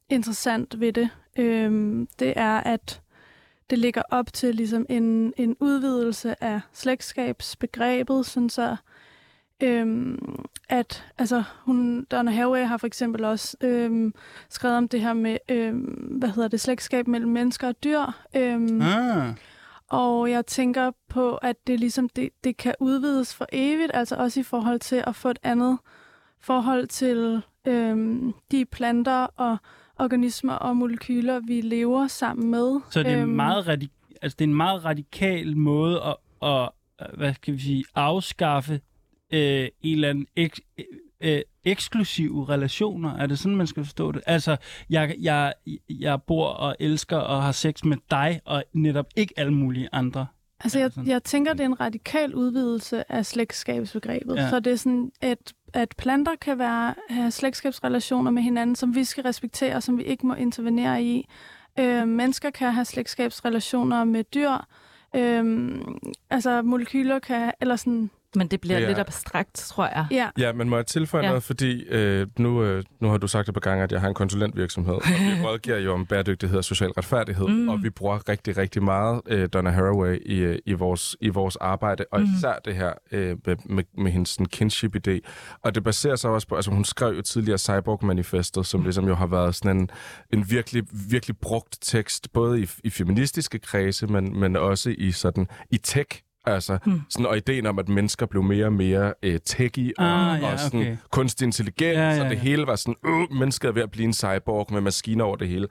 interessant 0.08 0.80
ved 0.80 0.92
det, 0.92 1.10
øhm, 1.36 2.08
det 2.18 2.32
er, 2.36 2.56
at 2.56 3.00
det 3.70 3.78
ligger 3.78 4.02
op 4.10 4.32
til 4.32 4.54
ligesom 4.54 4.86
en, 4.88 5.32
en 5.36 5.56
udvidelse 5.60 6.44
af 6.44 6.60
slægtskabsbegrebet, 6.72 8.26
sådan 8.26 8.50
så 8.50 8.76
øhm, 9.62 10.44
at 10.68 11.04
altså 11.18 11.42
hun 11.64 12.04
Donna 12.04 12.30
Haraway 12.30 12.64
har 12.64 12.76
for 12.76 12.86
eksempel 12.86 13.24
også 13.24 13.56
øhm, 13.60 14.14
skrevet 14.48 14.76
om 14.76 14.88
det 14.88 15.00
her 15.00 15.12
med 15.12 15.36
øhm, 15.48 16.16
hvad 16.18 16.28
hedder 16.28 16.48
det 16.48 16.60
slægtskab 16.60 17.08
mellem 17.08 17.30
mennesker 17.30 17.68
og 17.68 17.84
dyr. 17.84 18.00
Øhm, 18.36 18.80
ah. 18.82 19.34
Og 19.88 20.30
jeg 20.30 20.46
tænker 20.46 20.90
på, 21.08 21.34
at 21.34 21.56
det 21.66 21.80
ligesom 21.80 22.08
det, 22.08 22.30
det 22.44 22.56
kan 22.56 22.74
udvides 22.80 23.34
for 23.34 23.46
evigt, 23.52 23.90
altså 23.94 24.16
også 24.16 24.40
i 24.40 24.42
forhold 24.42 24.80
til 24.80 25.04
at 25.06 25.16
få 25.16 25.28
et 25.30 25.38
andet 25.42 25.78
forhold 26.40 26.86
til 26.86 27.42
øhm, 27.66 28.32
de 28.50 28.64
planter 28.64 29.26
og 29.36 29.56
organismer 30.00 30.52
og 30.52 30.76
molekyler, 30.76 31.40
vi 31.46 31.60
lever 31.60 32.06
sammen 32.06 32.50
med. 32.50 32.80
Så 32.90 33.02
det 33.02 33.12
er, 33.12 33.22
øhm, 33.22 33.28
meget 33.30 33.68
radik- 33.68 34.16
altså, 34.22 34.36
det 34.38 34.44
er 34.44 34.48
en 34.48 34.54
meget 34.54 34.84
radikal 34.84 35.56
måde 35.56 36.00
at, 36.02 36.16
at 36.42 36.68
hvad 37.14 37.34
skal 37.34 37.54
vi 37.54 37.58
sige, 37.60 37.84
afskaffe 37.94 38.80
øh, 39.32 39.68
en 39.82 39.94
eller 39.94 40.08
anden 40.10 40.26
ek, 40.36 40.58
øh, 41.20 41.40
eksklusive 41.64 42.48
relationer. 42.48 43.16
Er 43.16 43.26
det 43.26 43.38
sådan, 43.38 43.56
man 43.56 43.66
skal 43.66 43.84
forstå 43.84 44.12
det? 44.12 44.22
Altså, 44.26 44.56
jeg, 44.90 45.14
jeg, 45.20 45.54
jeg 45.90 46.22
bor 46.22 46.46
og 46.46 46.76
elsker 46.80 47.16
og 47.16 47.42
har 47.42 47.52
sex 47.52 47.84
med 47.84 47.96
dig, 48.10 48.40
og 48.44 48.64
netop 48.72 49.06
ikke 49.16 49.34
alle 49.36 49.52
mulige 49.54 49.88
andre. 49.92 50.26
Altså, 50.64 50.78
jeg, 50.78 50.90
jeg 51.06 51.22
tænker, 51.22 51.52
det 51.52 51.60
er 51.60 51.66
en 51.66 51.80
radikal 51.80 52.34
udvidelse 52.34 53.12
af 53.12 53.26
slægtskabsbegrebet. 53.26 54.36
Ja. 54.36 54.50
Så 54.50 54.60
det 54.60 54.72
er 54.72 54.76
sådan, 54.76 55.12
at, 55.20 55.52
at 55.72 55.94
planter 55.98 56.36
kan 56.40 56.58
være, 56.58 56.94
have 57.08 57.30
slægtskabsrelationer 57.30 58.30
med 58.30 58.42
hinanden, 58.42 58.76
som 58.76 58.94
vi 58.94 59.04
skal 59.04 59.22
respektere, 59.22 59.80
som 59.80 59.98
vi 59.98 60.02
ikke 60.02 60.26
må 60.26 60.34
intervenere 60.34 61.02
i. 61.02 61.28
Øh, 61.78 62.08
mennesker 62.08 62.50
kan 62.50 62.72
have 62.72 62.84
slægtskabsrelationer 62.84 64.04
med 64.04 64.24
dyr. 64.24 64.50
Øh, 65.16 65.70
altså, 66.30 66.62
molekyler 66.62 67.18
kan, 67.18 67.52
eller 67.60 67.76
sådan, 67.76 68.10
men 68.36 68.48
det 68.48 68.60
bliver 68.60 68.78
ja. 68.78 68.88
lidt 68.88 68.98
abstrakt, 68.98 69.54
tror 69.54 69.86
jeg. 69.86 70.06
Ja, 70.10 70.30
ja 70.38 70.52
men 70.52 70.68
må 70.68 70.76
jeg 70.76 70.86
tilføje 70.86 71.22
ja. 71.22 71.28
noget, 71.28 71.42
fordi 71.42 71.84
øh, 71.84 72.26
nu, 72.38 72.62
øh, 72.62 72.84
nu 73.00 73.08
har 73.08 73.18
du 73.18 73.28
sagt 73.28 73.46
det 73.46 73.54
på 73.54 73.60
gange, 73.60 73.84
at 73.84 73.92
jeg 73.92 74.00
har 74.00 74.08
en 74.08 74.14
konsulentvirksomhed, 74.14 74.94
og 74.94 75.02
vi 75.20 75.42
rådgiver 75.46 75.78
jo 75.78 75.92
om 75.92 76.06
bæredygtighed 76.06 76.58
og 76.58 76.64
social 76.64 76.90
retfærdighed, 76.90 77.48
mm. 77.48 77.68
og 77.68 77.82
vi 77.82 77.90
bruger 77.90 78.28
rigtig, 78.28 78.56
rigtig 78.56 78.82
meget 78.82 79.20
øh, 79.26 79.48
Donna 79.52 79.70
Haraway 79.70 80.18
i, 80.26 80.36
øh, 80.36 80.58
i, 80.66 80.72
vores, 80.72 81.16
i 81.20 81.28
vores 81.28 81.56
arbejde, 81.56 82.04
og 82.12 82.20
mm. 82.20 82.26
især 82.36 82.54
det 82.64 82.74
her 82.74 82.92
øh, 83.12 83.36
med, 83.46 83.56
med, 83.64 83.84
med 83.98 84.12
hendes 84.12 84.38
kinship-idé. 84.52 85.18
Og 85.62 85.74
det 85.74 85.84
baserer 85.84 86.16
sig 86.16 86.30
også 86.30 86.48
på, 86.48 86.56
altså 86.56 86.70
hun 86.70 86.84
skrev 86.84 87.14
jo 87.16 87.22
tidligere 87.22 87.58
Cyborg-manifestet, 87.58 88.66
som 88.66 88.82
ligesom 88.82 89.08
jo 89.08 89.14
har 89.14 89.26
været 89.26 89.54
sådan 89.54 89.76
en, 89.76 89.90
en 90.32 90.50
virkelig, 90.50 90.82
virkelig 91.10 91.36
brugt 91.38 91.78
tekst, 91.82 92.32
både 92.32 92.62
i, 92.62 92.66
i 92.84 92.90
feministiske 92.90 93.58
kredse, 93.58 94.06
men, 94.06 94.40
men 94.40 94.56
også 94.56 94.94
i 94.98 95.12
sådan 95.12 95.46
i 95.70 95.76
tech 95.76 96.22
Altså, 96.44 96.78
hmm. 96.84 97.00
sådan, 97.10 97.26
og 97.26 97.36
ideen 97.36 97.66
om, 97.66 97.78
at 97.78 97.88
mennesker 97.88 98.26
blev 98.26 98.42
mere 98.42 98.66
og 98.66 98.72
mere 98.72 99.14
øh, 99.22 99.40
techy 99.44 99.90
og, 99.98 100.04
ah, 100.04 100.42
ja, 100.42 100.52
og 100.52 100.58
sådan, 100.58 100.80
okay. 100.80 100.96
kunstig 101.10 101.46
intelligens, 101.46 101.96
ja, 101.96 102.10
ja, 102.10 102.16
ja. 102.16 102.24
og 102.24 102.30
det 102.30 102.38
hele 102.38 102.66
var 102.66 102.76
sådan, 102.76 102.94
øh, 103.06 103.38
mennesket 103.38 103.68
er 103.68 103.72
ved 103.72 103.82
at 103.82 103.90
blive 103.90 104.04
en 104.04 104.12
cyborg 104.12 104.72
med 104.72 104.80
maskiner 104.80 105.24
over 105.24 105.36
det 105.36 105.48
hele. 105.48 105.68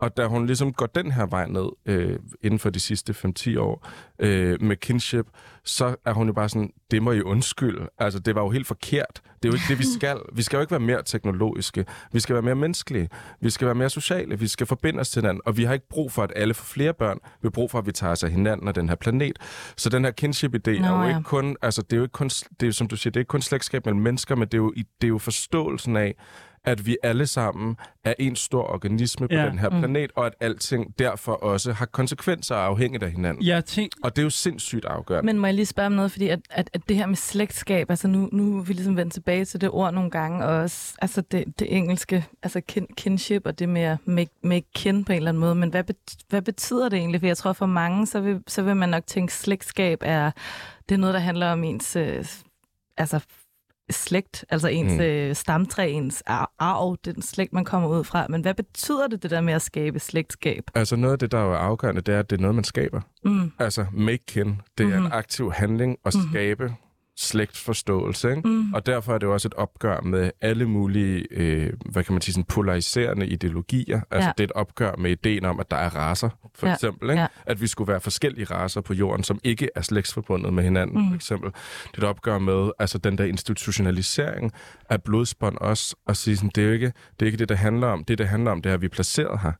Og 0.00 0.16
da 0.16 0.26
hun 0.26 0.46
ligesom 0.46 0.72
går 0.72 0.86
den 0.86 1.12
her 1.12 1.26
vej 1.26 1.46
ned 1.46 1.68
øh, 1.86 2.18
inden 2.42 2.58
for 2.58 2.70
de 2.70 2.80
sidste 2.80 3.14
5-10 3.38 3.58
år 3.58 3.88
øh, 4.18 4.62
med 4.62 4.76
kinship, 4.76 5.26
så 5.64 5.96
er 6.04 6.12
hun 6.12 6.26
jo 6.26 6.32
bare 6.32 6.48
sådan, 6.48 6.70
det 6.90 7.02
må 7.02 7.12
I 7.12 7.22
undskylde. 7.22 7.88
Altså, 7.98 8.18
det 8.18 8.34
var 8.34 8.42
jo 8.42 8.50
helt 8.50 8.66
forkert. 8.66 9.20
Det 9.42 9.48
er 9.48 9.48
jo 9.48 9.54
ikke 9.54 9.64
det, 9.68 9.78
vi 9.78 9.84
skal. 9.98 10.18
Vi 10.32 10.42
skal 10.42 10.56
jo 10.56 10.60
ikke 10.60 10.70
være 10.70 10.80
mere 10.80 11.02
teknologiske. 11.02 11.84
Vi 12.12 12.20
skal 12.20 12.34
være 12.34 12.42
mere 12.42 12.54
menneskelige. 12.54 13.08
Vi 13.40 13.50
skal 13.50 13.66
være 13.66 13.74
mere 13.74 13.90
sociale. 13.90 14.38
Vi 14.38 14.46
skal 14.48 14.66
forbinde 14.66 15.00
os 15.00 15.10
til 15.10 15.22
hinanden. 15.22 15.40
Og 15.46 15.56
vi 15.56 15.64
har 15.64 15.74
ikke 15.74 15.88
brug 15.88 16.12
for, 16.12 16.22
at 16.22 16.32
alle 16.36 16.54
får 16.54 16.64
flere 16.64 16.94
børn. 16.94 17.18
Vi 17.24 17.46
har 17.46 17.50
brug 17.50 17.70
for, 17.70 17.78
at 17.78 17.86
vi 17.86 17.92
tager 17.92 18.12
os 18.12 18.24
af 18.24 18.30
hinanden 18.30 18.68
og 18.68 18.74
den 18.74 18.88
her 18.88 18.96
planet. 18.96 19.38
Så 19.76 19.88
den 19.88 20.04
her 20.04 20.12
kinship-idé 20.20 20.80
Nå, 20.80 20.86
er 20.86 20.98
jo 20.98 21.02
ja. 21.02 21.08
ikke 21.08 21.22
kun, 21.22 21.56
altså 21.62 21.82
det 21.82 21.92
er 21.92 21.96
jo 21.96 22.02
ikke 22.02 22.12
kun, 22.12 22.28
det 22.60 22.68
er, 22.68 22.72
som 22.72 22.88
du 22.88 22.96
siger, 22.96 23.10
det 23.10 23.16
er 23.16 23.20
ikke 23.20 23.28
kun 23.28 23.42
slægtskab 23.42 23.84
mellem 23.84 24.02
mennesker, 24.02 24.34
men 24.34 24.48
det 24.48 24.54
er 24.54 24.58
jo, 24.58 24.72
det 24.76 25.06
er 25.06 25.08
jo 25.08 25.18
forståelsen 25.18 25.96
af, 25.96 26.14
at 26.66 26.86
vi 26.86 26.96
alle 27.02 27.26
sammen 27.26 27.76
er 28.04 28.14
en 28.18 28.36
stor 28.36 28.62
organisme 28.62 29.28
på 29.28 29.34
ja. 29.34 29.46
den 29.46 29.58
her 29.58 29.70
mm. 29.70 29.78
planet, 29.78 30.10
mm. 30.16 30.20
og 30.20 30.26
at 30.26 30.34
alting 30.40 30.98
derfor 30.98 31.32
også 31.32 31.72
har 31.72 31.86
konsekvenser 31.86 32.56
afhængigt 32.56 33.02
af 33.02 33.10
hinanden. 33.10 33.42
Ja, 33.42 33.60
tænk... 33.60 33.92
Og 34.02 34.16
det 34.16 34.22
er 34.22 34.24
jo 34.24 34.30
sindssygt 34.30 34.84
afgørende. 34.84 35.26
Men 35.26 35.38
må 35.38 35.46
jeg 35.46 35.54
lige 35.54 35.66
spørge 35.66 35.86
om 35.86 35.92
noget, 35.92 36.12
fordi 36.12 36.28
at, 36.28 36.40
at, 36.50 36.70
at 36.72 36.80
det 36.88 36.96
her 36.96 37.06
med 37.06 37.16
slægtskab, 37.16 37.90
altså 37.90 38.08
nu, 38.08 38.28
nu 38.32 38.58
er 38.58 38.62
vi 38.62 38.72
ligesom 38.72 38.96
vendt 38.96 39.12
tilbage 39.12 39.44
til 39.44 39.60
det 39.60 39.70
ord 39.70 39.94
nogle 39.94 40.10
gange, 40.10 40.44
og 40.44 40.54
også 40.54 40.94
altså 41.02 41.20
det, 41.20 41.58
det 41.58 41.76
engelske, 41.76 42.26
altså 42.42 42.60
kin, 42.60 42.86
kinship, 42.96 43.42
og 43.44 43.58
det 43.58 43.68
med 43.68 43.82
at 43.82 43.98
make, 44.04 44.30
make 44.42 44.66
kin 44.74 45.04
på 45.04 45.12
en 45.12 45.16
eller 45.16 45.30
anden 45.30 45.40
måde, 45.40 45.54
men 45.54 45.70
hvad, 45.70 45.84
bet, 45.84 45.96
hvad 46.28 46.42
betyder 46.42 46.88
det 46.88 46.96
egentlig? 46.96 47.20
For 47.20 47.26
jeg 47.26 47.36
tror 47.36 47.52
for 47.52 47.66
mange, 47.66 48.06
så 48.06 48.20
vil, 48.20 48.42
så 48.46 48.62
vil 48.62 48.76
man 48.76 48.88
nok 48.88 49.06
tænke, 49.06 49.32
slægtskab 49.32 49.98
er, 50.02 50.30
det 50.88 50.94
er 50.94 50.98
noget, 50.98 51.14
der 51.14 51.20
handler 51.20 51.52
om 51.52 51.64
ens 51.64 51.96
øh, 51.96 52.24
altså 52.98 53.20
slægt, 53.90 54.44
altså 54.48 54.68
ens 54.68 54.92
mm. 54.92 55.00
øh, 55.00 55.34
stamtræ, 55.34 55.90
ens 55.90 56.22
arv, 56.58 56.96
den 57.04 57.22
slægt, 57.22 57.52
man 57.52 57.64
kommer 57.64 57.88
ud 57.88 58.04
fra. 58.04 58.26
Men 58.28 58.42
hvad 58.42 58.54
betyder 58.54 59.06
det, 59.06 59.22
det 59.22 59.30
der 59.30 59.40
med 59.40 59.54
at 59.54 59.62
skabe 59.62 59.98
slægtskab? 59.98 60.64
Altså 60.74 60.96
noget 60.96 61.12
af 61.12 61.18
det, 61.18 61.32
der 61.32 61.38
er 61.38 61.56
afgørende, 61.56 62.00
det 62.00 62.14
er, 62.14 62.18
at 62.18 62.30
det 62.30 62.36
er 62.36 62.40
noget, 62.40 62.54
man 62.54 62.64
skaber. 62.64 63.00
Mm. 63.24 63.52
Altså 63.58 63.86
make 63.92 64.24
kin, 64.26 64.60
det 64.78 64.92
er 64.92 65.00
mm. 65.00 65.06
en 65.06 65.12
aktiv 65.12 65.52
handling 65.52 65.96
at 66.04 66.14
mm. 66.14 66.20
skabe 66.30 66.74
slægtsforståelse. 67.16 68.30
Ikke? 68.30 68.48
Mm. 68.48 68.74
Og 68.74 68.86
derfor 68.86 69.14
er 69.14 69.18
det 69.18 69.28
også 69.28 69.48
et 69.48 69.54
opgør 69.54 70.00
med 70.00 70.30
alle 70.40 70.68
mulige, 70.68 71.26
øh, 71.30 71.72
hvad 71.90 72.04
kan 72.04 72.12
man 72.12 72.22
sige, 72.22 72.32
sådan 72.32 72.44
polariserende 72.44 73.26
ideologier. 73.26 74.00
Altså 74.10 74.26
ja. 74.26 74.32
det 74.38 74.40
er 74.40 74.48
et 74.48 74.52
opgør 74.52 74.96
med 74.98 75.10
ideen 75.10 75.44
om, 75.44 75.60
at 75.60 75.70
der 75.70 75.76
er 75.76 75.96
raser, 75.96 76.28
for 76.54 76.66
ja. 76.66 76.72
eksempel. 76.72 77.10
Ikke? 77.10 77.20
Ja. 77.20 77.26
At 77.46 77.60
vi 77.60 77.66
skulle 77.66 77.88
være 77.88 78.00
forskellige 78.00 78.44
raser 78.44 78.80
på 78.80 78.94
jorden, 78.94 79.24
som 79.24 79.40
ikke 79.44 79.68
er 79.74 79.82
slægtsforbundet 79.82 80.52
med 80.54 80.64
hinanden, 80.64 81.02
mm. 81.02 81.08
for 81.08 81.14
eksempel. 81.14 81.50
Det 81.92 81.98
er 81.98 82.02
et 82.02 82.08
opgør 82.08 82.38
med 82.38 82.70
altså 82.78 82.98
den 82.98 83.18
der 83.18 83.24
institutionalisering 83.24 84.52
af 84.90 85.02
blodsbånd 85.02 85.58
også, 85.58 85.96
og 86.06 86.16
sige 86.16 86.36
sådan, 86.36 86.50
det 86.54 86.62
er 86.62 86.66
jo 86.66 86.72
ikke 86.72 86.86
det, 86.86 87.22
er 87.22 87.26
ikke 87.26 87.38
det, 87.38 87.48
det 87.48 87.58
handler 87.58 87.86
om. 87.86 88.04
Det, 88.04 88.18
det 88.18 88.28
handler 88.28 88.50
om, 88.50 88.62
det 88.62 88.70
er, 88.70 88.74
at 88.74 88.80
vi 88.80 88.86
er 88.86 88.90
placeret 88.90 89.40
her. 89.40 89.52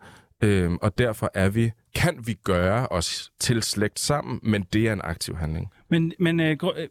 Øhm, 0.43 0.79
og 0.83 0.99
derfor 0.99 1.31
er 1.35 1.49
vi, 1.49 1.73
kan 1.95 2.19
vi 2.27 2.35
gøre 2.45 2.87
os 2.87 3.31
til 3.41 3.63
slægt 3.63 4.01
sammen, 4.01 4.41
men 4.43 4.63
det 4.73 4.89
er 4.89 4.93
en 4.93 5.01
aktiv 5.05 5.37
handling. 5.37 5.71
Men, 5.89 6.13
men 6.19 6.41
øh, 6.41 6.57
øh, 6.77 6.89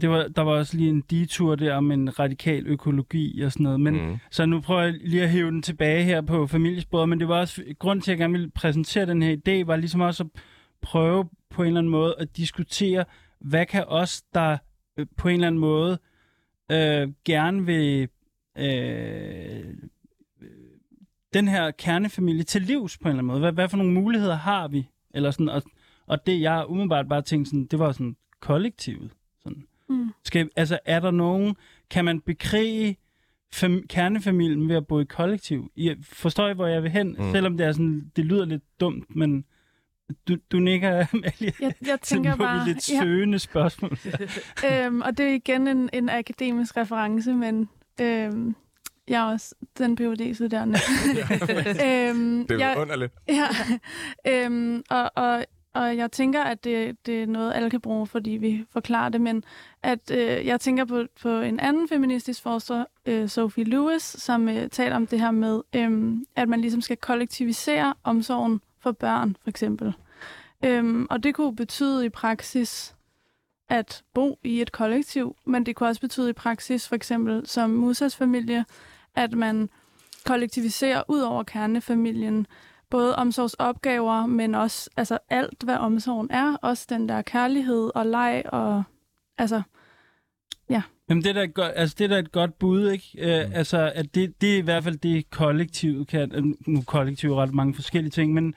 det 0.00 0.10
var, 0.10 0.28
der 0.28 0.42
var 0.42 0.52
også 0.52 0.76
lige 0.76 0.90
en 0.90 1.00
detur 1.10 1.54
der 1.54 1.74
om 1.74 1.90
en 1.90 2.18
radikal 2.18 2.66
økologi 2.66 3.42
og 3.42 3.52
sådan 3.52 3.64
noget. 3.64 3.80
Men, 3.80 3.94
Mm. 3.94 4.16
Så 4.30 4.46
nu 4.46 4.60
prøver 4.60 4.82
jeg 4.82 4.92
lige 4.92 5.22
at 5.22 5.30
hæve 5.30 5.50
den 5.50 5.62
tilbage 5.62 6.04
her 6.04 6.20
på 6.20 6.46
familiesporet, 6.46 7.08
men 7.08 7.20
det 7.20 7.28
var 7.28 7.40
også, 7.40 7.62
grund 7.78 8.02
til, 8.02 8.10
at 8.10 8.12
jeg 8.12 8.18
gerne 8.18 8.32
ville 8.32 8.50
præsentere 8.50 9.06
den 9.06 9.22
her 9.22 9.36
idé, 9.36 9.66
var 9.66 9.76
ligesom 9.76 10.00
også 10.00 10.24
at 10.24 10.42
prøve 10.82 11.28
på 11.50 11.62
en 11.62 11.66
eller 11.66 11.80
anden 11.80 11.90
måde 11.90 12.14
at 12.18 12.36
diskutere, 12.36 13.04
hvad 13.40 13.66
kan 13.66 13.84
os, 13.86 14.22
der 14.34 14.58
øh, 14.98 15.06
på 15.16 15.28
en 15.28 15.34
eller 15.34 15.46
anden 15.46 15.60
måde 15.60 15.98
øh, 16.72 17.08
gerne 17.24 17.66
vil 17.66 18.08
øh, 18.58 19.74
den 21.34 21.48
her 21.48 21.70
kernefamilie 21.70 22.42
til 22.42 22.62
livs 22.62 22.98
på 22.98 23.02
en 23.02 23.08
eller 23.08 23.18
anden 23.18 23.26
måde. 23.26 23.40
Hvad, 23.40 23.52
hvad 23.52 23.68
for 23.68 23.76
nogle 23.76 23.92
muligheder 23.92 24.36
har 24.36 24.68
vi? 24.68 24.88
Eller 25.14 25.30
sådan, 25.30 25.48
og, 25.48 25.62
og 26.12 26.26
det, 26.26 26.40
jeg 26.40 26.64
umiddelbart 26.68 27.08
bare 27.08 27.22
tænkte 27.22 27.50
sådan, 27.50 27.64
det 27.64 27.78
var 27.78 27.92
sådan 27.92 28.16
kollektivet. 28.40 29.10
Sådan. 29.42 29.66
Mm. 29.88 30.10
Skal, 30.24 30.50
altså, 30.56 30.78
er 30.84 31.00
der 31.00 31.10
nogen, 31.10 31.56
kan 31.90 32.04
man 32.04 32.20
bekrige 32.20 32.96
fam- 33.54 33.86
kernefamilien 33.86 34.68
ved 34.68 34.76
at 34.76 34.86
bo 34.86 35.00
i 35.00 35.04
kollektiv? 35.04 35.70
I, 35.76 35.94
forstår 36.02 36.48
I, 36.48 36.54
hvor 36.54 36.66
jeg 36.66 36.82
vil 36.82 36.90
hen? 36.90 37.16
Mm. 37.18 37.32
Selvom 37.32 37.56
det, 37.56 37.66
er 37.66 37.72
sådan, 37.72 38.10
det 38.16 38.24
lyder 38.24 38.44
lidt 38.44 38.62
dumt, 38.80 39.16
men 39.16 39.44
du, 40.28 40.36
du 40.52 40.58
nikker, 40.58 40.90
Amalie. 41.12 41.52
Jeg, 41.60 41.74
jeg 41.86 42.00
tænker 42.00 42.36
bare... 42.36 42.66
lidt 42.66 42.90
ja, 42.90 43.00
søgende 43.02 43.38
spørgsmål. 43.38 43.98
øhm, 44.70 45.00
og 45.00 45.18
det 45.18 45.26
er 45.26 45.34
igen 45.34 45.68
en, 45.68 45.90
en 45.92 46.08
akademisk 46.08 46.76
reference, 46.76 47.32
men 47.32 47.68
øhm, 48.00 48.56
jeg 49.08 49.22
er 49.28 49.32
også 49.32 49.54
den 49.78 49.96
phd 49.96 50.34
studerende 50.34 50.78
øhm, 51.86 52.46
Det 52.46 52.54
er 52.54 52.66
jeg, 52.66 52.74
jo 52.76 52.82
underligt. 52.82 53.12
Ja, 53.28 53.48
øhm, 54.26 54.82
og, 54.90 55.10
og, 55.14 55.44
og 55.74 55.96
jeg 55.96 56.12
tænker, 56.12 56.42
at 56.42 56.64
det, 56.64 57.06
det 57.06 57.22
er 57.22 57.26
noget, 57.26 57.52
alle 57.54 57.70
kan 57.70 57.80
bruge, 57.80 58.06
fordi 58.06 58.30
vi 58.30 58.64
forklarer 58.70 59.08
det, 59.08 59.20
men 59.20 59.44
at 59.82 60.10
øh, 60.10 60.46
jeg 60.46 60.60
tænker 60.60 60.84
på, 60.84 61.04
på 61.22 61.28
en 61.28 61.60
anden 61.60 61.88
feministisk 61.88 62.42
forsker, 62.42 62.84
øh, 63.06 63.28
Sophie 63.28 63.64
Lewis, 63.64 64.02
som 64.02 64.48
øh, 64.48 64.68
taler 64.68 64.96
om 64.96 65.06
det 65.06 65.20
her 65.20 65.30
med, 65.30 65.60
øh, 65.74 66.16
at 66.36 66.48
man 66.48 66.60
ligesom 66.60 66.80
skal 66.80 66.96
kollektivisere 66.96 67.94
omsorgen 68.04 68.60
for 68.80 68.92
børn, 68.92 69.36
for 69.42 69.50
eksempel. 69.50 69.92
Øh, 70.64 71.06
og 71.10 71.22
det 71.22 71.34
kunne 71.34 71.56
betyde 71.56 72.06
i 72.06 72.08
praksis 72.08 72.94
at 73.68 74.02
bo 74.14 74.38
i 74.42 74.60
et 74.60 74.72
kollektiv, 74.72 75.36
men 75.44 75.66
det 75.66 75.76
kunne 75.76 75.88
også 75.88 76.00
betyde 76.00 76.30
i 76.30 76.32
praksis, 76.32 76.88
for 76.88 76.94
eksempel 76.96 77.46
som 77.46 77.70
Musas 77.70 78.16
familie, 78.16 78.64
at 79.14 79.32
man 79.32 79.70
kollektiviserer 80.26 81.02
ud 81.08 81.20
over 81.20 81.42
kernefamilien, 81.42 82.46
både 82.92 83.16
omsorgsopgaver, 83.16 84.26
men 84.26 84.54
også 84.54 84.90
altså 84.96 85.18
alt, 85.30 85.62
hvad 85.64 85.76
omsorgen 85.76 86.30
er. 86.30 86.56
Også 86.62 86.86
den 86.88 87.08
der 87.08 87.22
kærlighed 87.22 87.90
og 87.94 88.06
leg 88.06 88.42
og 88.46 88.82
altså... 89.38 89.62
Jamen, 91.08 91.22
det 91.24 91.30
er 91.30 91.34
da 91.34 91.42
et 91.42 91.54
godt, 91.54 91.72
altså, 91.76 91.96
det 91.98 92.04
er 92.04 92.08
da 92.08 92.18
et 92.18 92.32
godt 92.32 92.58
bud, 92.58 92.90
ikke? 92.90 93.06
Øh, 93.18 93.46
Mm. 93.48 93.52
Altså, 93.54 93.92
at 93.94 94.14
det, 94.14 94.40
det 94.40 94.54
er 94.54 94.58
i 94.58 94.60
hvert 94.60 94.84
fald 94.84 94.96
det 94.96 95.30
kollektivet 95.30 96.06
kan... 96.08 96.32
øh, 96.34 96.44
Nu 96.66 96.82
kollektiv 96.86 97.32
er 97.32 97.36
ret 97.42 97.54
mange 97.54 97.74
forskellige 97.74 98.10
ting, 98.10 98.32
men, 98.34 98.54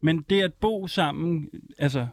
men 0.00 0.24
det 0.30 0.42
at 0.42 0.54
bo 0.54 0.86
sammen, 0.86 1.48
altså... 1.78 2.06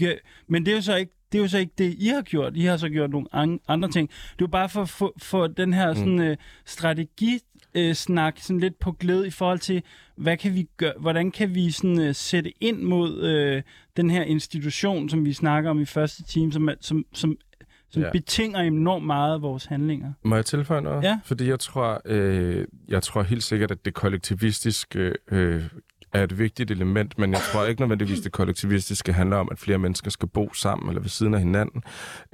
Ja, 0.00 0.12
men 0.48 0.66
det 0.66 0.72
er 0.72 0.76
jo 0.76 0.82
så 0.82 0.96
ikke 0.96 1.12
det 1.32 1.38
er 1.38 1.42
jo 1.42 1.48
så 1.48 1.58
ikke 1.58 1.72
det, 1.78 1.94
I 1.98 2.06
har 2.08 2.22
gjort. 2.22 2.56
I 2.56 2.60
har 2.64 2.76
så 2.76 2.88
gjort 2.88 3.10
nogle 3.10 3.26
an- 3.32 3.60
andre 3.68 3.88
ting. 3.90 4.08
Det 4.10 4.16
er 4.16 4.36
jo 4.40 4.46
bare 4.46 4.68
for 4.68 4.82
at 4.82 4.88
få 4.88 5.14
for 5.18 5.46
den 5.46 5.72
her 5.74 5.94
sådan, 5.94 6.20
øh, 6.20 6.36
strategi 6.64 7.38
øh, 7.74 7.94
snak 7.94 8.38
sådan 8.38 8.60
lidt 8.60 8.78
på 8.78 8.92
glæde 8.92 9.26
i 9.26 9.30
forhold 9.30 9.58
til, 9.58 9.82
hvad 10.16 10.36
kan 10.36 10.54
vi 10.54 10.68
gøre, 10.76 10.92
hvordan 11.00 11.30
kan 11.30 11.54
vi 11.54 11.70
sådan, 11.70 12.00
øh, 12.00 12.14
sætte 12.14 12.52
ind 12.60 12.82
mod 12.82 13.22
øh, 13.22 13.62
den 13.96 14.10
her 14.10 14.22
institution, 14.22 15.08
som 15.08 15.24
vi 15.24 15.32
snakker 15.32 15.70
om 15.70 15.80
i 15.80 15.84
første 15.84 16.22
time, 16.22 16.52
som, 16.52 16.68
som, 16.80 17.04
som, 17.14 17.36
som 17.90 18.02
Ja. 18.02 18.10
betinger 18.12 18.58
enormt 18.58 19.06
meget 19.06 19.34
af 19.34 19.42
vores 19.42 19.64
handlinger. 19.64 20.12
Må 20.24 20.34
jeg 20.34 20.44
tilføje 20.44 20.80
noget? 20.80 21.02
Ja. 21.04 21.20
Fordi 21.24 21.48
jeg 21.48 21.60
tror, 21.60 22.02
øh, 22.04 22.66
jeg 22.88 23.02
tror 23.02 23.22
helt 23.22 23.42
sikkert, 23.42 23.70
at 23.70 23.84
det 23.84 23.94
kollektivistiske 23.94 25.12
øh, 25.30 25.62
er 26.12 26.24
et 26.24 26.38
vigtigt 26.38 26.70
element, 26.70 27.18
men 27.18 27.32
jeg 27.32 27.40
tror 27.52 27.64
ikke 27.64 27.80
nødvendigvis, 27.80 28.20
det 28.20 28.32
kollektivistiske 28.32 29.12
handler 29.12 29.36
om, 29.36 29.48
at 29.52 29.58
flere 29.58 29.78
mennesker 29.78 30.10
skal 30.10 30.28
bo 30.28 30.54
sammen 30.54 30.88
eller 30.88 31.00
ved 31.00 31.08
siden 31.08 31.34
af 31.34 31.40
hinanden. 31.40 31.82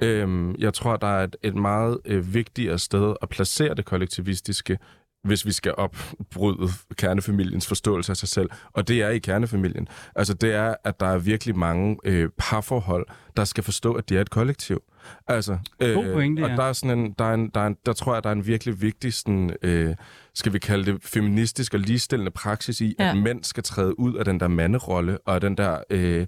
Øh, 0.03 0.53
jeg 0.59 0.73
tror, 0.73 0.95
der 0.97 1.07
er 1.07 1.23
et, 1.23 1.35
et 1.43 1.55
meget 1.55 1.97
øh, 2.05 2.33
vigtigere 2.33 2.79
sted 2.79 3.15
at 3.21 3.29
placere 3.29 3.75
det 3.75 3.85
kollektivistiske, 3.85 4.77
hvis 5.23 5.45
vi 5.45 5.51
skal 5.51 5.73
opbryde 5.77 6.69
kernefamiliens 6.95 7.67
forståelse 7.67 8.11
af 8.11 8.17
sig 8.17 8.29
selv. 8.29 8.49
Og 8.73 8.87
det 8.87 9.01
er 9.01 9.09
i 9.09 9.19
kernefamilien. 9.19 9.87
Altså 10.15 10.33
det 10.33 10.53
er, 10.53 10.75
at 10.83 10.99
der 10.99 11.05
er 11.05 11.17
virkelig 11.17 11.57
mange 11.57 11.97
øh, 12.05 12.29
parforhold, 12.37 13.05
der 13.37 13.45
skal 13.45 13.63
forstå, 13.63 13.93
at 13.93 14.09
de 14.09 14.17
er 14.17 14.21
et 14.21 14.29
kollektiv. 14.29 14.81
Altså, 15.27 15.57
God 15.79 16.13
pointe, 16.13 16.43
og 16.43 16.49
ja. 16.49 16.55
der 16.55 16.63
er 16.63 16.73
sådan 16.73 16.99
en, 16.99 17.15
der, 17.19 17.25
er 17.25 17.33
en, 17.33 17.49
der, 17.49 17.61
er 17.61 17.67
en, 17.67 17.77
der 17.85 17.93
tror 17.93 18.13
jeg, 18.13 18.23
der 18.23 18.29
er 18.29 18.33
en 18.33 18.47
virkelig 18.47 18.81
vigtig, 18.81 19.13
sådan, 19.13 19.55
øh, 19.61 19.95
skal 20.33 20.53
vi 20.53 20.59
kalde 20.59 20.91
det, 20.91 21.03
feministisk 21.03 21.73
og 21.73 21.79
ligestillende 21.79 22.31
praksis 22.31 22.81
i, 22.81 22.95
ja. 22.99 23.09
At 23.09 23.17
mænd 23.17 23.43
skal 23.43 23.63
træde 23.63 23.99
ud 23.99 24.15
af 24.15 24.25
den 24.25 24.39
der 24.39 24.47
manderolle, 24.47 25.17
og 25.25 25.41
den 25.41 25.57
der 25.57 25.83
øh, 25.89 26.27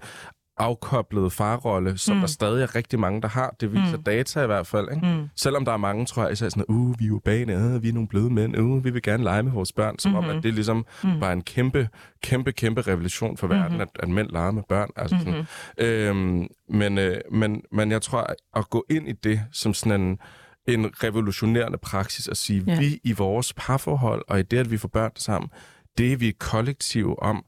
afkoblede 0.57 1.29
farrolle, 1.29 1.97
som 1.97 2.15
mm. 2.15 2.19
Der 2.19 2.27
stadig 2.27 2.63
er 2.63 2.75
rigtig 2.75 2.99
mange, 2.99 3.21
der 3.21 3.27
har. 3.27 3.55
Det 3.59 3.71
viser 3.73 3.97
mm. 3.97 4.03
Data 4.03 4.43
i 4.43 4.45
hvert 4.45 4.67
fald. 4.67 4.87
Ikke? 4.95 5.07
Mm. 5.07 5.29
Selvom 5.35 5.65
der 5.65 5.71
er 5.71 5.77
mange, 5.77 6.05
tror 6.05 6.23
jeg, 6.23 6.31
især 6.31 6.49
sådan, 6.49 6.65
uh, 6.67 6.99
vi 6.99 7.05
er 7.07 7.11
urbane, 7.11 7.57
uh, 7.75 7.83
vi 7.83 7.89
er 7.89 7.93
nogle 7.93 8.07
bløde 8.07 8.29
mænd, 8.29 8.57
uh, 8.57 8.83
vi 8.85 8.89
vil 8.89 9.01
gerne 9.01 9.23
lege 9.23 9.43
med 9.43 9.51
vores 9.51 9.73
børn, 9.73 9.99
som 9.99 10.11
mm-hmm. 10.11 10.29
om, 10.29 10.37
at 10.37 10.43
det 10.43 10.53
ligesom 10.53 10.85
mm. 11.03 11.21
var 11.21 11.31
en 11.31 11.41
kæmpe, 11.41 11.89
kæmpe, 12.23 12.51
kæmpe 12.51 12.81
revolution 12.81 13.37
for 13.37 13.47
verden, 13.47 13.71
Mhm. 13.73 13.81
at, 13.81 13.87
at 13.99 14.09
mænd 14.09 14.29
leger 14.29 14.51
med 14.51 14.63
børn. 14.69 14.89
Altså 14.95 15.17
sådan, 15.19 15.33
Mhm. 15.33 15.45
Øhm, 15.85 16.47
men, 16.69 16.97
øh, 16.97 17.17
men, 17.31 17.61
men 17.71 17.91
jeg 17.91 18.01
tror, 18.01 18.33
at 18.55 18.69
gå 18.69 18.85
ind 18.89 19.09
i 19.09 19.11
det 19.11 19.41
som 19.51 19.73
sådan 19.73 20.01
en, 20.01 20.19
en 20.67 20.91
revolutionerende 21.03 21.77
praksis, 21.77 22.27
at 22.27 22.37
sige, 22.37 22.63
ja. 22.67 22.73
Ja. 22.73 22.79
vi 22.79 22.99
i 23.03 23.11
vores 23.11 23.53
parforhold, 23.53 24.21
og 24.27 24.39
i 24.39 24.43
det, 24.43 24.57
at 24.57 24.71
vi 24.71 24.77
får 24.77 24.87
børn 24.87 25.11
sammen, 25.15 25.49
det 25.97 26.13
er 26.13 26.17
vi 26.17 26.27
et 26.27 26.39
kollektiv 26.39 27.15
om. 27.21 27.45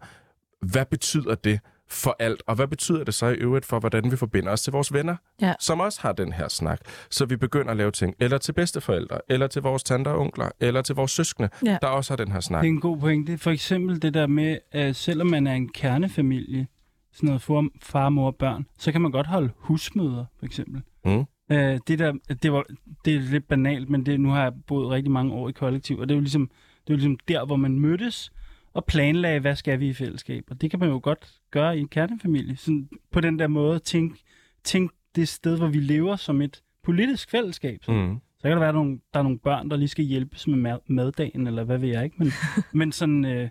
Hvad 0.61 0.85
betyder 0.85 1.35
det 1.35 1.59
for 1.93 2.15
alt? 2.19 2.43
Og 2.47 2.55
hvad 2.55 2.67
betyder 2.67 3.03
det 3.03 3.13
så 3.13 3.25
i 3.27 3.33
øvrigt 3.33 3.65
for, 3.65 3.79
hvordan 3.79 4.11
vi 4.11 4.15
forbinder 4.15 4.51
os 4.51 4.61
til 4.61 4.71
vores 4.71 4.93
venner, 4.93 5.15
Ja. 5.41 5.53
som 5.59 5.79
også 5.79 6.01
har 6.01 6.11
den 6.11 6.33
her 6.33 6.47
snak? 6.47 6.79
Så 7.09 7.25
vi 7.25 7.35
begynder 7.35 7.71
at 7.71 7.77
lave 7.77 7.91
ting, 7.91 8.15
eller 8.19 8.37
til 8.37 8.53
bedsteforældre, 8.53 9.19
eller 9.29 9.47
til 9.47 9.61
vores 9.61 9.83
tanter 9.83 10.11
og 10.11 10.19
onkler, 10.19 10.49
eller 10.59 10.81
til 10.81 10.95
vores 10.95 11.11
søskende, 11.11 11.49
Ja. 11.65 11.77
der 11.81 11.87
også 11.87 12.11
har 12.11 12.17
den 12.17 12.31
her 12.31 12.39
snak. 12.39 12.61
Det 12.61 12.67
er 12.67 12.73
en 12.73 12.79
god 12.81 12.97
pointe. 12.97 13.37
For 13.37 13.51
eksempel 13.51 14.01
det 14.01 14.13
der 14.13 14.27
med, 14.27 14.57
at 14.71 14.95
selvom 14.95 15.27
man 15.27 15.47
er 15.47 15.53
en 15.53 15.69
kernefamilie, 15.69 16.67
sådan 17.13 17.27
noget 17.27 17.41
for 17.41 17.65
far, 17.81 18.09
mor 18.09 18.27
og 18.27 18.35
børn, 18.35 18.65
så 18.79 18.91
kan 18.91 19.01
man 19.01 19.11
godt 19.11 19.27
holde 19.27 19.49
husmøder, 19.57 20.25
for 20.39 20.45
eksempel. 20.45 20.81
Mm. 21.05 21.23
Øh, 21.51 21.79
det, 21.87 21.99
der, 21.99 22.13
det, 22.43 22.51
var, 22.53 22.63
det 23.05 23.15
er 23.15 23.19
lidt 23.19 23.47
banalt, 23.47 23.89
men 23.89 24.05
det, 24.05 24.19
nu 24.19 24.29
har 24.29 24.43
jeg 24.43 24.51
boet 24.67 24.89
rigtig 24.89 25.11
mange 25.11 25.33
år 25.33 25.49
i 25.49 25.51
kollektiv, 25.51 25.97
og 25.99 26.09
det 26.09 26.13
er 26.13 26.17
jo 26.17 26.21
ligesom, 26.21 26.47
det 26.47 26.89
er 26.89 26.93
jo 26.93 26.95
ligesom 26.97 27.17
der, 27.27 27.45
hvor 27.45 27.55
man 27.55 27.79
mødtes 27.79 28.31
og 28.73 28.85
planlagde, 28.85 29.39
hvad 29.39 29.55
skal 29.55 29.79
vi 29.79 29.87
i 29.87 29.93
fællesskab. 29.93 30.43
Og 30.49 30.61
det 30.61 30.71
kan 30.71 30.79
man 30.79 30.89
jo 30.89 30.99
godt 31.03 31.31
gøre 31.51 31.77
i 31.77 31.79
en 31.79 31.87
kernefamilie. 31.87 32.55
Sådan, 32.55 32.89
på 33.11 33.21
den 33.21 33.39
der 33.39 33.47
måde, 33.47 33.79
tænk, 33.79 34.19
tænk 34.63 34.91
det 35.15 35.27
sted, 35.27 35.57
hvor 35.57 35.67
vi 35.67 35.79
lever 35.79 36.15
som 36.15 36.41
et 36.41 36.61
politisk 36.83 37.31
fællesskab. 37.31 37.83
Sådan. 37.83 38.07
Mm. 38.07 38.19
Så 38.37 38.47
kan 38.47 38.51
der 38.51 38.59
være, 38.59 38.69
at 38.69 38.99
der 39.13 39.19
er 39.19 39.23
nogle 39.23 39.39
børn, 39.39 39.69
der 39.69 39.77
lige 39.77 39.87
skal 39.87 40.05
hjælpes 40.05 40.47
med 40.47 40.57
mad, 40.57 40.79
maddagen, 40.87 41.47
eller 41.47 41.63
hvad 41.63 41.77
ved 41.77 41.89
jeg 41.89 42.03
ikke. 42.03 42.15
Men, 42.19 42.31
men 42.79 42.91
sådan, 42.91 43.25
øh, 43.25 43.49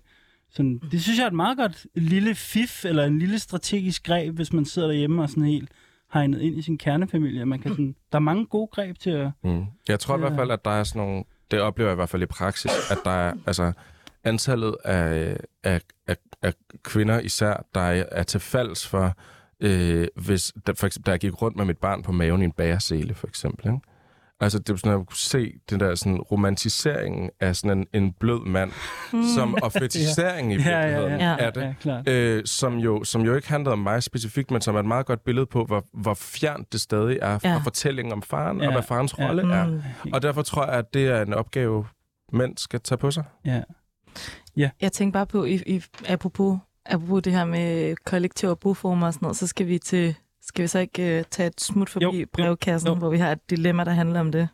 sådan, 0.50 0.80
det 0.90 1.02
synes 1.02 1.18
jeg 1.18 1.24
er 1.24 1.28
et 1.28 1.36
meget 1.36 1.56
godt 1.56 1.86
lille 1.94 2.34
fif, 2.34 2.84
eller 2.84 3.04
en 3.04 3.18
lille 3.18 3.38
strategisk 3.38 4.04
greb, 4.04 4.34
hvis 4.34 4.52
man 4.52 4.64
sidder 4.64 4.88
derhjemme 4.88 5.22
og 5.22 5.28
sådan 5.28 5.44
helt 5.44 5.70
hegnet 6.12 6.40
ind 6.40 6.58
i 6.58 6.62
sin 6.62 6.78
kernefamilie. 6.78 7.46
Man 7.46 7.58
kan 7.58 7.70
sådan, 7.70 7.96
der 8.12 8.18
er 8.18 8.22
mange 8.22 8.46
gode 8.46 8.66
greb 8.66 8.98
til 8.98 9.10
at... 9.10 9.30
Mm. 9.44 9.64
Jeg 9.88 10.00
tror 10.00 10.16
i 10.16 10.20
hvert 10.20 10.34
fald, 10.34 10.50
at 10.50 10.64
der 10.64 10.70
er 10.70 10.84
sådan 10.84 11.06
nogle... 11.06 11.24
Det 11.50 11.60
oplever 11.60 11.90
jeg 11.90 11.94
i 11.94 11.96
hvert 11.96 12.08
fald 12.08 12.22
i 12.22 12.26
praksis, 12.26 12.70
at 12.90 12.98
der 13.04 13.10
er... 13.10 13.34
Altså, 13.46 13.72
antallet 14.24 14.76
af, 14.84 15.36
af, 15.64 15.80
af, 16.06 16.16
af 16.42 16.52
kvinder 16.82 17.20
især, 17.20 17.64
der 17.74 17.80
er, 17.80 18.04
er 18.12 18.22
til 18.22 18.40
falds 18.40 18.88
for, 18.88 19.12
øh, 19.60 20.06
hvis, 20.16 20.52
der, 20.66 20.72
for 20.74 20.86
eksempel, 20.86 21.12
der 21.12 21.18
gik 21.18 21.42
rundt 21.42 21.56
med 21.56 21.64
mit 21.64 21.78
barn 21.78 22.02
på 22.02 22.12
maven 22.12 22.42
i 22.42 22.44
en 22.44 22.52
bæresele, 22.52 23.14
for 23.14 23.26
eksempel. 23.26 23.66
Ikke? 23.66 23.78
Altså, 24.40 24.58
det 24.58 24.70
er 24.70 24.76
sådan, 24.76 24.92
at 24.92 24.98
jeg 24.98 25.06
kunne 25.06 25.16
se 25.16 25.52
den 25.70 25.80
der 25.80 25.94
sådan, 25.94 26.18
romantiseringen 26.18 27.30
af 27.40 27.56
sådan 27.56 27.78
en, 27.78 27.86
en 28.02 28.12
blød 28.12 28.44
mand, 28.46 28.72
som, 29.36 29.54
og 29.62 29.72
fetiseringen 29.72 30.52
i 30.60 30.62
Ja, 30.62 30.70
ja, 30.80 30.86
virkeligheden 30.86 31.20
ja. 31.20 31.36
af 31.38 31.52
det. 31.52 31.74
Ja. 31.86 32.02
Øh, 32.12 32.42
som, 32.44 32.76
jo, 32.78 33.04
som 33.04 33.22
jo 33.22 33.34
ikke 33.34 33.48
handlede 33.48 33.72
om 33.72 33.78
mig 33.78 34.02
specifikt, 34.02 34.50
men 34.50 34.60
som 34.60 34.74
er 34.74 34.80
et 34.80 34.86
meget 34.86 35.06
godt 35.06 35.24
billede 35.24 35.46
på, 35.46 35.64
hvor, 35.64 35.84
hvor 35.94 36.14
fjernt 36.14 36.72
det 36.72 36.80
stadig 36.80 37.18
er 37.22 37.38
fra 37.38 37.48
Ja. 37.48 37.56
fortællingen 37.58 38.12
om 38.12 38.22
faren, 38.22 38.60
Ja, 38.60 38.66
og 38.66 38.72
hvad 38.72 38.82
farens 38.82 39.14
ja. 39.18 39.26
rolle 39.28 39.42
Mm. 39.42 39.50
er. 39.50 39.80
Og 40.12 40.22
derfor 40.22 40.42
tror 40.42 40.64
jeg, 40.66 40.74
at 40.74 40.94
det 40.94 41.06
er 41.08 41.22
en 41.22 41.34
opgave, 41.34 41.86
mænd 42.32 42.56
skal 42.58 42.80
tage 42.80 42.98
på 42.98 43.10
sig. 43.10 43.24
Ja. 43.44 43.62
Jeg 44.80 44.92
tænker 44.92 45.12
bare 45.12 45.26
på, 45.26 45.44
i, 45.44 45.54
i, 45.66 45.82
apropos, 46.08 46.58
apropos 46.86 47.22
det 47.22 47.32
her 47.32 47.44
med 47.44 47.96
kollektiv 48.04 48.48
og 48.48 48.58
boformer 48.58 49.06
og 49.06 49.14
sådan 49.14 49.24
noget, 49.24 49.36
så 49.36 49.46
skal 49.46 49.66
vi 49.66 49.78
til 49.78 50.14
skal 50.44 50.62
vi 50.62 50.68
så 50.68 50.78
ikke 50.78 51.18
uh, 51.18 51.24
tage 51.30 51.46
et 51.46 51.60
smut 51.60 51.90
forbi 51.90 52.04
Jo, 52.04 52.12
jo, 52.12 52.18
jo, 52.18 52.26
brevkassen, 52.32 52.88
jo. 52.88 52.94
hvor 52.94 53.10
vi 53.10 53.18
har 53.18 53.32
et 53.32 53.50
dilemma, 53.50 53.84
der 53.84 53.90
handler 53.90 54.20
om 54.20 54.32
det? 54.32 54.48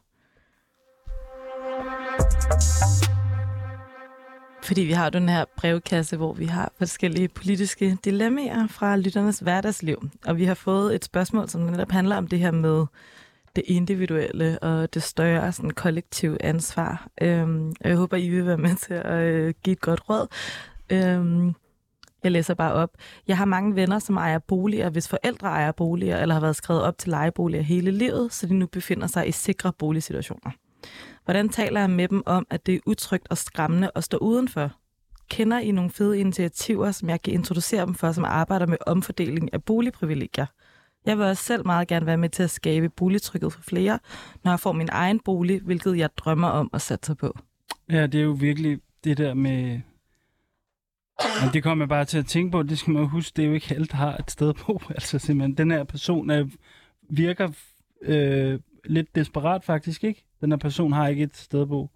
Fordi 4.62 4.80
vi 4.80 4.92
har 4.92 5.10
den 5.10 5.28
her 5.28 5.44
brevkasse, 5.56 6.16
hvor 6.16 6.32
vi 6.32 6.46
har 6.46 6.72
forskellige 6.78 7.28
politiske 7.28 7.98
dilemmaer 8.04 8.66
fra 8.66 8.96
lytternes 8.96 9.38
hverdagsliv. 9.38 10.10
Og 10.26 10.36
vi 10.36 10.44
har 10.44 10.54
fået 10.54 10.94
et 10.94 11.04
spørgsmål, 11.04 11.48
som 11.48 11.60
netop 11.60 11.90
handler 11.90 12.16
om 12.16 12.26
det 12.26 12.38
her 12.38 12.50
med 12.50 12.86
det 13.58 13.66
individuelle 13.66 14.58
og 14.58 14.94
det 14.94 15.02
større 15.02 15.52
sådan, 15.52 15.70
kollektive 15.70 16.42
ansvar. 16.42 17.08
Øhm, 17.22 17.72
jeg 17.84 17.96
håber, 17.96 18.16
I 18.16 18.28
vil 18.28 18.46
være 18.46 18.58
med 18.58 18.76
til 18.76 18.94
at 18.94 19.22
øh, 19.22 19.54
give 19.62 19.72
et 19.72 19.80
godt 19.80 20.10
råd. 20.10 20.26
Øhm, 20.92 21.54
jeg 22.24 22.32
læser 22.32 22.54
bare 22.54 22.72
op. 22.72 22.90
Jeg 23.28 23.36
har 23.36 23.44
mange 23.44 23.74
venner, 23.74 23.98
som 23.98 24.16
ejer 24.16 24.38
boliger, 24.38 24.90
hvis 24.90 25.08
forældre 25.08 25.48
ejer 25.48 25.72
boliger, 25.72 26.18
eller 26.18 26.34
har 26.34 26.40
været 26.40 26.56
skrevet 26.56 26.82
op 26.82 26.98
til 26.98 27.10
lejeboliger 27.10 27.62
hele 27.62 27.90
livet, 27.90 28.32
så 28.32 28.46
de 28.46 28.54
nu 28.54 28.66
befinder 28.66 29.06
sig 29.06 29.28
i 29.28 29.32
sikre 29.32 29.72
boligsituationer. 29.78 30.50
Hvordan 31.24 31.48
taler 31.48 31.80
jeg 31.80 31.90
med 31.90 32.08
dem 32.08 32.22
om, 32.26 32.46
at 32.50 32.66
det 32.66 32.74
er 32.74 32.80
utrygt 32.86 33.26
og 33.30 33.38
skræmmende 33.38 33.90
at 33.94 34.04
stå 34.04 34.18
udenfor? 34.18 34.72
Kender 35.30 35.58
I 35.58 35.70
nogle 35.70 35.90
fede 35.90 36.20
initiativer, 36.20 36.90
som 36.90 37.08
jeg 37.08 37.22
kan 37.22 37.32
introducere 37.32 37.86
dem 37.86 37.94
for, 37.94 38.12
som 38.12 38.24
arbejder 38.24 38.66
med 38.66 38.76
omfordeling 38.86 39.54
af 39.54 39.64
boligprivilegier? 39.64 40.46
Jeg 41.08 41.18
vil 41.18 41.26
også 41.26 41.42
selv 41.42 41.66
meget 41.66 41.88
gerne 41.88 42.06
være 42.06 42.16
med 42.16 42.28
til 42.28 42.42
at 42.42 42.50
skabe 42.50 42.88
boligtrykket 42.88 43.52
for 43.52 43.62
flere, 43.62 43.98
når 44.44 44.52
jeg 44.52 44.60
får 44.60 44.72
min 44.72 44.88
egen 44.92 45.20
bolig, 45.20 45.60
hvilket 45.60 45.98
jeg 45.98 46.10
drømmer 46.16 46.48
om 46.48 46.70
at 46.72 46.82
satse 46.82 47.14
på. 47.14 47.38
Ja, 47.90 48.06
det 48.06 48.20
er 48.20 48.24
jo 48.24 48.30
virkelig 48.30 48.78
det 49.04 49.18
der 49.18 49.34
med... 49.34 49.80
Men 51.42 51.52
det 51.52 51.62
kommer 51.62 51.84
jeg 51.84 51.88
bare 51.88 52.04
til 52.04 52.18
at 52.18 52.26
tænke 52.26 52.52
på. 52.52 52.62
Det 52.62 52.78
skal 52.78 52.92
man 52.92 53.06
huske, 53.06 53.36
det 53.36 53.42
er 53.42 53.46
jo 53.48 53.54
ikke 53.54 53.74
alt, 53.74 53.90
der 53.90 53.96
har 53.96 54.16
et 54.16 54.30
sted 54.30 54.48
at 54.48 54.56
bo. 54.66 54.82
Altså 54.90 55.18
simpelthen, 55.18 55.56
den 55.56 55.70
her 55.70 55.84
person 55.84 56.30
er, 56.30 56.46
virker 57.10 57.48
øh, 58.02 58.60
lidt 58.84 59.14
desperat 59.14 59.64
faktisk, 59.64 60.04
ikke? 60.04 60.24
Den 60.40 60.52
her 60.52 60.58
person 60.58 60.92
har 60.92 61.08
ikke 61.08 61.22
et 61.22 61.36
sted 61.36 61.62
at 61.62 61.68
bo. 61.68 61.90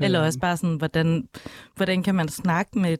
Eller 0.00 0.20
Øh, 0.20 0.26
også 0.26 0.38
bare 0.38 0.56
sådan, 0.56 0.76
hvordan, 0.76 1.28
hvordan 1.76 2.02
kan 2.02 2.14
man 2.14 2.28
snakke 2.28 2.78
med, 2.78 2.96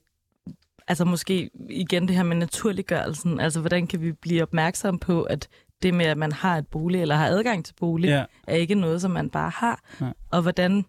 altså 0.91 1.05
måske 1.05 1.51
igen 1.71 2.09
det 2.09 2.17
her 2.17 2.23
med 2.23 2.37
naturliggørelsen, 2.37 3.41
altså 3.41 3.61
hvordan 3.61 3.87
kan 3.87 4.01
vi 4.01 4.13
blive 4.13 4.43
opmærksom 4.43 4.99
på, 4.99 5.23
at 5.23 5.49
det 5.83 5.95
med, 5.95 6.07
at 6.07 6.17
man 6.17 6.33
har 6.33 6.57
et 6.59 6.67
bolig, 6.67 7.01
eller 7.03 7.15
har 7.15 7.27
adgang 7.27 7.65
til 7.65 7.75
bolig, 7.81 8.09
Ja, 8.09 8.25
er 8.49 8.57
ikke 8.57 8.75
noget, 8.75 9.01
som 9.01 9.11
man 9.11 9.31
bare 9.31 9.51
har. 9.51 9.81
Nej. 10.01 10.13
Og 10.31 10.43
hvordan 10.43 10.85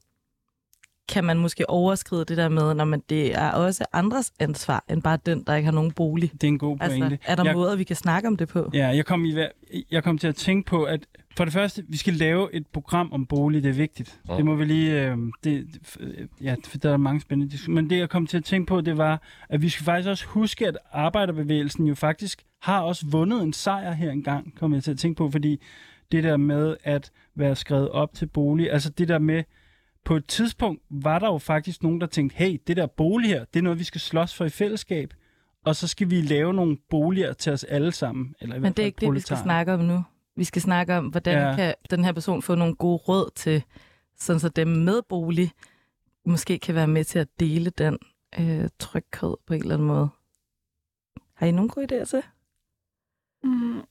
kan 1.10 1.24
man 1.24 1.38
måske 1.38 1.70
overskride 1.70 2.26
det 2.26 2.38
der 2.38 2.50
med, 2.50 2.74
når 2.74 2.86
man, 2.86 3.04
det 3.10 3.36
er 3.36 3.52
også 3.52 3.86
andres 3.94 4.34
ansvar, 4.40 4.84
end 4.90 5.02
bare 5.02 5.18
den, 5.26 5.44
der 5.48 5.56
ikke 5.56 5.66
har 5.66 5.72
nogen 5.74 5.92
bolig. 5.92 6.32
det 6.34 6.44
er 6.44 6.48
en 6.48 6.58
god 6.58 6.78
pointe. 6.78 7.06
Altså, 7.06 7.18
er 7.26 7.36
der 7.36 7.44
jeg, 7.44 7.54
måder, 7.54 7.76
vi 7.76 7.84
kan 7.84 7.96
snakke 7.96 8.28
om 8.28 8.38
det 8.38 8.48
på? 8.48 8.70
Ja, 8.74 8.88
jeg 8.88 9.06
kom, 9.06 9.26
i, 9.26 9.36
jeg 9.92 10.04
kom 10.04 10.18
til 10.18 10.28
at 10.28 10.36
tænke 10.36 10.70
på, 10.70 10.84
at 10.84 11.06
for 11.38 11.46
det 11.46 11.54
første, 11.54 11.84
vi 11.88 11.98
skal 11.98 12.14
lave 12.14 12.56
et 12.56 12.68
program 12.68 13.14
om 13.14 13.26
bolig, 13.26 13.64
det 13.64 13.70
er 13.70 13.74
vigtigt. 13.74 14.20
Ja. 14.30 14.38
Det 14.38 14.46
må 14.46 14.56
vi 14.56 14.66
lige, 14.66 15.10
øh, 15.10 15.18
det, 15.44 15.68
ja, 16.42 16.56
for 16.66 16.78
der 16.78 16.94
er 16.94 16.98
mange 16.98 17.22
spændende 17.22 17.52
diskussioner. 17.52 17.82
Men 17.82 17.90
det, 17.90 17.98
jeg 17.98 18.10
kom 18.10 18.28
til 18.28 18.38
at 18.38 18.44
tænke 18.44 18.68
på, 18.68 18.82
det 18.82 18.98
var, 18.98 19.22
at 19.50 19.62
vi 19.62 19.70
skal 19.70 19.86
faktisk 19.86 20.10
også 20.10 20.26
huske, 20.28 20.68
at 20.68 20.78
arbejderbevægelsen 20.92 21.88
jo 21.88 21.96
faktisk 21.96 22.44
har 22.62 22.82
også 22.82 23.06
vundet 23.12 23.44
en 23.44 23.54
sejr 23.54 23.92
her 23.92 24.12
engang, 24.12 24.56
kom 24.56 24.74
jeg 24.74 24.84
til 24.84 24.92
at 24.92 24.98
tænke 24.98 25.18
på, 25.18 25.32
fordi 25.32 25.62
det 26.12 26.24
der 26.24 26.38
med 26.38 26.76
at 26.84 27.12
være 27.36 27.56
skrevet 27.56 27.90
op 27.90 28.14
til 28.14 28.26
bolig, 28.26 28.72
altså 28.72 28.90
det 28.90 29.08
der 29.08 29.20
med, 29.20 29.44
på 30.06 30.16
et 30.16 30.26
tidspunkt 30.28 30.82
var 30.90 31.20
der 31.20 31.28
jo 31.28 31.38
faktisk 31.38 31.84
nogen, 31.84 32.02
der 32.02 32.08
tænkte, 32.08 32.36
hey, 32.38 32.62
det 32.68 32.78
der 32.78 32.88
bolig 32.88 33.30
her, 33.30 33.46
det 33.46 33.60
er 33.60 33.64
noget, 33.64 33.80
vi 33.80 33.84
skal 33.84 34.02
slås 34.02 34.36
for 34.36 34.46
i 34.46 34.50
fællesskab, 34.50 35.14
og 35.66 35.76
så 35.76 35.88
skal 35.88 36.10
vi 36.10 36.22
lave 36.22 36.54
nogle 36.54 36.78
boliger 36.90 37.34
til 37.34 37.52
os 37.54 37.64
alle 37.64 37.92
sammen. 37.92 38.36
Eller 38.40 38.56
i 38.56 38.60
Men 38.60 38.74
det 38.74 38.84
er 38.84 38.86
ikke 38.86 39.02
det, 39.06 39.14
vi 39.14 39.20
skal 39.20 39.38
snakke 39.38 39.74
om 39.74 39.80
nu. 39.80 40.04
Vi 40.36 40.44
skal 40.44 40.62
snakke 40.62 40.98
om, 40.98 41.06
hvordan 41.08 41.38
Ja. 41.38 41.56
kan 41.56 41.76
den 41.90 42.06
her 42.06 42.12
person 42.12 42.42
få 42.42 42.56
nogle 42.56 42.76
gode 42.76 42.98
råd 42.98 43.32
til, 43.36 43.64
sådan 44.18 44.40
så 44.40 44.50
dem 44.50 44.68
med 44.68 45.02
bolig 45.10 45.52
måske 46.26 46.60
kan 46.60 46.76
være 46.76 46.88
med 46.88 47.04
til 47.04 47.20
at 47.20 47.28
dele 47.40 47.70
den 47.70 47.98
øh, 48.40 48.70
tryghed 48.80 49.36
på 49.48 49.54
en 49.54 49.62
eller 49.62 49.74
anden 49.74 49.88
måde. 49.88 50.10
Har 51.36 51.46
I 51.48 51.52
nogle 51.52 51.70
gode 51.70 52.02
idéer 52.02 52.06
til? 52.06 52.24
Mm, 53.44 53.82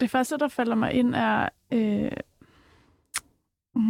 det 0.00 0.10
første, 0.10 0.38
der 0.38 0.48
falder 0.48 0.74
mig 0.74 0.92
ind, 0.92 1.14
er 1.14 1.48
øh, 1.72 2.12
mm, 3.74 3.82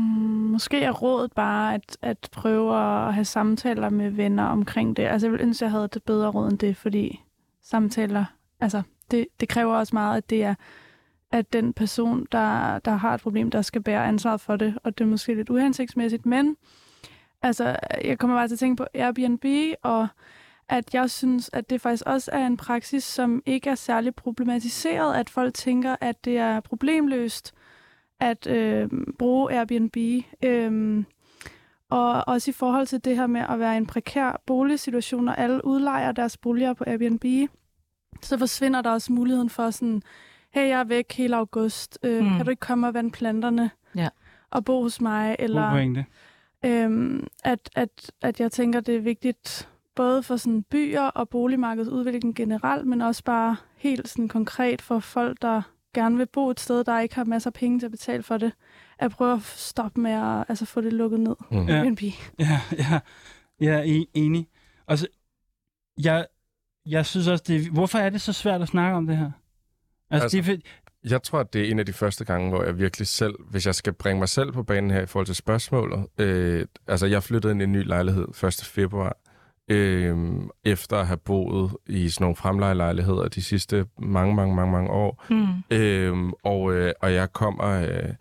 måske 0.50 0.82
er 0.82 0.90
rådet 0.90 1.32
bare 1.32 1.74
at, 1.74 1.98
at 2.02 2.28
prøve 2.32 2.76
at 2.76 3.14
have 3.14 3.24
samtaler 3.24 3.90
med 3.90 4.10
venner 4.10 4.44
omkring 4.44 4.96
det. 4.96 5.02
Altså, 5.02 5.26
jeg 5.26 5.32
ville 5.32 5.44
ønske, 5.44 5.64
jeg 5.64 5.70
havde 5.72 5.88
det 5.88 6.02
bedre 6.02 6.30
råd 6.30 6.50
end 6.50 6.58
det, 6.58 6.76
fordi 6.76 7.20
samtaler, 7.62 8.24
altså, 8.60 8.82
det, 9.10 9.26
det 9.40 9.48
kræver 9.48 9.76
også 9.76 9.96
meget, 9.96 10.16
at 10.16 10.30
det 10.30 10.44
er 10.44 10.54
at 11.32 11.52
den 11.52 11.72
person, 11.72 12.26
der, 12.32 12.78
der 12.78 12.90
har 12.90 13.14
et 13.14 13.20
problem, 13.20 13.50
der 13.50 13.62
skal 13.62 13.82
bære 13.82 14.06
ansvaret 14.06 14.40
for 14.40 14.56
det, 14.56 14.78
og 14.84 14.98
det 14.98 15.04
er 15.04 15.08
måske 15.08 15.34
lidt 15.34 15.50
uhensigtsmæssigt, 15.50 16.26
men 16.26 16.56
altså, 17.42 17.76
jeg 18.04 18.18
kommer 18.18 18.36
bare 18.36 18.48
til 18.48 18.54
at 18.54 18.58
tænke 18.58 18.76
på 18.76 18.86
Airbnb, 18.94 19.44
og 19.82 20.08
at 20.68 20.94
jeg 20.94 21.10
synes, 21.10 21.50
at 21.52 21.70
det 21.70 21.80
faktisk 21.80 22.02
også 22.06 22.30
er 22.32 22.46
en 22.46 22.56
praksis, 22.56 23.04
som 23.04 23.42
ikke 23.46 23.70
er 23.70 23.74
særlig 23.74 24.14
problematiseret, 24.14 25.14
at 25.14 25.30
folk 25.30 25.54
tænker, 25.54 25.96
at 26.00 26.24
det 26.24 26.38
er 26.38 26.60
problemløst 26.60 27.54
at 28.20 28.46
øh, 28.46 28.88
bruge 29.18 29.52
Airbnb. 29.52 29.96
Øh, 30.44 31.04
og 31.90 32.28
også 32.28 32.50
i 32.50 32.54
forhold 32.54 32.86
til 32.86 33.04
det 33.04 33.16
her 33.16 33.26
med 33.26 33.40
at 33.48 33.58
være 33.58 33.74
i 33.74 33.76
en 33.76 33.86
prekær 33.86 34.42
boligsituation, 34.46 35.28
og 35.28 35.38
alle 35.38 35.64
udlejer 35.64 36.12
deres 36.12 36.36
boliger 36.36 36.72
på 36.72 36.84
Airbnb, 36.86 37.24
så 38.22 38.38
forsvinder 38.38 38.82
der 38.82 38.90
også 38.90 39.12
muligheden 39.12 39.50
for 39.50 39.70
sådan, 39.70 40.02
hey, 40.50 40.68
jeg 40.68 40.80
er 40.80 40.84
væk 40.84 41.12
hele 41.12 41.36
august, 41.36 41.98
øh, 42.02 42.22
Mm. 42.24 42.28
kan 42.36 42.44
du 42.44 42.50
ikke 42.50 42.60
komme 42.60 42.86
og 42.86 42.94
vande 42.94 43.10
planterne 43.10 43.70
Ja. 43.96 44.08
og 44.50 44.64
bo 44.64 44.82
hos 44.82 45.00
mig? 45.00 45.36
Eller, 45.38 45.70
øhm, 46.64 47.26
at, 47.44 47.70
at, 47.76 48.10
at 48.22 48.40
jeg 48.40 48.52
tænker, 48.52 48.80
det 48.80 48.96
er 48.96 49.00
vigtigt 49.00 49.68
både 49.94 50.22
for 50.22 50.36
sådan 50.36 50.62
byer 50.62 51.02
og 51.02 51.28
boligmarkedsudvikling 51.28 52.34
generelt, 52.34 52.86
men 52.86 53.00
også 53.00 53.24
bare 53.24 53.56
helt 53.76 54.08
sådan 54.08 54.28
konkret 54.28 54.82
for 54.82 54.98
folk, 54.98 55.42
der 55.42 55.62
gerne 55.94 56.16
vil 56.16 56.26
bo 56.26 56.50
et 56.50 56.60
sted, 56.60 56.84
der 56.84 57.00
ikke 57.00 57.14
har 57.14 57.24
masser 57.24 57.50
af 57.50 57.54
penge 57.54 57.78
til 57.78 57.86
at 57.86 57.90
betale 57.92 58.22
for 58.22 58.36
det, 58.36 58.52
at 58.98 59.10
prøve 59.10 59.32
at 59.36 59.42
stoppe 59.42 60.00
med 60.00 60.10
at 60.10 60.44
altså, 60.48 60.64
få 60.64 60.80
det 60.80 60.92
lukket 60.92 61.20
ned. 61.20 61.36
Mm. 61.50 61.68
Ja. 61.68 61.84
Ja, 62.38 62.60
ja, 62.78 63.00
jeg 63.60 63.74
er 63.78 63.82
en- 63.82 64.06
enig. 64.14 64.48
Altså, 64.88 65.06
jeg, 66.04 66.26
jeg 66.86 67.06
synes 67.06 67.26
også, 67.28 67.44
det 67.46 67.68
hvorfor 67.70 67.98
er 67.98 68.10
det 68.10 68.20
så 68.20 68.32
svært 68.32 68.62
at 68.62 68.68
snakke 68.68 68.96
om 68.96 69.06
det 69.06 69.16
her? 69.16 69.30
Altså, 70.10 70.36
Altså- 70.36 70.52
det 70.52 70.62
Jeg 71.10 71.22
tror, 71.22 71.40
at 71.40 71.52
det 71.52 71.60
er 71.66 71.70
en 71.70 71.78
af 71.78 71.86
de 71.86 71.92
første 71.92 72.24
gange, 72.24 72.48
hvor 72.48 72.62
jeg 72.64 72.78
virkelig 72.78 73.06
selv, 73.06 73.34
hvis 73.50 73.66
jeg 73.66 73.74
skal 73.74 73.92
bringe 73.92 74.18
mig 74.18 74.28
selv 74.28 74.52
på 74.52 74.62
banen 74.62 74.90
her 74.90 75.02
i 75.02 75.06
forhold 75.06 75.26
til 75.26 75.34
spørgsmålet, 75.34 76.06
øh, 76.18 76.66
altså 76.86 77.06
jeg 77.06 77.22
flyttede 77.22 77.52
ind 77.52 77.60
i 77.60 77.64
en 77.64 77.72
ny 77.72 77.84
lejlighed 77.86 78.28
1. 78.44 78.60
februar, 78.64 79.16
øh, 79.70 80.16
efter 80.64 80.96
at 80.96 81.06
have 81.06 81.16
boet 81.16 81.70
i 81.86 82.08
sådan 82.08 82.24
nogle 82.24 82.36
fremlejelejligheder 82.36 83.28
de 83.28 83.42
sidste 83.42 83.86
mange, 83.98 84.34
mange, 84.34 84.54
mange, 84.54 84.72
mange 84.72 84.90
år. 84.90 85.24
Mm. 85.30 85.46
Øh, 85.76 86.32
og, 86.44 86.74
øh, 86.74 86.92
og 87.00 87.14
jeg 87.14 87.32
kommer, 87.32 87.64
øh, 87.64 88.14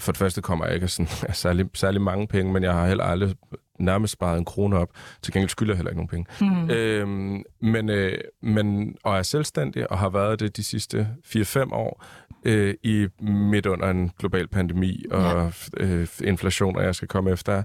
for 0.00 0.12
det 0.12 0.18
første 0.18 0.42
kommer 0.42 0.64
jeg 0.64 0.74
ikke 0.74 0.84
af 0.84 0.90
sådan, 0.90 1.08
af 1.28 1.36
særlig, 1.36 1.66
særlig 1.74 2.00
mange 2.00 2.26
penge, 2.26 2.52
men 2.52 2.62
jeg 2.62 2.72
har 2.72 2.86
heller 2.86 3.04
aldrig 3.04 3.34
nærmest 3.78 4.12
sparet 4.12 4.38
en 4.38 4.44
krone 4.44 4.78
op. 4.78 4.88
Til 5.22 5.32
gengæld 5.32 5.48
skylder 5.48 5.72
jeg 5.72 5.76
heller 5.76 5.90
ikke 5.90 6.04
nogen 6.06 6.26
penge. 6.38 6.60
Mm. 6.60 6.70
Øhm, 6.70 7.42
men, 7.60 7.88
øh, 7.88 8.18
men, 8.42 8.96
og 9.04 9.18
er 9.18 9.22
selvstændig 9.22 9.90
og 9.90 9.98
har 9.98 10.08
været 10.08 10.40
det 10.40 10.56
de 10.56 10.64
sidste 10.64 11.08
4-5 11.26 11.72
år 11.72 12.04
øh, 12.44 12.74
i 12.82 13.06
midt 13.20 13.66
under 13.66 13.90
en 13.90 14.10
global 14.18 14.48
pandemi 14.48 15.04
og 15.10 15.52
ja. 15.78 15.84
øh, 15.84 16.08
inflation, 16.24 16.76
og 16.76 16.84
jeg 16.84 16.94
skal 16.94 17.08
komme 17.08 17.30
efter. 17.30 17.62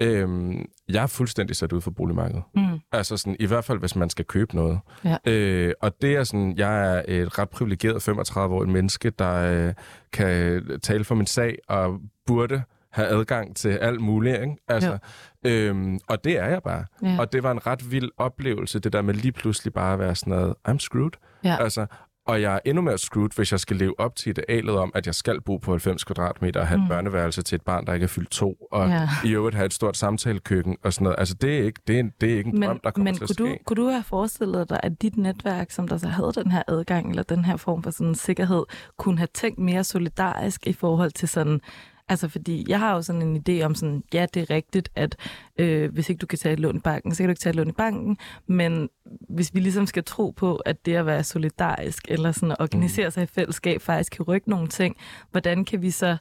Øhm, 0.00 0.64
jeg 0.88 1.02
er 1.02 1.06
fuldstændig 1.06 1.56
sat 1.56 1.72
ud 1.72 1.80
for 1.80 1.90
boligmarkedet. 1.90 2.42
Mm. 2.54 2.80
Altså 2.92 3.16
sådan, 3.16 3.36
i 3.40 3.46
hvert 3.46 3.64
fald, 3.64 3.78
hvis 3.78 3.96
man 3.96 4.10
skal 4.10 4.24
købe 4.24 4.56
noget. 4.56 4.78
Ja. 5.04 5.16
Øh, 5.26 5.72
og 5.80 5.92
det 6.02 6.16
er 6.16 6.24
sådan, 6.24 6.54
jeg 6.56 6.96
er 6.96 7.02
et 7.08 7.38
ret 7.38 7.48
privilegeret 7.48 8.08
35-årig 8.08 8.68
menneske, 8.68 9.10
der 9.10 9.34
øh, 9.34 9.74
kan 10.12 10.62
tale 10.82 11.04
for 11.04 11.14
min 11.14 11.26
sag 11.26 11.58
og 11.68 12.00
burde 12.26 12.62
have 12.92 13.08
adgang 13.08 13.56
til 13.56 13.68
alt 13.68 14.00
muligt. 14.00 14.40
Ikke? 14.40 14.56
Altså, 14.68 14.98
øhm, 15.46 15.98
og 16.08 16.24
det 16.24 16.38
er 16.38 16.46
jeg 16.46 16.62
bare. 16.62 16.84
Ja. 17.02 17.16
Og 17.18 17.32
det 17.32 17.42
var 17.42 17.50
en 17.50 17.66
ret 17.66 17.90
vild 17.92 18.10
oplevelse, 18.18 18.78
det 18.78 18.92
der 18.92 19.02
med 19.02 19.14
lige 19.14 19.32
pludselig 19.32 19.72
bare 19.72 19.92
at 19.92 19.98
være 19.98 20.14
sådan 20.14 20.30
noget, 20.30 20.54
I'm 20.68 20.78
screwed. 20.78 21.10
Ja. 21.44 21.56
Altså, 21.60 21.86
og 22.26 22.42
jeg 22.42 22.54
er 22.54 22.58
endnu 22.64 22.82
mere 22.82 22.98
screwed, 22.98 23.30
hvis 23.36 23.52
jeg 23.52 23.60
skal 23.60 23.76
leve 23.76 24.00
op 24.00 24.16
til 24.16 24.30
idealet 24.30 24.76
om, 24.76 24.92
at 24.94 25.06
jeg 25.06 25.14
skal 25.14 25.40
bo 25.40 25.56
på 25.56 25.70
90 25.70 26.04
kvadratmeter 26.04 26.60
og 26.60 26.66
have 26.66 26.78
mm. 26.78 26.84
Et 26.84 26.88
børneværelse 26.88 27.42
til 27.42 27.56
et 27.56 27.62
barn, 27.62 27.86
der 27.86 27.92
ikke 27.94 28.04
er 28.04 28.08
fyldt 28.08 28.30
to, 28.30 28.56
og 28.72 28.88
Ja. 28.88 29.08
i 29.24 29.32
øvrigt 29.32 29.56
have 29.56 29.66
et 29.66 29.72
stort 29.74 29.96
samtalekøkken 29.96 30.76
og 30.84 30.92
sådan 30.92 31.04
noget. 31.04 31.18
Altså, 31.18 31.34
det 31.34 31.58
er 31.58 31.62
ikke, 31.64 31.80
det 31.86 31.96
er, 31.96 32.00
en- 32.00 32.12
det 32.20 32.32
er 32.32 32.36
ikke 32.36 32.50
en 32.50 32.62
drøm, 32.62 32.70
Men, 32.74 32.80
der 32.84 32.90
kommer 32.90 33.04
men 33.04 33.14
til 33.14 33.24
at 33.24 33.28
kunne, 33.28 33.34
ske. 33.34 33.42
du, 33.58 33.64
kunne 33.64 33.84
du 33.84 33.88
have 33.90 34.02
forestillet 34.02 34.68
dig, 34.70 34.80
at 34.82 35.02
dit 35.02 35.16
netværk, 35.16 35.70
som 35.70 35.88
der 35.88 35.96
så 35.96 36.08
havde 36.08 36.32
den 36.32 36.50
her 36.50 36.62
adgang, 36.68 37.10
eller 37.10 37.22
den 37.22 37.44
her 37.44 37.56
form 37.56 37.82
for 37.82 37.90
sådan 37.90 38.14
sikkerhed, 38.14 38.62
kunne 38.98 39.18
have 39.18 39.28
tænkt 39.34 39.58
mere 39.58 39.84
solidarisk 39.84 40.66
i 40.66 40.72
forhold 40.72 41.10
til 41.10 41.28
sådan, 41.28 41.60
altså 42.08 42.28
fordi 42.28 42.64
jeg 42.68 42.78
har 42.78 42.94
jo 42.94 43.02
sådan 43.02 43.22
en 43.22 43.44
idé 43.48 43.64
om 43.64 43.74
sådan, 43.74 44.02
ja, 44.12 44.26
det 44.34 44.42
er 44.42 44.54
rigtigt, 44.54 44.88
at 44.94 45.16
øh, 45.58 45.92
hvis 45.92 46.08
ikke 46.08 46.18
du 46.18 46.26
kan 46.26 46.38
tage 46.38 46.52
et 46.52 46.60
lån 46.60 46.76
i 46.76 46.80
banken, 46.80 47.14
så 47.14 47.18
kan 47.18 47.28
du 47.28 47.30
ikke 47.30 47.40
tage 47.40 47.50
et 47.50 47.56
lån 47.56 47.68
i 47.68 47.72
banken, 47.72 48.18
men 48.46 48.88
hvis 49.28 49.54
vi 49.54 49.60
ligesom 49.60 49.86
skal 49.86 50.04
tro 50.04 50.30
på, 50.30 50.56
at 50.56 50.86
det 50.86 50.94
at 50.94 51.06
være 51.06 51.24
solidarisk, 51.24 52.04
eller 52.08 52.32
sådan 52.32 52.50
at 52.50 52.60
organisere 52.60 53.10
sig 53.10 53.22
i 53.22 53.26
fællesskab, 53.26 53.80
faktisk 53.80 54.12
kan 54.12 54.24
rykke 54.24 54.50
nogle 54.50 54.68
ting, 54.68 54.96
hvordan 55.30 55.64
kan 55.64 55.82
vi 55.82 55.90
så, 55.90 56.16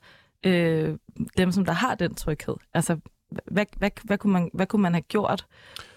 øh, 0.45 0.97
dem 1.37 1.51
som 1.51 1.65
der 1.65 1.73
har 1.73 1.95
den 1.95 2.15
tryghed, 2.15 2.55
altså 2.73 2.97
hvad, 3.51 3.65
hvad, 3.77 3.89
hvad, 4.03 4.17
kunne 4.17 4.33
man, 4.33 4.49
hvad 4.53 4.65
kunne 4.65 4.81
man 4.81 4.93
have 4.93 5.01
gjort 5.01 5.45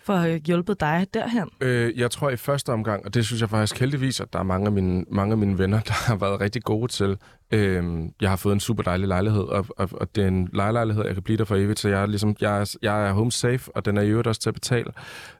for 0.09 0.15
at 0.15 0.21
have 0.21 0.39
hjulpet 0.39 0.81
dig 0.81 1.07
derhen? 1.15 1.49
Øh, 1.61 1.99
jeg 1.99 2.11
tror 2.11 2.31
i 2.31 2.37
første 2.37 2.73
omgang, 2.73 3.05
og 3.05 3.15
det 3.15 3.27
synes 3.27 3.41
jeg 3.41 3.51
faktisk 3.51 3.81
heldigvis, 3.81 4.21
at 4.21 4.33
der 4.33 4.39
er 4.39 4.43
mange 4.43 4.67
af 4.67 4.73
mine, 4.73 5.05
mange 5.11 5.33
af 5.33 5.39
mine 5.39 5.59
venner, 5.59 5.81
der 5.89 5.93
har 5.93 6.17
været 6.17 6.41
rigtig 6.41 6.63
gode 6.63 6.93
til. 6.93 7.17
Øh, 7.51 7.85
jeg 8.21 8.31
har 8.31 8.37
fået 8.37 8.53
en 8.53 8.61
super 8.61 8.83
dejlig 8.83 9.09
lejlighed, 9.09 9.43
og, 9.43 9.67
og, 9.77 9.89
og 9.93 10.15
det 10.15 10.25
er 10.25 10.29
en 10.29 10.49
lejlighed, 10.53 11.05
jeg 11.05 11.15
kan 11.15 11.23
blive 11.23 11.39
der 11.39 11.45
for 11.45 11.57
evigt, 11.57 11.79
så 11.79 11.89
jeg 11.89 12.03
er, 12.03 12.07
ligesom, 12.07 12.37
jeg 12.41 12.61
er, 12.61 12.77
jeg 12.83 13.09
er 13.09 13.13
home 13.13 13.33
safe, 13.33 13.77
og 13.77 13.85
den 13.85 13.97
er 13.97 14.03
i 14.03 14.09
øvrigt 14.09 14.29
også 14.29 14.41
til 14.41 14.51
at 14.51 14.55
betale. 14.55 14.93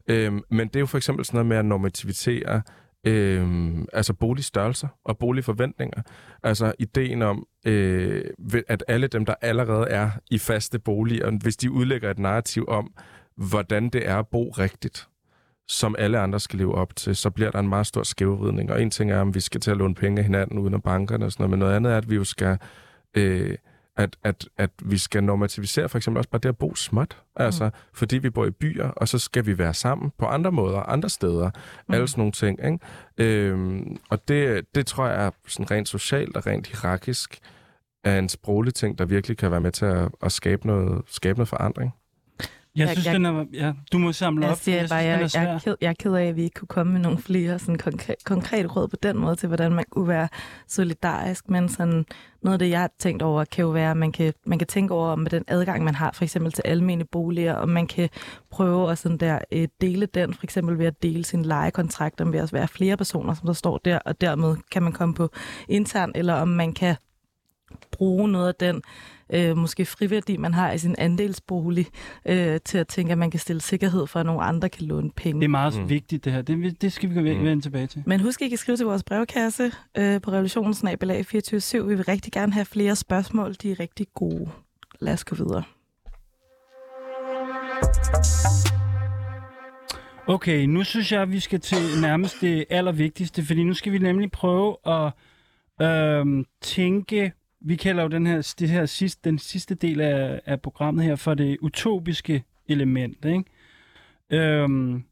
Øh, 0.09 0.33
men 0.51 0.69
det 0.69 0.77
er 0.77 0.81
jo 0.81 0.87
for 0.87 0.99
eksempel 0.99 1.25
sådan 1.25 1.37
noget 1.37 1.47
med 1.47 1.57
at 1.57 1.65
normativitere 1.65 2.63
øh, 3.07 3.75
altså 3.93 4.15
boligstørrelser 4.15 4.89
og 5.05 5.19
boligforventninger. 5.19 6.03
Altså 6.43 6.73
ideen 6.79 7.23
om, 7.23 7.47
øh, 7.67 8.25
at 8.69 8.85
alle 8.89 9.07
dem, 9.07 9.25
der 9.25 9.35
allerede 9.43 9.87
er 9.89 10.11
i 10.31 10.39
faste 10.39 10.79
boliger, 10.79 11.39
hvis 11.43 11.57
de 11.57 11.71
udlægger 11.71 12.11
et 12.11 12.19
narrativ 12.19 12.65
om, 12.69 12.93
hvordan 13.39 13.89
det 13.89 14.09
er 14.09 14.19
at 14.19 14.29
bo 14.29 14.51
rigtigt, 14.51 15.09
som 15.69 15.95
alle 15.99 16.19
andre 16.19 16.41
skal 16.41 16.59
leve 16.59 16.75
op 16.75 16.97
til, 16.97 17.17
så 17.17 17.31
bliver 17.31 17.51
der 17.51 17.59
en 17.59 17.69
meget 17.69 17.87
stor 17.87 18.03
skævvridning. 18.03 18.73
Og 18.73 18.83
en 18.83 18.91
ting 18.91 19.11
er, 19.11 19.21
om 19.21 19.35
vi 19.35 19.41
skal 19.41 19.61
til 19.61 19.71
at 19.71 19.77
låne 19.77 19.95
penge 19.95 20.19
af 20.19 20.25
hinanden 20.25 20.59
uden 20.59 20.75
af 20.75 20.83
bankerne 20.83 21.25
og 21.25 21.33
sådan 21.33 21.43
noget, 21.43 21.51
men 21.51 21.59
noget 21.59 21.77
andet 21.77 21.93
er, 21.93 21.97
at 21.97 22.11
vi 22.11 22.15
jo 22.15 22.25
skal... 22.25 22.59
Øh, 23.15 23.57
at, 23.97 24.17
at, 24.25 24.49
at 24.57 24.71
vi 24.85 24.99
skal 24.99 25.25
normativisere 25.25 25.89
for 25.89 25.99
eksempel 25.99 26.19
også 26.19 26.31
bare 26.31 26.41
det 26.43 26.49
at 26.49 26.59
bo 26.59 26.75
småt. 26.75 27.23
Altså, 27.37 27.65
mm. 27.65 27.71
fordi 27.93 28.19
vi 28.19 28.31
bor 28.31 28.47
i 28.47 28.51
byer, 28.51 28.89
og 28.89 29.09
så 29.09 29.19
skal 29.19 29.47
vi 29.47 29.59
være 29.59 29.75
sammen 29.75 30.13
på 30.19 30.27
andre 30.27 30.53
måder, 30.53 30.81
andre 30.81 31.09
steder. 31.09 31.51
Mm. 31.89 31.95
Alle 31.95 32.09
sådan 32.09 32.21
nogle 32.21 32.33
ting. 32.33 32.59
Ikke? 32.65 32.79
Øhm, 33.19 33.97
og 34.11 34.29
det, 34.29 34.65
det 34.75 34.87
tror 34.87 35.07
jeg 35.07 35.27
er 35.27 35.31
sådan 35.47 35.71
rent 35.71 35.89
socialt 35.89 36.37
og 36.37 36.47
rent 36.47 36.67
hierarkisk 36.67 37.39
er 38.05 38.19
en 38.19 38.29
sproglig 38.29 38.75
ting, 38.75 38.99
der 38.99 39.05
virkelig 39.05 39.37
kan 39.37 39.51
være 39.51 39.61
med 39.61 39.73
til 39.73 39.85
at, 39.85 40.09
at 40.23 40.33
skabe, 40.33 40.67
noget, 40.67 41.03
skabe 41.07 41.39
noget 41.39 41.49
forandring. 41.49 41.95
Jeg, 42.77 42.87
jeg 42.87 42.89
synes, 42.89 43.07
jeg, 43.07 43.15
den 43.15 43.27
er, 43.27 43.45
ja, 43.53 43.73
du 43.93 43.99
må 43.99 44.13
samle 44.13 44.45
jeg 44.45 44.53
op. 44.53 44.59
Siger 44.59 44.77
jeg, 44.77 44.89
bare, 44.89 45.19
synes, 45.19 45.35
jeg, 45.35 45.43
er 45.43 45.47
jeg, 45.47 45.55
er 45.55 45.59
ked, 45.59 45.77
jeg 45.81 45.89
er 45.89 45.95
ked 45.99 46.15
af, 46.15 46.25
at 46.25 46.37
vi 46.37 46.43
ikke 46.43 46.55
kunne 46.55 46.69
komme 46.69 46.93
med 46.93 47.01
nogle 47.01 47.19
flere 47.19 47.59
sådan 47.59 47.79
konkre, 47.79 48.15
konkrete 48.25 48.69
råd 48.69 48.89
på 48.89 48.97
den 49.03 49.19
måde 49.19 49.37
til, 49.37 49.47
hvordan 49.47 49.73
man 49.73 49.85
kunne 49.91 50.09
være 50.09 50.29
solidarisk. 50.69 51.51
Men 51.51 51.69
sådan, 51.69 52.05
noget 52.43 52.53
af 52.55 52.59
det, 52.59 52.71
jeg 52.71 52.81
har 52.81 52.91
tænkt 52.99 53.23
over, 53.23 53.45
kan 53.45 53.63
jo 53.63 53.71
være, 53.71 53.91
at 53.91 53.97
man 53.97 54.13
kan, 54.13 54.33
man 54.47 54.59
kan 54.59 54.69
tænke 54.69 54.95
over 54.95 55.17
med 55.17 55.31
den 55.31 55.45
adgang, 55.49 55.85
man 55.85 55.95
har 55.95 56.13
for 56.13 56.25
eksempel 56.25 56.53
til 56.53 56.63
almene 56.65 57.05
boliger, 57.05 57.55
og 57.55 57.69
man 57.69 57.87
kan 57.87 58.09
prøve 58.51 58.91
at 58.91 58.99
sådan 58.99 59.19
der, 59.19 59.39
øh, 59.53 59.69
dele 59.81 60.07
den, 60.07 60.35
for 60.35 60.45
eksempel 60.45 60.79
ved 60.79 60.87
at 60.87 61.03
dele 61.03 61.25
sin 61.25 61.43
lejekontrakt, 61.43 62.21
om 62.21 62.33
ved 62.33 62.41
at 62.41 62.53
være 62.53 62.69
flere 62.69 62.97
personer, 62.97 63.35
som 63.35 63.47
der 63.47 63.53
står 63.53 63.79
der, 63.79 63.99
og 63.99 64.21
dermed 64.21 64.57
kan 64.71 64.83
man 64.83 64.93
komme 64.93 65.15
på 65.15 65.31
intern, 65.69 66.13
eller 66.15 66.35
om 66.35 66.49
man 66.49 66.73
kan 66.73 66.97
bruge 67.93 68.29
noget 68.29 68.49
af 68.49 68.55
den 68.55 68.83
øh, 69.35 69.57
måske 69.57 69.85
friværdi, 69.85 70.37
man 70.37 70.55
har 70.55 70.73
i 70.73 70.79
sin 70.79 70.95
andelsbolig, 70.99 71.87
øh, 72.27 72.61
til 72.65 72.79
at 72.79 72.89
tænke, 72.89 73.13
at 73.13 73.19
man 73.19 73.31
kan 73.31 73.41
stille 73.41 73.63
sikkerhed 73.63 74.07
for, 74.07 74.21
at 74.21 74.27
nogle 74.27 74.43
andre 74.43 74.69
kan 74.69 74.87
låne 74.87 75.11
penge. 75.11 75.41
Det 75.41 75.45
er 75.45 75.49
meget 75.49 75.81
mm. 75.81 75.89
vigtigt, 75.89 76.25
det 76.25 76.33
her. 76.33 76.43
Det, 76.43 76.83
det 76.83 76.93
skal 76.93 77.11
vi 77.11 77.15
vende 77.15 77.55
mm. 77.55 77.61
tilbage 77.61 77.87
til. 77.87 78.03
Men 78.07 78.21
husk 78.21 78.43
ikke 78.43 78.55
at 78.55 78.59
skrive 78.59 78.77
til 78.77 78.87
vores 78.87 79.03
brevkasse 79.03 79.73
øh, 79.99 80.21
på 80.21 80.31
revolutionsnabelag 80.31 81.27
24 81.27 81.87
Vi 81.87 81.95
vil 81.95 82.05
rigtig 82.05 82.33
gerne 82.33 82.53
have 82.53 82.65
flere 82.65 82.97
spørgsmål. 82.97 83.55
De 83.63 83.71
er 83.71 83.81
rigtig 83.81 84.07
gode. 84.15 84.49
Lad 85.01 85.13
os 85.13 85.25
gå 85.25 85.37
videre. 85.37 85.63
Okay, 90.27 90.65
nu 90.65 90.85
synes 90.85 91.13
jeg, 91.13 91.23
at 91.23 91.33
vi 91.33 91.41
skal 91.41 91.61
til 91.61 92.01
nærmest 92.01 92.41
det 92.41 92.65
allervigtigste, 92.71 93.45
fordi 93.45 93.65
nu 93.65 93.75
skal 93.75 93.93
vi 93.93 93.99
nemlig 93.99 94.31
prøve 94.31 94.77
at 94.87 95.13
øh, 95.87 96.45
tænke 96.61 97.33
vi 97.61 97.77
kalder 97.77 98.03
jo 98.03 98.09
den 98.09 98.27
her, 98.27 98.55
det 98.59 98.69
her 98.69 98.87
sidste, 98.87 99.31
den 99.31 99.39
sidste 99.39 99.75
del 99.75 100.01
af, 100.01 100.41
af 100.47 100.61
programmet 100.61 101.05
her 101.05 101.17
for 101.17 101.35
det 101.35 101.59
utopiske 101.61 102.45
element. 102.69 103.25
Ikke? 103.25 103.45
Øhm, 104.31 105.05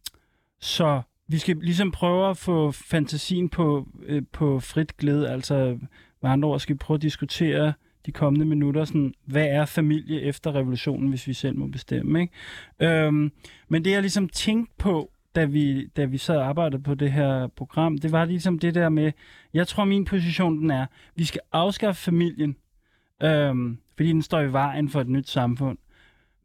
så 0.61 1.03
vi 1.28 1.38
skal 1.38 1.57
ligesom 1.57 1.90
prøve 1.90 2.30
at 2.30 2.36
få 2.36 2.70
fantasien 2.70 3.49
på, 3.49 3.88
øh, 4.07 4.22
på 4.32 4.61
frit 4.61 4.97
glæde. 4.97 5.30
Altså, 5.30 5.78
med 6.22 6.30
andre 6.30 6.49
ord 6.49 6.61
skal 6.61 6.74
vi 6.74 6.78
prøve 6.78 6.97
at 6.97 7.03
diskutere 7.03 7.72
de 8.07 8.12
kommende 8.12 8.47
minutter, 8.47 8.84
sådan, 8.84 9.14
hvad 9.24 9.47
er 9.47 9.64
familie 9.64 10.22
efter 10.22 10.55
revolutionen, 10.55 11.09
hvis 11.09 11.26
vi 11.26 11.32
selv 11.32 11.57
må 11.59 11.66
bestemme. 11.66 12.20
Ikke? 12.20 12.32
Øhm, 12.80 13.32
men 13.68 13.84
det 13.84 13.90
jeg 13.90 14.01
ligesom 14.01 14.28
tænkte 14.28 14.74
på, 14.78 15.11
da 15.37 15.45
vi, 15.45 15.87
da 15.87 16.05
vi 16.05 16.18
sad 16.18 16.37
og 16.37 16.47
arbejdede 16.47 16.82
på 16.82 16.95
det 16.95 17.12
her 17.12 17.47
program, 17.47 17.99
det 17.99 18.12
var 18.12 18.24
ligesom 18.24 18.59
det 18.59 18.74
der 18.74 18.89
med, 18.89 19.12
jeg 19.55 19.68
tror 19.68 19.84
min 19.84 20.05
position 20.05 20.59
den 20.59 20.70
er, 20.70 20.87
vi 21.14 21.24
skal 21.24 21.41
afskaffe 21.53 22.03
familien, 22.03 22.57
øhm, 23.22 23.78
fordi 23.97 24.09
den 24.09 24.22
står 24.22 24.41
i 24.41 24.53
vejen 24.53 24.89
for 24.89 25.01
et 25.01 25.09
nyt 25.09 25.28
samfund. 25.28 25.78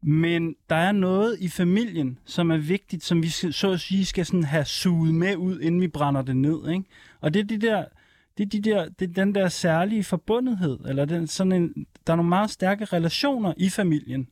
Men 0.01 0.55
der 0.69 0.75
er 0.75 0.91
noget 0.91 1.37
i 1.39 1.47
familien, 1.49 2.17
som 2.25 2.51
er 2.51 2.57
vigtigt, 2.57 3.03
som 3.03 3.23
vi 3.23 3.29
skal, 3.29 3.53
så 3.53 3.71
at 3.71 3.79
sige 3.79 4.05
skal 4.05 4.25
sådan 4.25 4.43
have 4.43 4.65
suget 4.65 5.13
med 5.13 5.35
ud, 5.35 5.59
inden 5.59 5.81
vi 5.81 5.87
brænder 5.87 6.21
det 6.21 6.37
ned. 6.37 6.69
Ikke? 6.69 6.83
Og 7.21 7.33
det 7.33 7.39
er 7.39 7.43
de 7.43 7.57
der, 7.57 7.85
det 8.37 8.45
er, 8.45 8.49
de 8.49 8.61
der, 8.61 8.89
det 8.99 9.09
er 9.09 9.13
den 9.13 9.35
der 9.35 9.47
særlige 9.47 10.03
forbundethed, 10.03 10.79
eller 10.85 11.05
den, 11.05 11.27
sådan 11.27 11.51
en, 11.51 11.85
der 12.07 12.13
er 12.13 12.17
nogle 12.17 12.29
meget 12.29 12.49
stærke 12.49 12.85
relationer 12.85 13.53
i 13.57 13.69
familien, 13.69 14.27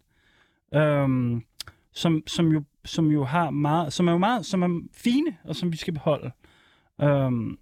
øhm, 0.73 1.43
som, 1.91 2.23
som 2.27 2.47
jo 2.51 2.63
som 2.85 3.11
jo 3.11 3.23
har 3.23 3.49
meget, 3.49 3.93
som 3.93 4.07
er 4.07 4.11
jo 4.11 4.17
meget, 4.17 4.45
som 4.45 4.61
er 4.61 4.87
fine, 4.93 5.37
og 5.43 5.55
som 5.55 5.71
vi 5.71 5.77
skal 5.77 5.93
beholde. 5.93 6.31
Um, 7.03 7.59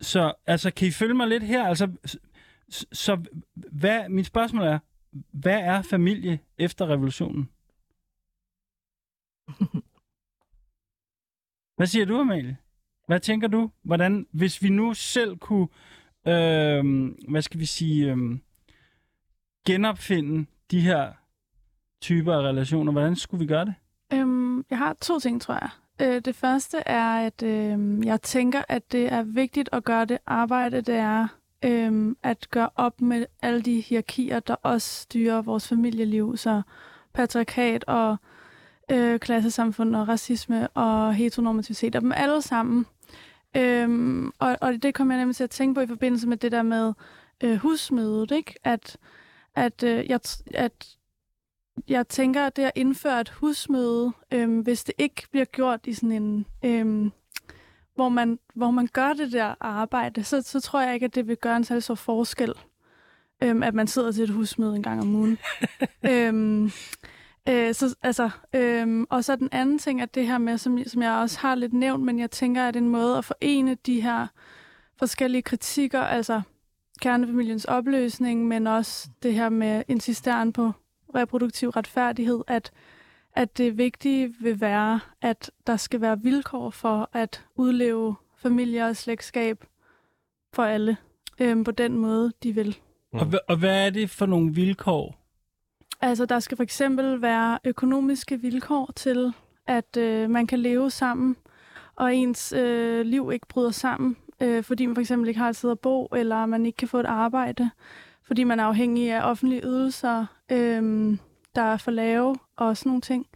så 0.00 0.32
altså, 0.46 0.70
kan 0.70 0.88
I 0.88 0.90
følge 0.90 1.14
mig 1.14 1.28
lidt 1.28 1.42
her? 1.42 1.66
Altså, 1.66 1.92
så, 2.68 2.86
så 2.92 3.24
hvad, 3.54 4.08
mit 4.08 4.26
spørgsmål 4.26 4.66
er, 4.66 4.78
hvad 5.30 5.60
er 5.60 5.82
familie 5.82 6.38
efter 6.58 6.86
revolutionen? 6.86 7.48
Hvad 11.76 11.86
siger 11.86 12.04
du, 12.04 12.20
Amalie? 12.20 12.56
Hvad 13.06 13.20
tænker 13.20 13.48
du? 13.48 13.70
Hvordan, 13.82 14.26
hvis 14.32 14.62
vi 14.62 14.68
nu 14.68 14.94
selv 14.94 15.36
kunne, 15.36 15.68
øh, 16.26 16.84
hvad 17.28 17.42
skal 17.42 17.60
vi 17.60 17.66
sige, 17.66 18.12
øh, 18.12 18.38
genopfinde 19.66 20.46
de 20.70 20.80
her 20.80 21.12
typer 22.02 22.34
af 22.34 22.42
relationer, 22.42 22.92
hvordan 22.92 23.16
skulle 23.16 23.38
vi 23.38 23.46
gøre 23.46 23.64
det? 23.64 23.74
Øhm, 24.12 24.64
jeg 24.70 24.78
har 24.78 24.96
to 25.00 25.18
ting, 25.18 25.42
tror 25.42 25.54
jeg. 25.54 25.70
Øh, 26.00 26.20
det 26.24 26.34
første 26.34 26.78
er, 26.86 27.26
at 27.26 27.42
øh, 27.42 28.06
jeg 28.06 28.22
tænker, 28.22 28.62
at 28.68 28.92
det 28.92 29.12
er 29.12 29.22
vigtigt 29.22 29.68
at 29.72 29.84
gøre 29.84 30.04
det 30.04 30.18
arbejde, 30.26 30.80
det 30.80 30.94
er 30.94 31.28
øh, 31.64 32.14
at 32.22 32.46
gøre 32.50 32.70
op 32.76 33.00
med 33.00 33.26
alle 33.42 33.62
de 33.62 33.80
hierarkier, 33.80 34.40
der 34.40 34.54
også 34.54 35.02
styrer 35.02 35.42
vores 35.42 35.68
familieliv. 35.68 36.36
Så 36.36 36.62
patriarkat 37.14 37.84
og 37.84 38.16
øh, 38.90 39.18
klassesamfund 39.18 39.96
og 39.96 40.08
racisme 40.08 40.68
og 40.68 41.14
heteronormativitet, 41.14 41.96
og 41.96 42.02
dem 42.02 42.12
alle 42.16 42.42
sammen. 42.42 42.86
Øhm, 43.56 44.32
og, 44.38 44.56
og 44.60 44.82
det 44.82 44.94
kommer 44.94 45.14
jeg 45.14 45.20
nemlig 45.20 45.36
til 45.36 45.44
at 45.44 45.50
tænke 45.50 45.74
på 45.74 45.80
i 45.80 45.86
forbindelse 45.86 46.28
med 46.28 46.36
det 46.36 46.52
der 46.52 46.62
med 46.62 46.92
øh, 47.44 47.56
husmødet, 47.56 48.30
ikke? 48.30 48.54
At, 48.64 48.96
at, 49.54 49.82
øh, 49.82 50.10
jeg, 50.10 50.20
at 50.54 50.96
jeg 51.88 52.08
tænker, 52.08 52.46
at 52.46 52.56
det 52.56 52.62
at 52.62 52.72
indføre 52.74 53.20
et 53.20 53.28
husmøde, 53.28 54.12
øhm, 54.32 54.60
hvis 54.60 54.84
det 54.84 54.94
ikke 54.98 55.22
bliver 55.30 55.44
gjort 55.44 55.80
i 55.84 55.92
sådan 55.92 56.12
en... 56.12 56.46
Øhm, 56.64 57.12
hvor 57.94 58.08
man, 58.08 58.38
hvor 58.54 58.70
man 58.70 58.88
gør 58.92 59.12
det 59.12 59.32
der 59.32 59.54
arbejde, 59.60 60.24
så, 60.24 60.42
så 60.42 60.60
tror 60.60 60.80
jeg 60.80 60.94
ikke, 60.94 61.06
at 61.06 61.14
det 61.14 61.28
vil 61.28 61.36
gøre 61.36 61.56
en 61.56 61.64
særlig 61.64 61.82
stor 61.82 61.94
forskel, 61.94 62.54
øhm, 63.42 63.62
at 63.62 63.74
man 63.74 63.86
sidder 63.86 64.12
til 64.12 64.24
et 64.24 64.30
husmøde 64.30 64.76
en 64.76 64.82
gang 64.82 65.00
om 65.00 65.14
ugen. 65.14 65.38
øhm, 66.10 66.64
øh, 67.48 67.74
så, 67.74 67.96
altså, 68.02 68.30
øhm, 68.52 69.06
og 69.10 69.24
så 69.24 69.36
den 69.36 69.48
anden 69.52 69.78
ting, 69.78 70.00
at 70.00 70.14
det 70.14 70.26
her 70.26 70.38
med, 70.38 70.58
som, 70.58 70.84
som 70.86 71.02
jeg 71.02 71.12
også 71.12 71.38
har 71.38 71.54
lidt 71.54 71.72
nævnt, 71.72 72.04
men 72.04 72.18
jeg 72.18 72.30
tænker, 72.30 72.68
at 72.68 72.76
en 72.76 72.88
måde 72.88 73.18
at 73.18 73.24
forene 73.24 73.74
de 73.74 74.00
her 74.00 74.26
forskellige 74.98 75.42
kritikker, 75.42 76.00
altså 76.00 76.42
kernefamiliens 77.00 77.64
opløsning, 77.64 78.48
men 78.48 78.66
også 78.66 79.08
det 79.22 79.34
her 79.34 79.48
med 79.48 79.82
insisteren 79.88 80.52
på 80.52 80.72
reproduktiv 81.14 81.68
retfærdighed, 81.68 82.40
at, 82.46 82.70
at 83.36 83.58
det 83.58 83.78
vigtige 83.78 84.34
vil 84.40 84.60
være, 84.60 85.00
at 85.20 85.50
der 85.66 85.76
skal 85.76 86.00
være 86.00 86.20
vilkår 86.20 86.70
for 86.70 87.10
at 87.12 87.44
udleve 87.54 88.14
familie 88.36 88.86
og 88.86 88.96
slægtskab 88.96 89.64
for 90.52 90.62
alle 90.62 90.96
øhm, 91.40 91.64
på 91.64 91.70
den 91.70 91.98
måde, 91.98 92.32
de 92.42 92.54
vil. 92.54 92.78
Og, 93.12 93.32
og 93.48 93.56
hvad 93.56 93.86
er 93.86 93.90
det 93.90 94.10
for 94.10 94.26
nogle 94.26 94.54
vilkår? 94.54 95.18
Altså, 96.00 96.26
der 96.26 96.40
skal 96.40 96.56
for 96.56 96.62
eksempel 96.62 97.22
være 97.22 97.58
økonomiske 97.64 98.40
vilkår 98.40 98.92
til, 98.96 99.32
at 99.66 99.96
øh, 99.96 100.30
man 100.30 100.46
kan 100.46 100.58
leve 100.58 100.90
sammen, 100.90 101.36
og 101.96 102.14
ens 102.14 102.52
øh, 102.52 103.06
liv 103.06 103.30
ikke 103.32 103.46
bryder 103.46 103.70
sammen, 103.70 104.16
øh, 104.40 104.64
fordi 104.64 104.86
man 104.86 104.96
for 104.96 105.00
eksempel 105.00 105.28
ikke 105.28 105.40
har 105.40 105.48
et 105.48 105.56
sted 105.56 105.70
at 105.70 105.80
bo, 105.80 106.06
eller 106.06 106.46
man 106.46 106.66
ikke 106.66 106.76
kan 106.76 106.88
få 106.88 107.00
et 107.00 107.06
arbejde 107.06 107.70
fordi 108.26 108.44
man 108.44 108.60
er 108.60 108.64
afhængig 108.64 109.10
af 109.12 109.30
offentlige 109.30 109.60
ydelser, 109.64 110.26
øhm, 110.52 111.18
der 111.54 111.62
er 111.62 111.76
for 111.76 111.90
lave 111.90 112.36
og 112.56 112.76
sådan 112.76 112.90
nogle 112.90 113.00
ting. 113.00 113.26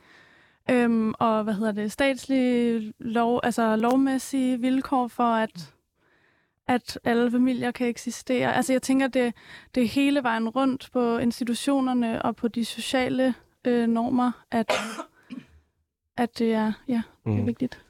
Øhm, 0.70 1.14
og 1.18 1.44
hvad 1.44 1.54
hedder 1.54 1.72
det, 1.72 1.92
statslige 1.92 2.92
lov, 2.98 3.40
altså 3.42 3.76
lovmæssige 3.76 4.60
vilkår 4.60 5.08
for, 5.08 5.22
at, 5.34 5.72
at 6.68 6.98
alle 7.04 7.30
familier 7.30 7.70
kan 7.70 7.86
eksistere. 7.86 8.54
Altså 8.54 8.72
jeg 8.72 8.82
tænker, 8.82 9.08
det, 9.08 9.34
det 9.74 9.88
hele 9.88 10.22
vejen 10.22 10.48
rundt 10.48 10.88
på 10.92 11.18
institutionerne 11.18 12.22
og 12.22 12.36
på 12.36 12.48
de 12.48 12.64
sociale 12.64 13.34
øh, 13.64 13.86
normer, 13.88 14.32
at, 14.50 14.72
at 16.16 16.38
det 16.38 16.52
er, 16.54 16.72
ja, 16.88 17.02
det 17.24 17.32
er 17.32 17.36
Mm. 17.40 17.46
vigtigt. 17.46 17.85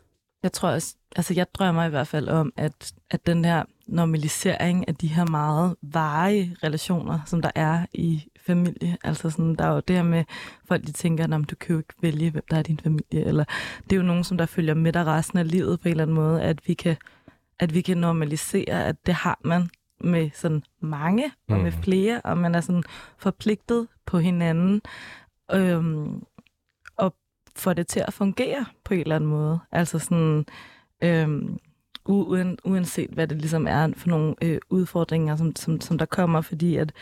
Jeg 0.46 0.52
tror 0.52 0.68
også, 0.68 0.94
altså 1.16 1.34
jeg 1.34 1.46
drømmer 1.54 1.84
i 1.84 1.88
hvert 1.88 2.06
fald 2.08 2.28
om, 2.28 2.52
at, 2.56 2.92
at 3.10 3.26
den 3.26 3.44
her 3.44 3.64
normalisering 3.86 4.88
af 4.88 4.94
de 4.94 5.06
her 5.06 5.26
meget 5.30 5.76
varige 5.82 6.56
relationer, 6.64 7.18
som 7.26 7.42
der 7.42 7.50
er 7.54 7.86
i 7.94 8.22
familie, 8.46 8.96
altså 9.04 9.30
sådan, 9.30 9.54
der 9.54 9.64
er 9.64 9.72
jo 9.74 9.80
det 9.80 9.96
her 9.96 10.02
med, 10.02 10.24
folk 10.68 10.86
de 10.86 10.92
tænker, 10.92 11.24
at 11.24 11.50
du 11.50 11.56
kan 11.56 11.72
jo 11.72 11.78
ikke 11.78 11.94
vælge, 12.02 12.30
hvem 12.30 12.44
der 12.50 12.56
er 12.56 12.62
din 12.62 12.80
familie, 12.82 13.24
eller 13.24 13.44
det 13.84 13.92
er 13.92 13.96
jo 13.96 14.02
nogen, 14.02 14.24
som 14.24 14.38
der 14.38 14.46
følger 14.46 14.74
med 14.74 14.92
dig 14.92 15.06
resten 15.06 15.38
af 15.38 15.50
livet 15.50 15.80
på 15.80 15.88
en 15.88 15.90
eller 15.90 16.04
anden 16.04 16.14
måde, 16.14 16.42
at 16.42 16.68
vi 16.68 16.74
kan, 16.74 16.96
at 17.58 17.74
vi 17.74 17.80
kan 17.80 17.96
normalisere, 17.98 18.84
at 18.84 19.06
det 19.06 19.14
har 19.14 19.38
man 19.44 19.68
med 20.00 20.30
sådan 20.34 20.62
mange 20.80 21.24
og 21.48 21.58
med 21.58 21.72
Mhm. 21.72 21.82
flere, 21.82 22.20
og 22.24 22.38
man 22.38 22.54
er 22.54 22.60
sådan 22.60 22.82
forpligtet 23.18 23.88
på 24.06 24.18
hinanden, 24.18 24.82
øhm, 25.52 26.22
får 27.56 27.72
det 27.72 27.86
til 27.86 28.02
at 28.06 28.12
fungere 28.12 28.64
på 28.84 28.94
en 28.94 29.00
eller 29.00 29.16
anden 29.16 29.30
måde. 29.30 29.58
Altså 29.72 29.98
sådan, 29.98 30.46
øhm, 31.02 31.58
uden, 32.04 32.58
uanset 32.64 33.10
hvad 33.10 33.26
det 33.26 33.38
ligesom 33.38 33.66
er 33.66 33.92
for 33.96 34.08
nogle 34.08 34.34
øh, 34.42 34.58
udfordringer, 34.70 35.36
som, 35.36 35.56
som, 35.56 35.80
som 35.80 35.98
der 35.98 36.06
kommer, 36.06 36.40
fordi 36.40 36.76
at, 36.76 36.92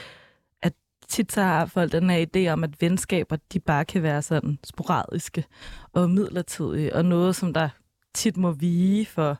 at 0.62 0.72
tit 1.08 1.32
så 1.32 1.42
har 1.42 1.66
folk 1.66 1.92
den 1.92 2.10
her 2.10 2.26
idé 2.26 2.52
om, 2.52 2.64
at 2.64 2.80
venskaber, 2.80 3.36
de 3.52 3.60
bare 3.60 3.84
kan 3.84 4.02
være 4.02 4.22
sådan 4.22 4.58
sporadiske 4.64 5.44
og 5.92 6.10
midlertidige, 6.10 6.96
og 6.96 7.04
noget, 7.04 7.36
som 7.36 7.54
der 7.54 7.68
tit 8.14 8.36
må 8.36 8.52
vige 8.52 9.06
for, 9.06 9.38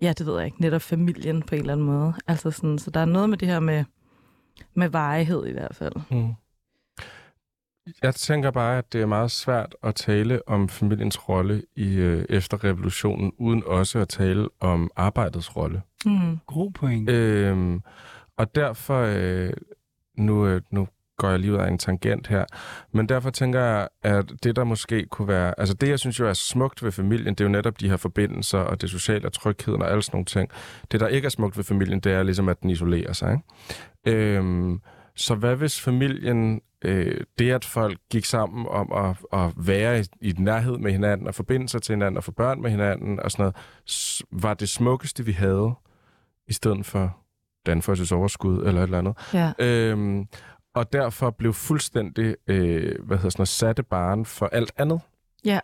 ja, 0.00 0.12
det 0.18 0.26
ved 0.26 0.36
jeg 0.36 0.46
ikke, 0.46 0.60
netop 0.60 0.82
familien 0.82 1.42
på 1.42 1.54
en 1.54 1.60
eller 1.60 1.72
anden 1.72 1.86
måde. 1.86 2.14
Altså 2.26 2.50
sådan, 2.50 2.78
så 2.78 2.90
der 2.90 3.00
er 3.00 3.04
noget 3.04 3.30
med 3.30 3.38
det 3.38 3.48
her 3.48 3.60
med, 3.60 3.84
med 4.74 4.88
varighed 4.88 5.46
i 5.46 5.52
hvert 5.52 5.74
fald. 5.74 5.94
Mm. 6.10 6.34
Jeg 8.02 8.14
tænker 8.14 8.50
bare, 8.50 8.78
at 8.78 8.92
det 8.92 9.00
er 9.00 9.06
meget 9.06 9.30
svært 9.30 9.74
at 9.82 9.94
tale 9.94 10.48
om 10.48 10.68
familiens 10.68 11.28
rolle 11.28 11.62
i 11.76 11.94
øh, 11.94 12.24
efter 12.28 12.64
revolutionen, 12.64 13.32
uden 13.38 13.62
også 13.66 13.98
at 13.98 14.08
tale 14.08 14.48
om 14.60 14.90
arbejdets 14.96 15.56
rolle. 15.56 15.82
Mm. 16.06 16.38
God 16.46 16.72
point. 16.72 17.10
Øhm, 17.10 17.82
og 18.36 18.54
derfor, 18.54 19.02
øh, 19.08 19.52
nu, 20.16 20.46
øh, 20.46 20.60
nu 20.70 20.88
går 21.16 21.30
jeg 21.30 21.38
lige 21.38 21.52
ud 21.52 21.58
af 21.58 21.68
en 21.68 21.78
tangent 21.78 22.26
her, 22.26 22.44
men 22.92 23.08
derfor 23.08 23.30
tænker 23.30 23.60
jeg, 23.60 23.88
at 24.02 24.32
det 24.42 24.56
der 24.56 24.64
måske 24.64 25.06
kunne 25.10 25.28
være, 25.28 25.60
altså 25.60 25.74
det 25.74 25.88
jeg 25.88 25.98
synes 25.98 26.20
jo 26.20 26.28
er 26.28 26.32
smukt 26.32 26.82
ved 26.82 26.92
familien, 26.92 27.34
det 27.34 27.40
er 27.40 27.44
jo 27.44 27.52
netop 27.52 27.80
de 27.80 27.88
her 27.88 27.96
forbindelser 27.96 28.58
og 28.58 28.80
det 28.80 28.90
sociale 28.90 29.26
og 29.26 29.32
trygheden 29.32 29.82
og 29.82 29.90
alle 29.90 30.02
sådan 30.02 30.16
nogle 30.16 30.24
ting. 30.24 30.50
Det 30.92 31.00
der 31.00 31.08
ikke 31.08 31.26
er 31.26 31.30
smukt 31.30 31.56
ved 31.56 31.64
familien, 31.64 32.00
det 32.00 32.12
er 32.12 32.22
ligesom, 32.22 32.48
at 32.48 32.62
den 32.62 32.70
isolerer 32.70 33.12
sig. 33.12 33.32
Ikke? 34.06 34.18
Øhm, 34.18 34.80
så 35.16 35.34
hvad 35.34 35.56
hvis 35.56 35.80
familien, 35.80 36.60
øh, 36.84 37.20
det 37.38 37.50
at 37.50 37.64
folk 37.64 37.98
gik 38.10 38.24
sammen 38.24 38.66
om 38.66 38.92
at, 38.92 39.16
at 39.32 39.52
være 39.56 40.00
i, 40.00 40.04
i 40.20 40.34
nærhed 40.38 40.78
med 40.78 40.92
hinanden 40.92 41.26
og 41.26 41.34
forbinde 41.34 41.68
sig 41.68 41.82
til 41.82 41.92
hinanden 41.92 42.16
og 42.16 42.24
få 42.24 42.32
børn 42.32 42.62
med 42.62 42.70
hinanden 42.70 43.20
og 43.20 43.30
sådan 43.30 43.42
noget, 43.42 43.56
var 44.32 44.54
det 44.54 44.68
smukkeste, 44.68 45.24
vi 45.24 45.32
havde, 45.32 45.74
i 46.46 46.52
stedet 46.52 46.86
for 46.86 47.16
Danfoss' 47.68 48.14
overskud 48.14 48.66
eller 48.66 48.80
et 48.80 48.84
eller 48.84 48.98
andet. 48.98 49.16
Ja. 49.34 49.52
Øhm, 49.58 50.28
og 50.74 50.92
derfor 50.92 51.30
blev 51.30 51.52
fuldstændig 51.52 52.36
øh, 52.46 53.04
hvad 53.04 53.16
hedder 53.16 53.30
sådan 53.30 53.40
noget, 53.40 53.48
satte 53.48 53.82
baren 53.82 54.24
for 54.24 54.46
alt 54.46 54.72
andet. 54.76 55.00
Ja. 55.44 55.60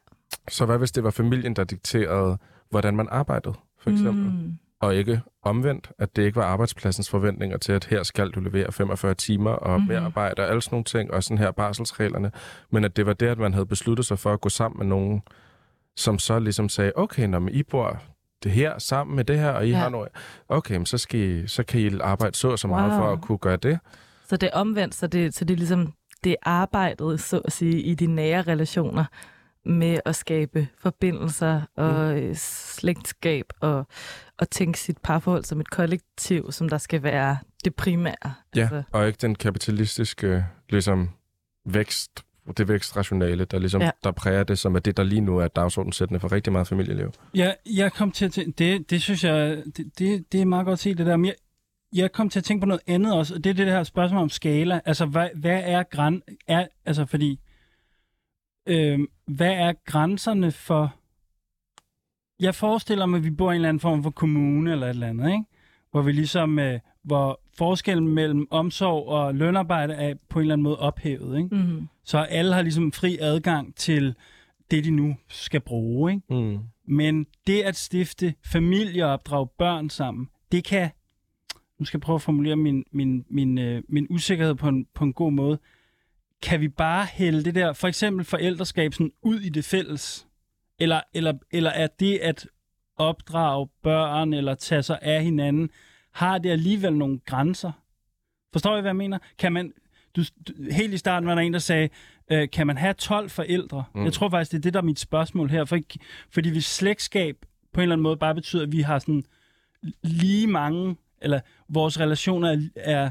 Så 0.48 0.66
hvad 0.66 0.78
hvis 0.78 0.92
det 0.92 1.04
var 1.04 1.10
familien, 1.10 1.56
der 1.56 1.64
dikterede, 1.64 2.38
hvordan 2.70 2.96
man 2.96 3.08
arbejdede, 3.10 3.54
for 3.80 3.90
eksempel? 3.90 4.24
Mm. 4.24 4.58
Og 4.80 4.94
ikke 4.94 5.20
omvendt, 5.42 5.90
at 5.98 6.16
det 6.16 6.22
ikke 6.22 6.36
var 6.36 6.44
arbejdspladsens 6.44 7.10
forventninger 7.10 7.56
til, 7.58 7.72
at 7.72 7.84
her 7.84 8.02
skal 8.02 8.30
du 8.30 8.40
levere 8.40 8.72
45 8.72 9.14
timer 9.14 9.50
og 9.50 9.70
Mhm. 9.70 9.76
mm-hmm. 9.80 9.88
mere 9.94 10.04
arbejde 10.04 10.42
og 10.42 10.48
alle 10.48 10.62
sådan 10.62 10.74
nogle 10.74 10.84
ting, 10.84 11.10
og 11.14 11.22
sådan 11.22 11.38
her 11.38 11.50
barselsreglerne. 11.50 12.32
Men 12.70 12.84
at 12.84 12.96
det 12.96 13.06
var 13.06 13.12
det, 13.12 13.26
at 13.26 13.38
man 13.38 13.52
havde 13.52 13.66
besluttet 13.66 14.06
sig 14.06 14.18
for 14.18 14.32
at 14.32 14.40
gå 14.40 14.48
sammen 14.48 14.78
med 14.78 14.86
nogen, 14.86 15.22
som 15.96 16.18
så 16.18 16.38
ligesom 16.38 16.68
sagde, 16.68 16.92
okay, 16.96 17.26
når 17.26 17.48
I 17.50 17.62
bor 17.62 18.02
det 18.42 18.52
her 18.52 18.78
sammen 18.78 19.16
med 19.16 19.24
det 19.24 19.38
her, 19.38 19.50
og 19.50 19.66
I 19.66 19.70
Ja. 19.70 19.76
ja. 19.76 19.82
har 19.82 19.88
noget, 19.88 20.08
okay, 20.48 20.76
men 20.76 20.86
så, 20.86 20.98
skal 20.98 21.20
I, 21.20 21.46
så 21.46 21.62
kan 21.62 21.80
I 21.80 21.98
arbejde 22.00 22.36
så 22.36 22.48
og 22.48 22.58
så 22.58 22.68
meget 22.68 22.90
Wow. 22.92 23.00
for 23.00 23.12
at 23.12 23.20
kunne 23.22 23.38
gøre 23.38 23.56
det. 23.56 23.78
Så 24.28 24.36
det 24.36 24.50
er 24.52 24.56
omvendt, 24.56 24.94
så 24.94 25.06
det, 25.06 25.34
så 25.34 25.44
det 25.44 25.54
er 25.54 25.58
ligesom 25.58 25.92
det 26.24 26.30
er 26.32 26.36
arbejdet, 26.42 27.20
så 27.20 27.38
at 27.38 27.52
sige, 27.52 27.82
i 27.82 27.94
de 27.94 28.06
nære 28.06 28.42
relationer 28.42 29.04
med 29.66 29.98
at 30.04 30.16
skabe 30.16 30.68
forbindelser 30.78 31.60
og 31.76 32.14
mm. 32.16 32.34
slægtskab 32.34 33.44
og, 33.60 33.86
og 34.38 34.50
tænke 34.50 34.78
sit 34.78 34.98
parforhold 34.98 35.44
som 35.44 35.60
et 35.60 35.70
kollektiv, 35.70 36.52
som 36.52 36.68
der 36.68 36.78
skal 36.78 37.02
være 37.02 37.38
det 37.64 37.74
primære. 37.74 38.34
Ja, 38.56 38.60
Altså, 38.60 38.82
og 38.92 39.06
ikke 39.06 39.18
den 39.22 39.34
kapitalistiske 39.34 40.44
ligesom, 40.70 41.10
vækst, 41.66 42.24
det 42.56 42.68
vækstrationale, 42.68 43.44
der, 43.44 43.58
ligesom, 43.58 43.80
Ja. 43.80 43.86
ja. 43.86 43.90
der 44.04 44.10
præger 44.10 44.44
det, 44.44 44.58
som 44.58 44.74
er 44.74 44.78
det, 44.78 44.96
der 44.96 45.02
lige 45.02 45.20
nu 45.20 45.38
er 45.38 45.48
dagsordenssættende 45.48 46.20
for 46.20 46.32
rigtig 46.32 46.52
meget 46.52 46.66
familieliv. 46.68 47.12
Jeg, 47.34 47.56
jeg 47.66 47.92
kom 47.92 48.12
til 48.12 48.24
at 48.24 48.32
tænke, 48.32 48.52
det, 48.58 48.90
det 48.90 49.02
synes 49.02 49.24
jeg, 49.24 49.62
det, 49.76 49.98
det, 49.98 50.32
det 50.32 50.40
er 50.40 50.44
meget 50.44 50.66
godt 50.66 50.78
set 50.78 50.98
det 50.98 51.06
der, 51.06 51.16
men 51.16 51.26
jeg, 51.26 51.34
jeg 51.94 52.12
kom 52.12 52.28
til 52.28 52.38
at 52.40 52.44
tænke 52.44 52.60
på 52.60 52.66
noget 52.66 52.82
andet 52.86 53.14
også, 53.14 53.34
og 53.34 53.44
det 53.44 53.50
er 53.50 53.54
det 53.54 53.66
her 53.66 53.82
spørgsmål 53.82 54.22
om 54.22 54.28
skala. 54.30 54.80
Altså, 54.84 55.06
hvad, 55.06 55.28
hvad 55.34 55.62
er 55.64 55.82
græn... 55.82 56.22
Er, 56.46 56.66
altså, 56.84 57.06
fordi... 57.06 57.40
Øh, 58.66 58.98
hvad 59.26 59.52
er 59.52 59.72
grænserne 59.86 60.52
for... 60.52 60.94
Jeg 62.40 62.54
forestiller 62.54 63.06
mig, 63.06 63.18
at 63.18 63.24
vi 63.24 63.30
bor 63.30 63.50
i 63.50 63.54
en 63.54 63.56
eller 63.56 63.68
anden 63.68 63.80
form 63.80 64.02
for 64.02 64.10
kommune 64.10 64.72
eller 64.72 64.86
et 64.86 64.90
eller 64.90 65.06
andet, 65.06 65.26
ikke? 65.26 65.44
Hvor 65.90 66.02
vi 66.02 66.12
ligesom... 66.12 66.58
Øh, 66.58 66.80
hvor 67.02 67.40
forskellen 67.56 68.08
mellem 68.08 68.46
omsorg 68.50 69.08
og 69.08 69.34
lønarbejde 69.34 69.94
er 69.94 70.14
på 70.28 70.38
en 70.38 70.42
eller 70.42 70.52
anden 70.54 70.62
måde 70.62 70.78
ophævet, 70.78 71.38
ikke? 71.38 71.54
mm, 71.56 71.88
Så 72.04 72.18
alle 72.18 72.54
har 72.54 72.62
ligesom 72.62 72.92
fri 72.92 73.18
adgang 73.20 73.74
til 73.74 74.14
det, 74.70 74.84
de 74.84 74.90
nu 74.90 75.16
skal 75.28 75.60
bruge, 75.60 76.12
ikke? 76.12 76.34
Mm. 76.34 76.58
Men 76.88 77.26
det 77.46 77.62
at 77.62 77.76
stifte 77.76 78.34
familie 78.44 79.06
og 79.06 79.12
opdrage 79.12 79.46
børn 79.58 79.90
sammen, 79.90 80.28
det 80.52 80.64
kan... 80.64 80.90
Nu 81.78 81.84
skal 81.84 81.98
jeg 81.98 82.02
prøve 82.02 82.14
at 82.14 82.22
formulere 82.22 82.56
min, 82.56 82.84
min, 82.92 83.24
min, 83.30 83.58
øh, 83.58 83.82
min 83.88 84.06
usikkerhed 84.10 84.54
på 84.54 84.68
en, 84.68 84.86
på 84.94 85.04
en 85.04 85.12
god 85.12 85.32
måde. 85.32 85.58
Kan 86.42 86.60
vi 86.60 86.68
bare 86.68 87.04
hælde 87.04 87.44
det 87.44 87.54
der, 87.54 87.72
for 87.72 87.88
eksempel 87.88 88.24
forældreskab, 88.24 88.94
sådan 88.94 89.12
ud 89.22 89.40
i 89.40 89.48
det 89.48 89.64
fælles? 89.64 90.26
Eller, 90.78 91.00
eller, 91.14 91.32
eller 91.50 91.70
er 91.70 91.86
det 91.86 92.18
at 92.18 92.46
opdrage 92.96 93.68
børn 93.82 94.32
eller 94.32 94.54
tage 94.54 94.82
sig 94.82 94.98
af 95.02 95.22
hinanden, 95.22 95.70
har 96.12 96.38
det 96.38 96.50
alligevel 96.50 96.92
nogle 96.92 97.18
grænser? 97.26 97.72
Forstår 98.52 98.76
I, 98.76 98.80
hvad 98.80 98.88
jeg 98.88 98.96
mener? 98.96 99.18
Kan 99.38 99.52
man, 99.52 99.72
du, 100.16 100.22
du, 100.48 100.52
helt 100.70 100.94
i 100.94 100.98
starten 100.98 101.26
var 101.26 101.34
der 101.34 101.42
en, 101.42 101.52
der 101.52 101.58
sagde, 101.58 101.88
øh, 102.30 102.48
kan 102.50 102.66
man 102.66 102.76
have 102.76 102.94
12 102.94 103.30
forældre? 103.30 103.84
Mm. 103.94 104.04
Jeg 104.04 104.12
tror 104.12 104.28
faktisk, 104.28 104.50
det 104.52 104.58
er 104.58 104.62
det, 104.62 104.74
der 104.74 104.80
er 104.80 104.84
mit 104.84 104.98
spørgsmål 104.98 105.50
her. 105.50 105.64
For, 105.64 105.78
fordi 106.30 106.50
hvis 106.50 106.64
slægtskab 106.64 107.36
på 107.72 107.80
en 107.80 107.82
eller 107.82 107.94
anden 107.94 108.02
måde 108.02 108.16
bare 108.16 108.34
betyder, 108.34 108.62
at 108.62 108.72
vi 108.72 108.80
har 108.80 108.98
sådan 108.98 109.24
lige 110.02 110.46
mange, 110.46 110.96
eller 111.22 111.40
vores 111.68 112.00
relationer 112.00 112.48
er... 112.50 112.58
er 112.76 113.10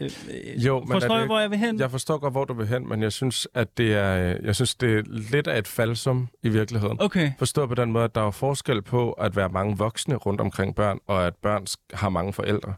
øh, 0.00 0.10
øh, 0.30 0.66
Jo, 0.66 0.80
men 0.80 0.88
er 0.88 0.92
forstår 1.00 1.18
I, 1.18 1.26
hvor 1.26 1.40
jeg 1.40 1.50
vil 1.50 1.58
hen? 1.58 1.78
Jeg 1.80 1.90
forstår 1.90 2.18
godt, 2.18 2.32
hvor 2.34 2.44
du 2.44 2.54
vil 2.54 2.66
hen, 2.66 2.88
men 2.88 3.02
jeg 3.02 3.12
synes, 3.12 3.48
at 3.54 3.78
det 3.78 3.94
er, 3.94 4.14
jeg 4.44 4.54
synes, 4.54 4.74
det 4.74 4.98
er 4.98 5.02
lidt 5.06 5.46
af 5.46 5.58
et 5.58 5.68
falsum 5.68 6.28
i 6.42 6.48
virkeligheden. 6.48 6.96
Okay. 7.00 7.32
Forstå 7.38 7.66
på 7.66 7.74
den 7.74 7.92
måde, 7.92 8.04
at 8.04 8.14
der 8.14 8.26
er 8.26 8.30
forskel 8.30 8.82
på 8.82 9.12
at 9.12 9.36
være 9.36 9.48
mange 9.48 9.78
voksne 9.78 10.14
rundt 10.16 10.40
omkring 10.40 10.74
børn, 10.76 10.98
og 11.06 11.26
at 11.26 11.34
børn 11.42 11.66
har 11.92 12.08
mange 12.08 12.32
forældre. 12.32 12.74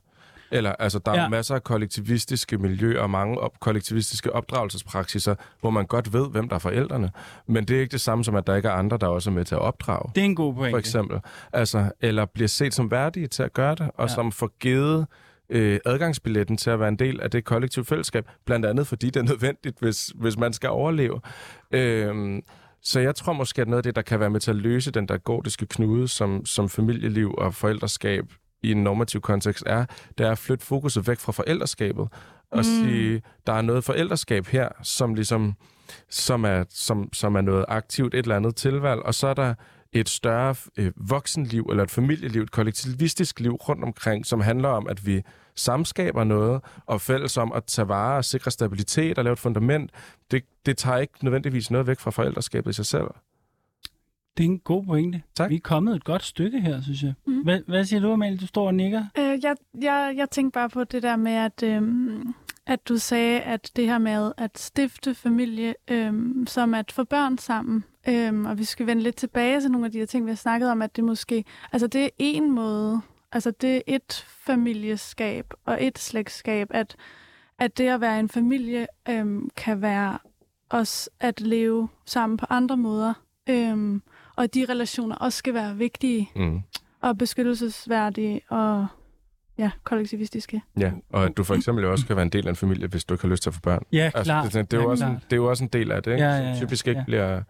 Eller, 0.50 0.72
altså, 0.78 0.98
der 0.98 1.12
er 1.12 1.16
Ja. 1.16 1.22
ja. 1.22 1.28
masser 1.28 1.54
af 1.54 1.64
kollektivistiske 1.64 2.58
miljøer 2.58 3.00
og 3.02 3.10
mange 3.10 3.38
op- 3.40 3.60
kollektivistiske 3.60 4.32
opdragelsespraksiser, 4.32 5.34
hvor 5.60 5.70
man 5.70 5.86
godt 5.86 6.12
ved, 6.12 6.30
hvem 6.30 6.48
der 6.48 6.54
er 6.56 6.60
forældrene. 6.60 7.10
Men 7.46 7.64
det 7.64 7.76
er 7.76 7.80
ikke 7.80 7.92
det 7.92 8.00
samme 8.00 8.24
som, 8.24 8.34
at 8.34 8.46
der 8.46 8.56
ikke 8.56 8.68
er 8.68 8.72
andre, 8.72 8.96
der 9.00 9.06
også 9.06 9.30
er 9.30 9.34
med 9.34 9.44
til 9.44 9.54
at 9.54 9.60
opdrage. 9.60 10.10
Det 10.14 10.20
er 10.20 10.24
en 10.24 10.34
god 10.36 10.54
pointe. 10.54 10.70
for 10.72 10.78
eksempel. 10.78 11.20
Altså, 11.52 11.90
eller 12.00 12.24
bliver 12.24 12.48
set 12.48 12.74
som 12.74 12.90
værdige 12.90 13.26
til 13.26 13.42
at 13.42 13.52
gøre 13.52 13.74
det, 13.74 13.90
og 13.94 14.08
ja. 14.08 14.14
som 14.14 14.32
får 14.32 14.50
givet 14.60 15.06
øh, 15.50 15.80
adgangsbilletten 15.84 16.56
til 16.56 16.70
at 16.70 16.80
være 16.80 16.88
en 16.88 16.98
del 16.98 17.20
af 17.20 17.30
det 17.30 17.44
kollektive 17.44 17.84
fællesskab, 17.84 18.28
blandt 18.44 18.66
andet 18.66 18.86
fordi 18.86 19.06
det 19.06 19.20
er 19.20 19.24
nødvendigt, 19.24 19.78
hvis, 19.80 20.12
hvis 20.14 20.38
man 20.38 20.52
skal 20.52 20.70
overleve. 20.70 21.20
Øhm, 21.70 22.42
så 22.82 23.00
jeg 23.00 23.14
tror 23.14 23.32
måske, 23.32 23.62
at 23.62 23.68
noget 23.68 23.78
af 23.78 23.82
det, 23.82 23.96
der 23.96 24.02
kan 24.02 24.20
være 24.20 24.30
med 24.30 24.40
til 24.40 24.50
at 24.50 24.56
løse 24.56 24.90
den 24.90 25.08
der 25.08 25.16
gordiske 25.18 25.66
knude, 25.66 26.08
som, 26.08 26.46
som 26.46 26.68
familieliv 26.68 27.34
og 27.38 27.54
forældreskab 27.54 28.24
i 28.62 28.72
en 28.72 28.82
normativ 28.82 29.20
kontekst 29.20 29.64
er, 29.66 29.84
det 30.18 30.26
er 30.26 30.30
at 30.30 30.38
flytte 30.38 30.66
fokuset 30.66 31.08
væk 31.08 31.18
fra 31.18 31.32
forældreskabet 31.32 32.08
og 32.50 32.58
mm. 32.58 32.62
sige, 32.62 33.22
der 33.46 33.52
er 33.52 33.62
noget 33.62 33.84
forældreskab 33.84 34.46
her, 34.46 34.68
som 34.82 35.14
ligesom 35.14 35.54
som 36.08 36.44
er, 36.44 36.64
som, 36.70 37.08
som 37.12 37.34
er 37.34 37.40
noget 37.40 37.64
aktivt, 37.68 38.14
et 38.14 38.18
eller 38.18 38.36
andet 38.36 38.56
tilvalg, 38.56 39.00
og 39.00 39.14
så 39.14 39.26
er 39.26 39.34
der 39.34 39.54
et 39.92 40.08
større 40.08 40.54
øh, 40.76 40.92
voksenliv, 40.96 41.66
eller 41.70 41.82
et 41.82 41.90
familieliv, 41.90 42.42
et 42.42 42.50
kollektivistisk 42.50 43.40
liv 43.40 43.52
rundt 43.52 43.84
omkring, 43.84 44.26
som 44.26 44.40
handler 44.40 44.68
om, 44.68 44.86
at 44.88 45.06
vi 45.06 45.22
samskaber 45.54 46.24
noget, 46.24 46.60
og 46.86 47.00
fælles 47.00 47.36
om 47.36 47.52
at 47.52 47.64
tage 47.64 47.88
vare 47.88 48.16
og 48.16 48.24
sikre 48.24 48.50
stabilitet 48.50 49.18
og 49.18 49.24
lave 49.24 49.32
et 49.32 49.38
fundament. 49.38 49.90
Det, 50.30 50.44
det 50.66 50.76
tager 50.76 50.98
ikke 50.98 51.14
nødvendigvis 51.22 51.70
noget 51.70 51.86
væk 51.86 52.00
fra 52.00 52.10
forældreskabet 52.10 52.70
i 52.70 52.72
sig 52.72 52.86
selv. 52.86 53.06
Det 54.36 54.44
er 54.44 54.48
en 54.48 54.58
god 54.58 54.84
pointe. 54.84 55.22
Tak. 55.34 55.50
Vi 55.50 55.56
er 55.56 55.60
kommet 55.60 55.96
et 55.96 56.04
godt 56.04 56.24
stykke 56.24 56.60
her, 56.60 56.82
synes 56.82 57.02
jeg. 57.02 57.14
Mm. 57.26 57.42
Hvad, 57.42 57.60
hvad 57.66 57.84
siger 57.84 58.00
du, 58.00 58.12
Amalie? 58.12 58.38
Du 58.38 58.46
står 58.46 58.66
og 58.66 58.74
nikker. 58.74 59.04
Øh, 59.18 59.38
jeg, 59.42 59.56
jeg, 59.82 60.14
jeg 60.16 60.30
tænkte 60.30 60.54
bare 60.54 60.68
på 60.68 60.84
det 60.84 61.02
der 61.02 61.16
med, 61.16 61.32
at, 61.32 61.62
øhm, 61.62 62.34
at 62.66 62.88
du 62.88 62.98
sagde, 62.98 63.40
at 63.40 63.70
det 63.76 63.86
her 63.86 63.98
med 63.98 64.32
at 64.36 64.58
stifte 64.58 65.14
familie, 65.14 65.74
øhm, 65.88 66.46
som 66.46 66.74
at 66.74 66.92
få 66.92 67.04
børn 67.04 67.38
sammen, 67.38 67.84
øhm, 68.08 68.46
og 68.46 68.58
vi 68.58 68.64
skal 68.64 68.86
vende 68.86 69.02
lidt 69.02 69.16
tilbage 69.16 69.60
til 69.60 69.70
nogle 69.70 69.86
af 69.86 69.92
de 69.92 69.98
her 69.98 70.06
ting, 70.06 70.24
vi 70.26 70.30
har 70.30 70.36
snakket 70.36 70.70
om, 70.70 70.82
at 70.82 70.96
det 70.96 71.04
måske, 71.04 71.44
altså 71.72 71.86
det 71.86 72.04
er 72.04 72.08
en 72.18 72.50
måde, 72.54 73.00
altså 73.32 73.50
det 73.50 73.76
er 73.76 73.80
et 73.86 74.26
familieskab 74.28 75.46
og 75.64 75.84
et 75.84 75.98
slægtskab, 75.98 76.68
at, 76.70 76.96
at 77.58 77.78
det 77.78 77.88
at 77.88 78.00
være 78.00 78.20
en 78.20 78.28
familie 78.28 78.86
øhm, 79.08 79.50
kan 79.56 79.82
være 79.82 80.18
også 80.68 81.10
at 81.20 81.40
leve 81.40 81.88
sammen 82.06 82.36
på 82.36 82.46
andre 82.50 82.76
måder, 82.76 83.14
øhm, 83.48 84.02
og 84.36 84.44
at 84.44 84.54
de 84.54 84.66
relationer 84.68 85.16
også 85.16 85.38
skal 85.38 85.54
være 85.54 85.76
vigtige 85.76 86.30
Mm. 86.36 86.60
og 87.00 87.18
beskyttelsesværdige 87.18 88.40
og 88.48 88.86
ja, 89.58 89.70
kollektivistiske. 89.84 90.62
Ja, 90.78 90.92
og 91.12 91.24
at 91.24 91.36
du 91.36 91.44
for 91.44 91.54
eksempel 91.54 91.84
jo 91.84 91.90
også 91.92 92.06
kan 92.06 92.16
være 92.16 92.22
en 92.22 92.28
del 92.28 92.46
af 92.46 92.50
en 92.50 92.56
familie, 92.56 92.86
hvis 92.88 93.04
du 93.04 93.14
ikke 93.14 93.22
har 93.24 93.28
lyst 93.30 93.42
til 93.42 93.50
at 93.50 93.54
få 93.54 93.60
børn. 93.60 93.82
Ja, 93.92 94.04
Altså, 94.14 94.22
klart. 94.24 94.44
det, 94.44 94.52
det, 94.54 94.70
det, 94.70 94.76
er 94.76 94.80
jo 94.80 94.86
Ja, 94.86 94.90
også, 94.90 95.04
klart. 95.04 95.22
det 95.24 95.32
er 95.32 95.36
jo 95.36 95.50
også 95.50 95.64
en 95.64 95.70
del 95.72 95.92
af 95.92 96.02
det, 96.02 96.12
ikke? 96.12 96.24
Ja, 96.24 96.30
ja, 96.36 96.48
ja, 96.48 96.56
typisk 96.56 96.88
ikke 96.88 96.98
ja. 96.98 97.04
bliver, 97.04 97.42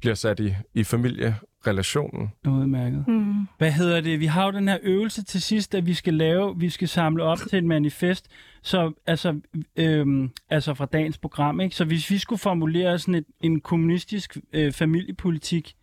bliver 0.00 0.14
sat 0.14 0.40
i, 0.40 0.54
i 0.74 0.84
familierelationen. 0.84 2.32
Udmærket. 2.48 3.04
Mm. 3.08 3.46
Hvad 3.58 3.72
hedder 3.72 4.00
det? 4.00 4.20
Vi 4.20 4.26
har 4.26 4.44
jo 4.44 4.52
den 4.52 4.68
her 4.68 4.78
øvelse 4.82 5.24
til 5.24 5.42
sidst, 5.42 5.74
at 5.74 5.86
vi 5.86 5.94
skal 5.94 6.14
lave, 6.14 6.58
vi 6.58 6.70
skal 6.70 6.88
samle 6.88 7.22
op 7.22 7.38
til 7.48 7.58
et 7.58 7.64
manifest, 7.64 8.28
så 8.62 8.92
altså, 9.06 9.40
øhm, 9.76 10.30
altså 10.50 10.74
fra 10.74 10.86
dagens 10.86 11.18
program, 11.18 11.60
ikke? 11.60 11.76
Så 11.76 11.84
hvis 11.84 12.10
vi 12.10 12.18
skulle 12.18 12.38
formulere 12.38 12.98
sådan 12.98 13.14
et, 13.14 13.26
en 13.40 13.60
kommunistisk 13.60 14.36
øh, 14.52 14.72
familiepolitik 14.72 15.74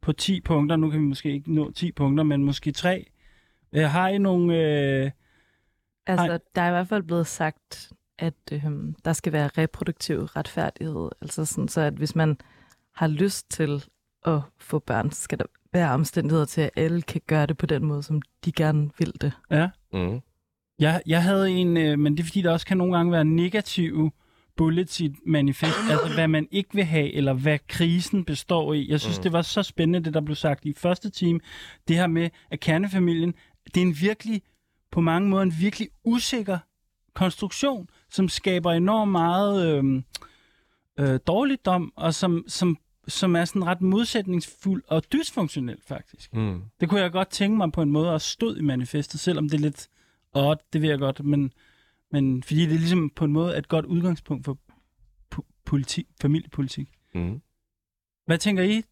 på 0.00 0.12
10 0.12 0.40
punkter, 0.40 0.76
nu 0.76 0.90
kan 0.90 1.00
vi 1.00 1.04
måske 1.04 1.32
ikke 1.32 1.54
nå 1.54 1.70
10 1.70 1.92
punkter, 1.92 2.24
men 2.24 2.44
måske 2.44 2.72
3. 2.72 3.06
Øh, 3.72 3.84
har 3.84 4.08
I 4.08 4.18
nogle... 4.18 4.56
Øh, 4.56 5.10
Altså, 6.06 6.26
Nej. 6.26 6.38
der 6.54 6.62
er 6.62 6.68
i 6.68 6.70
hvert 6.70 6.88
fald 6.88 7.02
blevet 7.02 7.26
sagt, 7.26 7.92
at 8.18 8.34
øhm, 8.52 8.94
der 9.04 9.12
skal 9.12 9.32
være 9.32 9.50
reproduktiv 9.58 10.18
retfærdighed. 10.18 11.08
Altså 11.20 11.44
sådan, 11.44 11.68
så 11.68 11.80
at 11.80 11.92
hvis 11.92 12.16
man 12.16 12.38
har 12.94 13.06
lyst 13.06 13.50
til 13.50 13.84
at 14.26 14.40
få 14.58 14.78
børn, 14.78 15.10
så 15.10 15.22
skal 15.22 15.38
der 15.38 15.44
være 15.72 15.90
omstændigheder 15.90 16.44
til, 16.44 16.60
at 16.60 16.70
alle 16.76 17.02
kan 17.02 17.20
gøre 17.26 17.46
det 17.46 17.58
på 17.58 17.66
den 17.66 17.84
måde, 17.84 18.02
som 18.02 18.22
de 18.44 18.52
gerne 18.52 18.90
vil 18.98 19.12
det. 19.20 19.32
ja? 19.50 19.68
Mm. 19.92 20.20
Jeg, 20.78 21.02
jeg 21.06 21.22
havde 21.22 21.50
en, 21.50 21.76
øh, 21.76 21.98
men 21.98 22.16
det 22.16 22.20
er 22.22 22.26
fordi, 22.26 22.42
der 22.42 22.52
også 22.52 22.66
kan 22.66 22.76
nogle 22.76 22.96
gange 22.96 23.12
være 23.12 23.24
negative 23.24 24.10
bullets 24.56 25.00
i 25.00 25.14
manifest, 25.26 25.76
altså 25.90 26.14
hvad 26.14 26.28
man 26.28 26.48
ikke 26.50 26.70
vil 26.74 26.84
have, 26.84 27.12
eller 27.12 27.32
hvad 27.32 27.58
krisen 27.68 28.24
består 28.24 28.72
i. 28.74 28.86
Jeg 28.90 29.00
synes, 29.00 29.18
Mm. 29.18 29.22
det 29.22 29.32
var 29.32 29.42
så 29.42 29.62
spændende, 29.62 30.04
det 30.04 30.14
der 30.14 30.20
blev 30.20 30.36
sagt 30.36 30.64
i 30.64 30.74
første 30.76 31.10
time, 31.10 31.40
det 31.88 31.96
her 31.96 32.06
med, 32.06 32.30
at 32.50 32.60
kernefamilien, 32.60 33.34
det 33.74 33.76
er 33.76 33.86
en 33.86 33.96
virkelig, 34.00 34.42
på 34.92 35.00
mange 35.00 35.28
måder, 35.28 35.42
en 35.42 35.54
virkelig 35.60 35.88
usikker 36.04 36.58
konstruktion, 37.14 37.88
som 38.10 38.28
skaber 38.28 38.72
enormt 38.72 39.12
meget 39.12 39.66
øh, 39.76 40.02
øh, 41.00 41.20
dårligdom, 41.26 41.92
og 41.96 42.14
som, 42.14 42.44
som, 42.48 42.78
som 43.08 43.36
er 43.36 43.44
sådan 43.44 43.66
ret 43.66 43.80
modsætningsfuld 43.80 44.82
og 44.88 45.12
dysfunktionel, 45.12 45.78
faktisk. 45.86 46.34
Mm. 46.34 46.62
Det 46.80 46.88
kunne 46.88 47.00
jeg 47.00 47.12
godt 47.12 47.28
tænke 47.28 47.56
mig 47.56 47.72
på 47.72 47.82
en 47.82 47.90
måde 47.90 48.10
at 48.10 48.22
stod 48.22 48.56
i 48.56 48.62
manifestet, 48.62 49.20
selvom 49.20 49.48
det 49.48 49.54
er 49.54 49.62
lidt 49.62 49.88
odd, 50.32 50.58
det 50.72 50.82
ved 50.82 50.88
jeg 50.88 50.98
godt, 50.98 51.24
men, 51.24 51.52
men 52.12 52.42
fordi 52.42 52.60
det 52.60 52.74
er 52.74 52.78
ligesom 52.78 53.10
på 53.10 53.24
en 53.24 53.32
måde 53.32 53.58
et 53.58 53.68
godt 53.68 53.84
udgangspunkt 53.84 54.44
for 54.44 54.58
politik, 55.70 56.06
familiepolitik. 56.20 56.88
Mm. 57.14 57.40
Hvad 58.26 58.38
tænker 58.38 58.62
I 58.62 58.82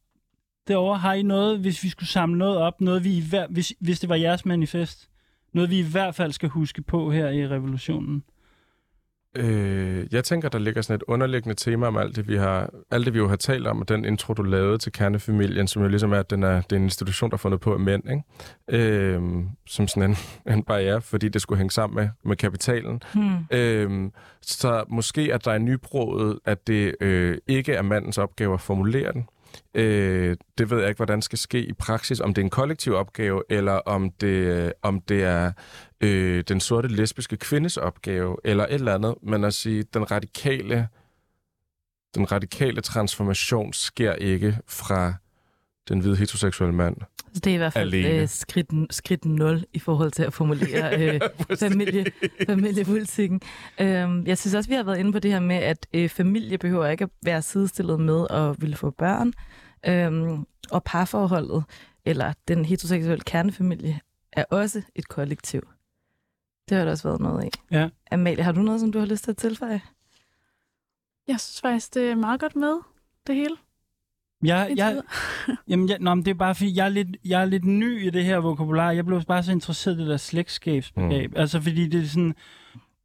derovre? 0.69 0.99
Har 0.99 1.15
I 1.15 1.23
noget, 1.23 1.59
hvis 1.61 1.85
vi 1.85 1.89
skulle 1.89 2.09
samle 2.09 2.39
noget 2.39 2.57
op, 2.57 2.81
noget 2.81 3.05
vi 3.05 3.17
i 3.17 3.23
hver, 3.29 3.47
hvis, 3.47 3.73
hvis 3.81 4.01
det 4.01 4.09
var 4.09 4.15
jeres 4.15 4.45
manifest, 4.45 5.11
noget 5.53 5.71
vi 5.71 5.79
i 5.79 5.91
hvert 5.91 6.15
fald 6.15 6.33
skal 6.33 6.49
huske 6.49 6.83
på 6.83 7.11
her 7.11 7.29
i 7.29 7.49
revolutionen? 7.49 8.25
Øh, 9.37 10.07
jeg 10.13 10.25
tænker, 10.25 10.49
der 10.49 10.59
ligger 10.59 10.83
sådan 10.83 10.97
et 10.97 11.03
underliggende 11.09 11.55
tema 11.55 11.87
om 11.87 11.97
alt 11.97 12.17
det, 12.17 12.29
vi 12.29 12.37
har, 12.37 12.71
alt 12.91 13.07
det, 13.07 13.15
vi 13.15 13.19
jo 13.19 13.29
har 13.29 13.37
talt 13.37 13.67
om, 13.67 13.81
og 13.81 13.89
den 13.89 14.05
intro, 14.05 14.35
du 14.35 14.43
lavede 14.43 14.79
til 14.79 14.93
kernefamilien, 14.93 15.69
som 15.69 15.83
jo 15.83 15.89
ligesom 15.89 16.13
er, 16.13 16.19
at 16.19 16.31
den 16.31 16.43
er, 16.43 16.61
det 16.61 16.73
er 16.73 16.77
en 16.77 16.83
institution, 16.83 17.31
der 17.31 17.35
er 17.35 17.39
fundet 17.39 17.61
på 17.61 17.73
af 17.73 17.81
mænd, 17.81 18.03
ikke? 18.11 18.23
Øh, 18.69 19.23
som 19.67 19.89
sådan 19.89 20.11
en, 20.11 20.17
en 20.55 20.63
barriere, 20.63 21.01
fordi 21.01 21.29
det 21.29 21.43
skulle 21.43 21.59
hænge 21.59 21.71
sammen 21.71 21.97
med, 21.97 22.09
med 22.25 22.37
kapitalen. 22.37 23.03
Hmm. 23.15 23.37
Øhm, 23.51 24.13
så 24.43 24.85
måske 24.89 25.35
at 25.35 25.45
der 25.45 25.53
er 25.53 25.59
nybruget, 25.59 26.39
at 26.45 26.67
det 26.67 26.95
øh, 27.01 27.39
ikke 27.47 27.73
er 27.73 27.83
mandens 27.83 28.19
opgave 28.19 28.55
at 28.55 28.61
formulere 28.61 29.13
den. 29.13 29.29
Øh, 29.75 30.37
det 30.59 30.71
ved 30.71 30.79
jeg 30.79 30.89
ikke, 30.89 30.99
hvordan 30.99 31.23
skal 31.23 31.39
ske 31.39 31.61
i 31.67 31.73
praksis, 31.73 32.21
om 32.21 32.35
det 32.35 32.43
er 32.43 32.45
en 32.45 32.51
kollektiv 32.51 32.95
opgave, 32.95 33.43
eller 33.51 33.73
om 33.73 34.11
det, 34.11 34.27
øh, 34.27 34.71
om 34.83 35.01
det 35.01 35.25
er 35.25 35.53
øh, 36.01 36.45
den 36.49 36.61
sorte 36.61 36.89
lesbiske 36.89 37.37
kvindes 37.37 37.77
opgave, 37.77 38.37
eller 38.45 38.65
et 38.65 38.75
eller 38.75 38.95
andet. 38.95 39.15
Men 39.23 39.45
at 39.45 39.55
sige, 39.55 39.83
den 39.83 40.11
radikale, 40.11 40.89
den 42.15 42.33
radikale 42.33 42.81
transformation 42.81 43.73
sker 43.73 44.13
ikke 44.13 44.59
fra 44.67 45.15
den 45.89 46.01
hvide 46.01 46.17
heteroseksuelle 46.17 46.75
mand. 46.75 46.97
Så 47.33 47.41
det 47.41 47.51
er 47.51 47.55
i 47.55 47.57
hvert 47.57 47.73
fald 47.73 47.95
Alene. 47.95 48.23
øh, 48.23 48.29
skridt, 48.29 48.95
skridt 48.95 49.25
0 49.25 49.65
i 49.73 49.79
forhold 49.79 50.11
til 50.11 50.23
at 50.23 50.33
formulere 50.33 50.95
øh, 51.01 51.21
familie, 51.59 52.05
familiepolitikken. 52.47 53.41
Øhm, 53.81 54.27
jeg 54.27 54.39
synes 54.39 54.55
også, 54.55 54.71
vi 54.71 54.75
har 54.75 54.83
været 54.83 54.99
inde 54.99 55.13
på 55.13 55.19
det 55.19 55.33
her 55.33 55.41
med, 55.41 55.57
at 55.57 55.87
øh, 55.95 56.09
familie 56.09 56.59
behøver 56.59 56.87
ikke 56.87 57.05
at 57.05 57.11
være 57.23 57.43
sidestillet 57.43 58.01
med 58.01 58.27
at 58.31 58.63
ville 58.63 58.77
få 58.77 58.91
børn. 58.91 59.33
Øhm, 59.87 60.45
og 60.71 60.85
parforholdet, 60.85 61.65
eller 62.05 62.33
den 62.49 62.65
heteroseksuelle 62.65 63.25
kernefamilie, 63.25 64.01
er 64.33 64.45
også 64.51 64.83
et 64.95 65.09
kollektiv. 65.09 65.63
Det 66.69 66.77
har 66.77 66.85
der 66.85 66.91
også 66.91 67.09
været 67.09 67.21
noget 67.21 67.45
af. 67.45 67.51
Ja. 67.71 67.89
Amalie, 68.11 68.45
har 68.45 68.53
du 68.53 68.63
noget, 68.63 68.81
som 68.81 68.93
du 68.93 68.99
har 68.99 69.07
lyst 69.07 69.25
til 69.25 69.31
at 69.31 69.37
tilføje? 69.37 69.81
Jeg 71.29 71.41
synes 71.41 71.61
faktisk, 71.61 71.95
det 71.95 72.11
er 72.11 72.15
meget 72.15 72.41
godt 72.41 72.57
med, 72.57 72.75
det 73.27 73.35
hele. 73.35 73.57
Jeg, 74.45 74.73
jeg. 74.77 75.03
Jamen, 75.69 75.89
jeg, 75.89 75.99
nå, 76.01 76.15
men 76.15 76.25
det 76.25 76.31
er 76.31 76.35
bare 76.35 76.55
fordi, 76.55 76.77
jeg 76.77 76.85
er, 76.85 76.89
lidt, 76.89 77.17
jeg 77.25 77.41
er 77.41 77.45
lidt 77.45 77.65
ny 77.65 78.07
i 78.07 78.11
det 78.11 78.25
her 78.25 78.39
vokabular. 78.39 78.91
Jeg 78.91 79.07
blev 79.07 79.23
bare 79.23 79.43
så 79.43 79.53
interesseret 79.53 79.97
i 79.97 79.99
det 79.99 80.07
der 80.07 80.17
slægtskabsbegreb. 80.17 81.31
Mm. 81.31 81.37
Altså, 81.37 81.61
fordi 81.61 81.89
det 81.89 82.03
er 82.03 82.07
sådan... 82.07 82.35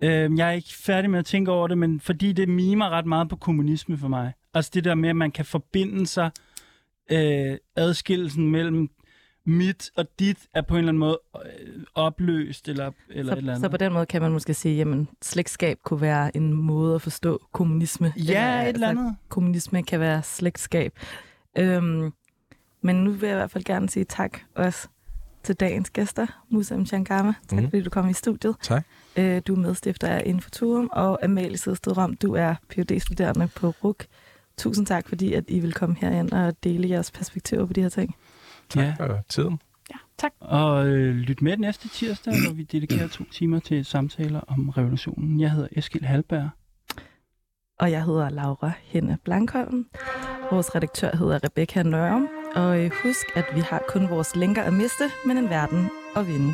Øh, 0.04 0.38
jeg 0.38 0.48
er 0.48 0.52
ikke 0.52 0.74
færdig 0.74 1.10
med 1.10 1.20
at 1.20 1.26
tænke 1.26 1.52
over 1.52 1.68
det, 1.68 1.78
men 1.78 2.00
fordi 2.00 2.32
det 2.32 2.50
mimer 2.50 2.90
ret 2.90 3.06
meget 3.06 3.30
på 3.30 3.36
kommunisme 3.36 3.98
for 3.98 4.08
mig. 4.08 4.34
Altså 4.54 4.72
det 4.74 4.84
der 4.84 4.96
med, 4.96 5.10
at 5.10 5.16
man 5.16 5.32
kan 5.32 5.46
forbinde 5.46 6.08
sig, 6.08 6.32
øh, 7.12 7.58
adskillelsen 7.76 8.52
mellem 8.52 8.90
mit 9.46 9.92
og 9.96 10.06
dit 10.20 10.38
er 10.54 10.62
på 10.62 10.74
en 10.74 10.78
eller 10.78 10.90
anden 10.90 11.00
måde 11.00 11.20
øh, 11.46 11.84
opløst, 11.96 12.68
eller, 12.70 12.92
eller 13.10 13.34
et 13.34 13.38
eller 13.38 13.52
Så, 13.52 13.52
andet. 13.52 13.62
så 13.62 13.70
på 13.70 13.78
den 13.78 13.94
måde 13.94 14.06
kan 14.06 14.22
man 14.22 14.32
måske 14.32 14.54
sige, 14.54 14.82
at 14.82 14.88
slægtskab 15.22 15.78
kunne 15.84 16.02
være 16.02 16.38
en 16.38 16.54
måde 16.54 16.96
at 16.96 17.02
forstå 17.02 17.42
kommunisme. 17.52 18.14
Ja, 18.18 18.62
et 18.62 18.68
eller 18.74 18.90
andet. 18.90 19.16
kommunisme 19.30 19.84
kan 19.84 20.00
være 20.00 20.24
slægtskab. 20.24 20.94
Øhm, 21.58 22.14
men 22.82 22.96
nu 22.96 23.12
vil 23.12 23.28
jeg 23.28 23.36
i 23.36 23.40
hvert 23.40 23.52
fald 23.52 23.64
gerne 23.64 23.90
sige 23.90 24.06
tak 24.06 24.40
også 24.56 24.88
til 25.44 25.56
dagens 25.56 25.90
gæster, 25.90 26.28
Musa 26.50 26.78
Mchangama. 26.78 27.34
Tak 27.48 27.60
Mhm. 27.60 27.70
fordi 27.70 27.82
du 27.84 27.90
kom 27.90 28.10
i 28.10 28.14
studiet. 28.14 28.56
Tak. 28.62 28.86
Øh, 29.18 29.42
du 29.48 29.54
er 29.56 29.60
medstifter 29.60 30.08
af 30.08 30.24
Infoturum, 30.26 30.90
og 30.92 31.24
Amalie 31.26 31.58
Sædsted 31.58 31.98
Rom, 31.98 32.14
du 32.16 32.34
er 32.34 32.56
phd 32.70 33.00
studerende 33.00 33.48
på 33.56 33.70
RUK. 33.84 34.06
Tusind 34.58 34.86
tak, 34.88 35.10
fordi 35.10 35.34
at 35.34 35.44
I 35.48 35.60
vil 35.60 35.74
komme 35.74 35.96
herind 36.02 36.32
og 36.32 36.64
dele 36.64 36.90
jeres 36.90 37.12
perspektiver 37.12 37.66
på 37.66 37.74
de 37.74 37.82
her 37.82 37.90
ting. 37.90 38.16
Ja. 38.76 38.96
Og 39.00 39.20
tiden. 39.30 39.60
Ja, 39.92 39.96
tak. 40.18 40.32
Og 40.40 40.88
øh, 40.88 41.16
lyt 41.16 41.42
med 41.42 41.58
næste 41.58 41.90
tirsdag, 41.90 42.34
hvor 42.46 42.54
vi 42.54 42.64
dedikerer 42.64 43.08
to 43.08 43.24
timer 43.32 43.60
til 43.60 43.86
samtaler 43.86 44.40
om 44.40 44.70
revolutionen. 44.70 45.40
Jeg 45.40 45.52
hedder 45.52 45.68
Eskild 45.72 46.04
Halberg. 46.04 46.50
Og 47.80 47.92
jeg 47.92 48.04
hedder 48.06 48.30
Laura 48.30 48.72
Henne 48.84 49.18
Blankholm. 49.24 49.88
Vores 50.52 50.76
redaktør 50.76 51.16
hedder 51.16 51.40
Rebecca 51.44 51.84
Nørum. 51.84 52.28
Og 52.56 52.80
øh, 52.80 52.92
husk, 53.04 53.26
at 53.36 53.46
vi 53.56 53.60
har 53.60 53.82
kun 53.88 54.10
vores 54.10 54.36
lænker 54.36 54.64
at 54.64 54.74
miste, 54.74 55.04
men 55.26 55.38
en 55.38 55.50
verden 55.50 55.90
at 56.16 56.28
vinde. 56.28 56.54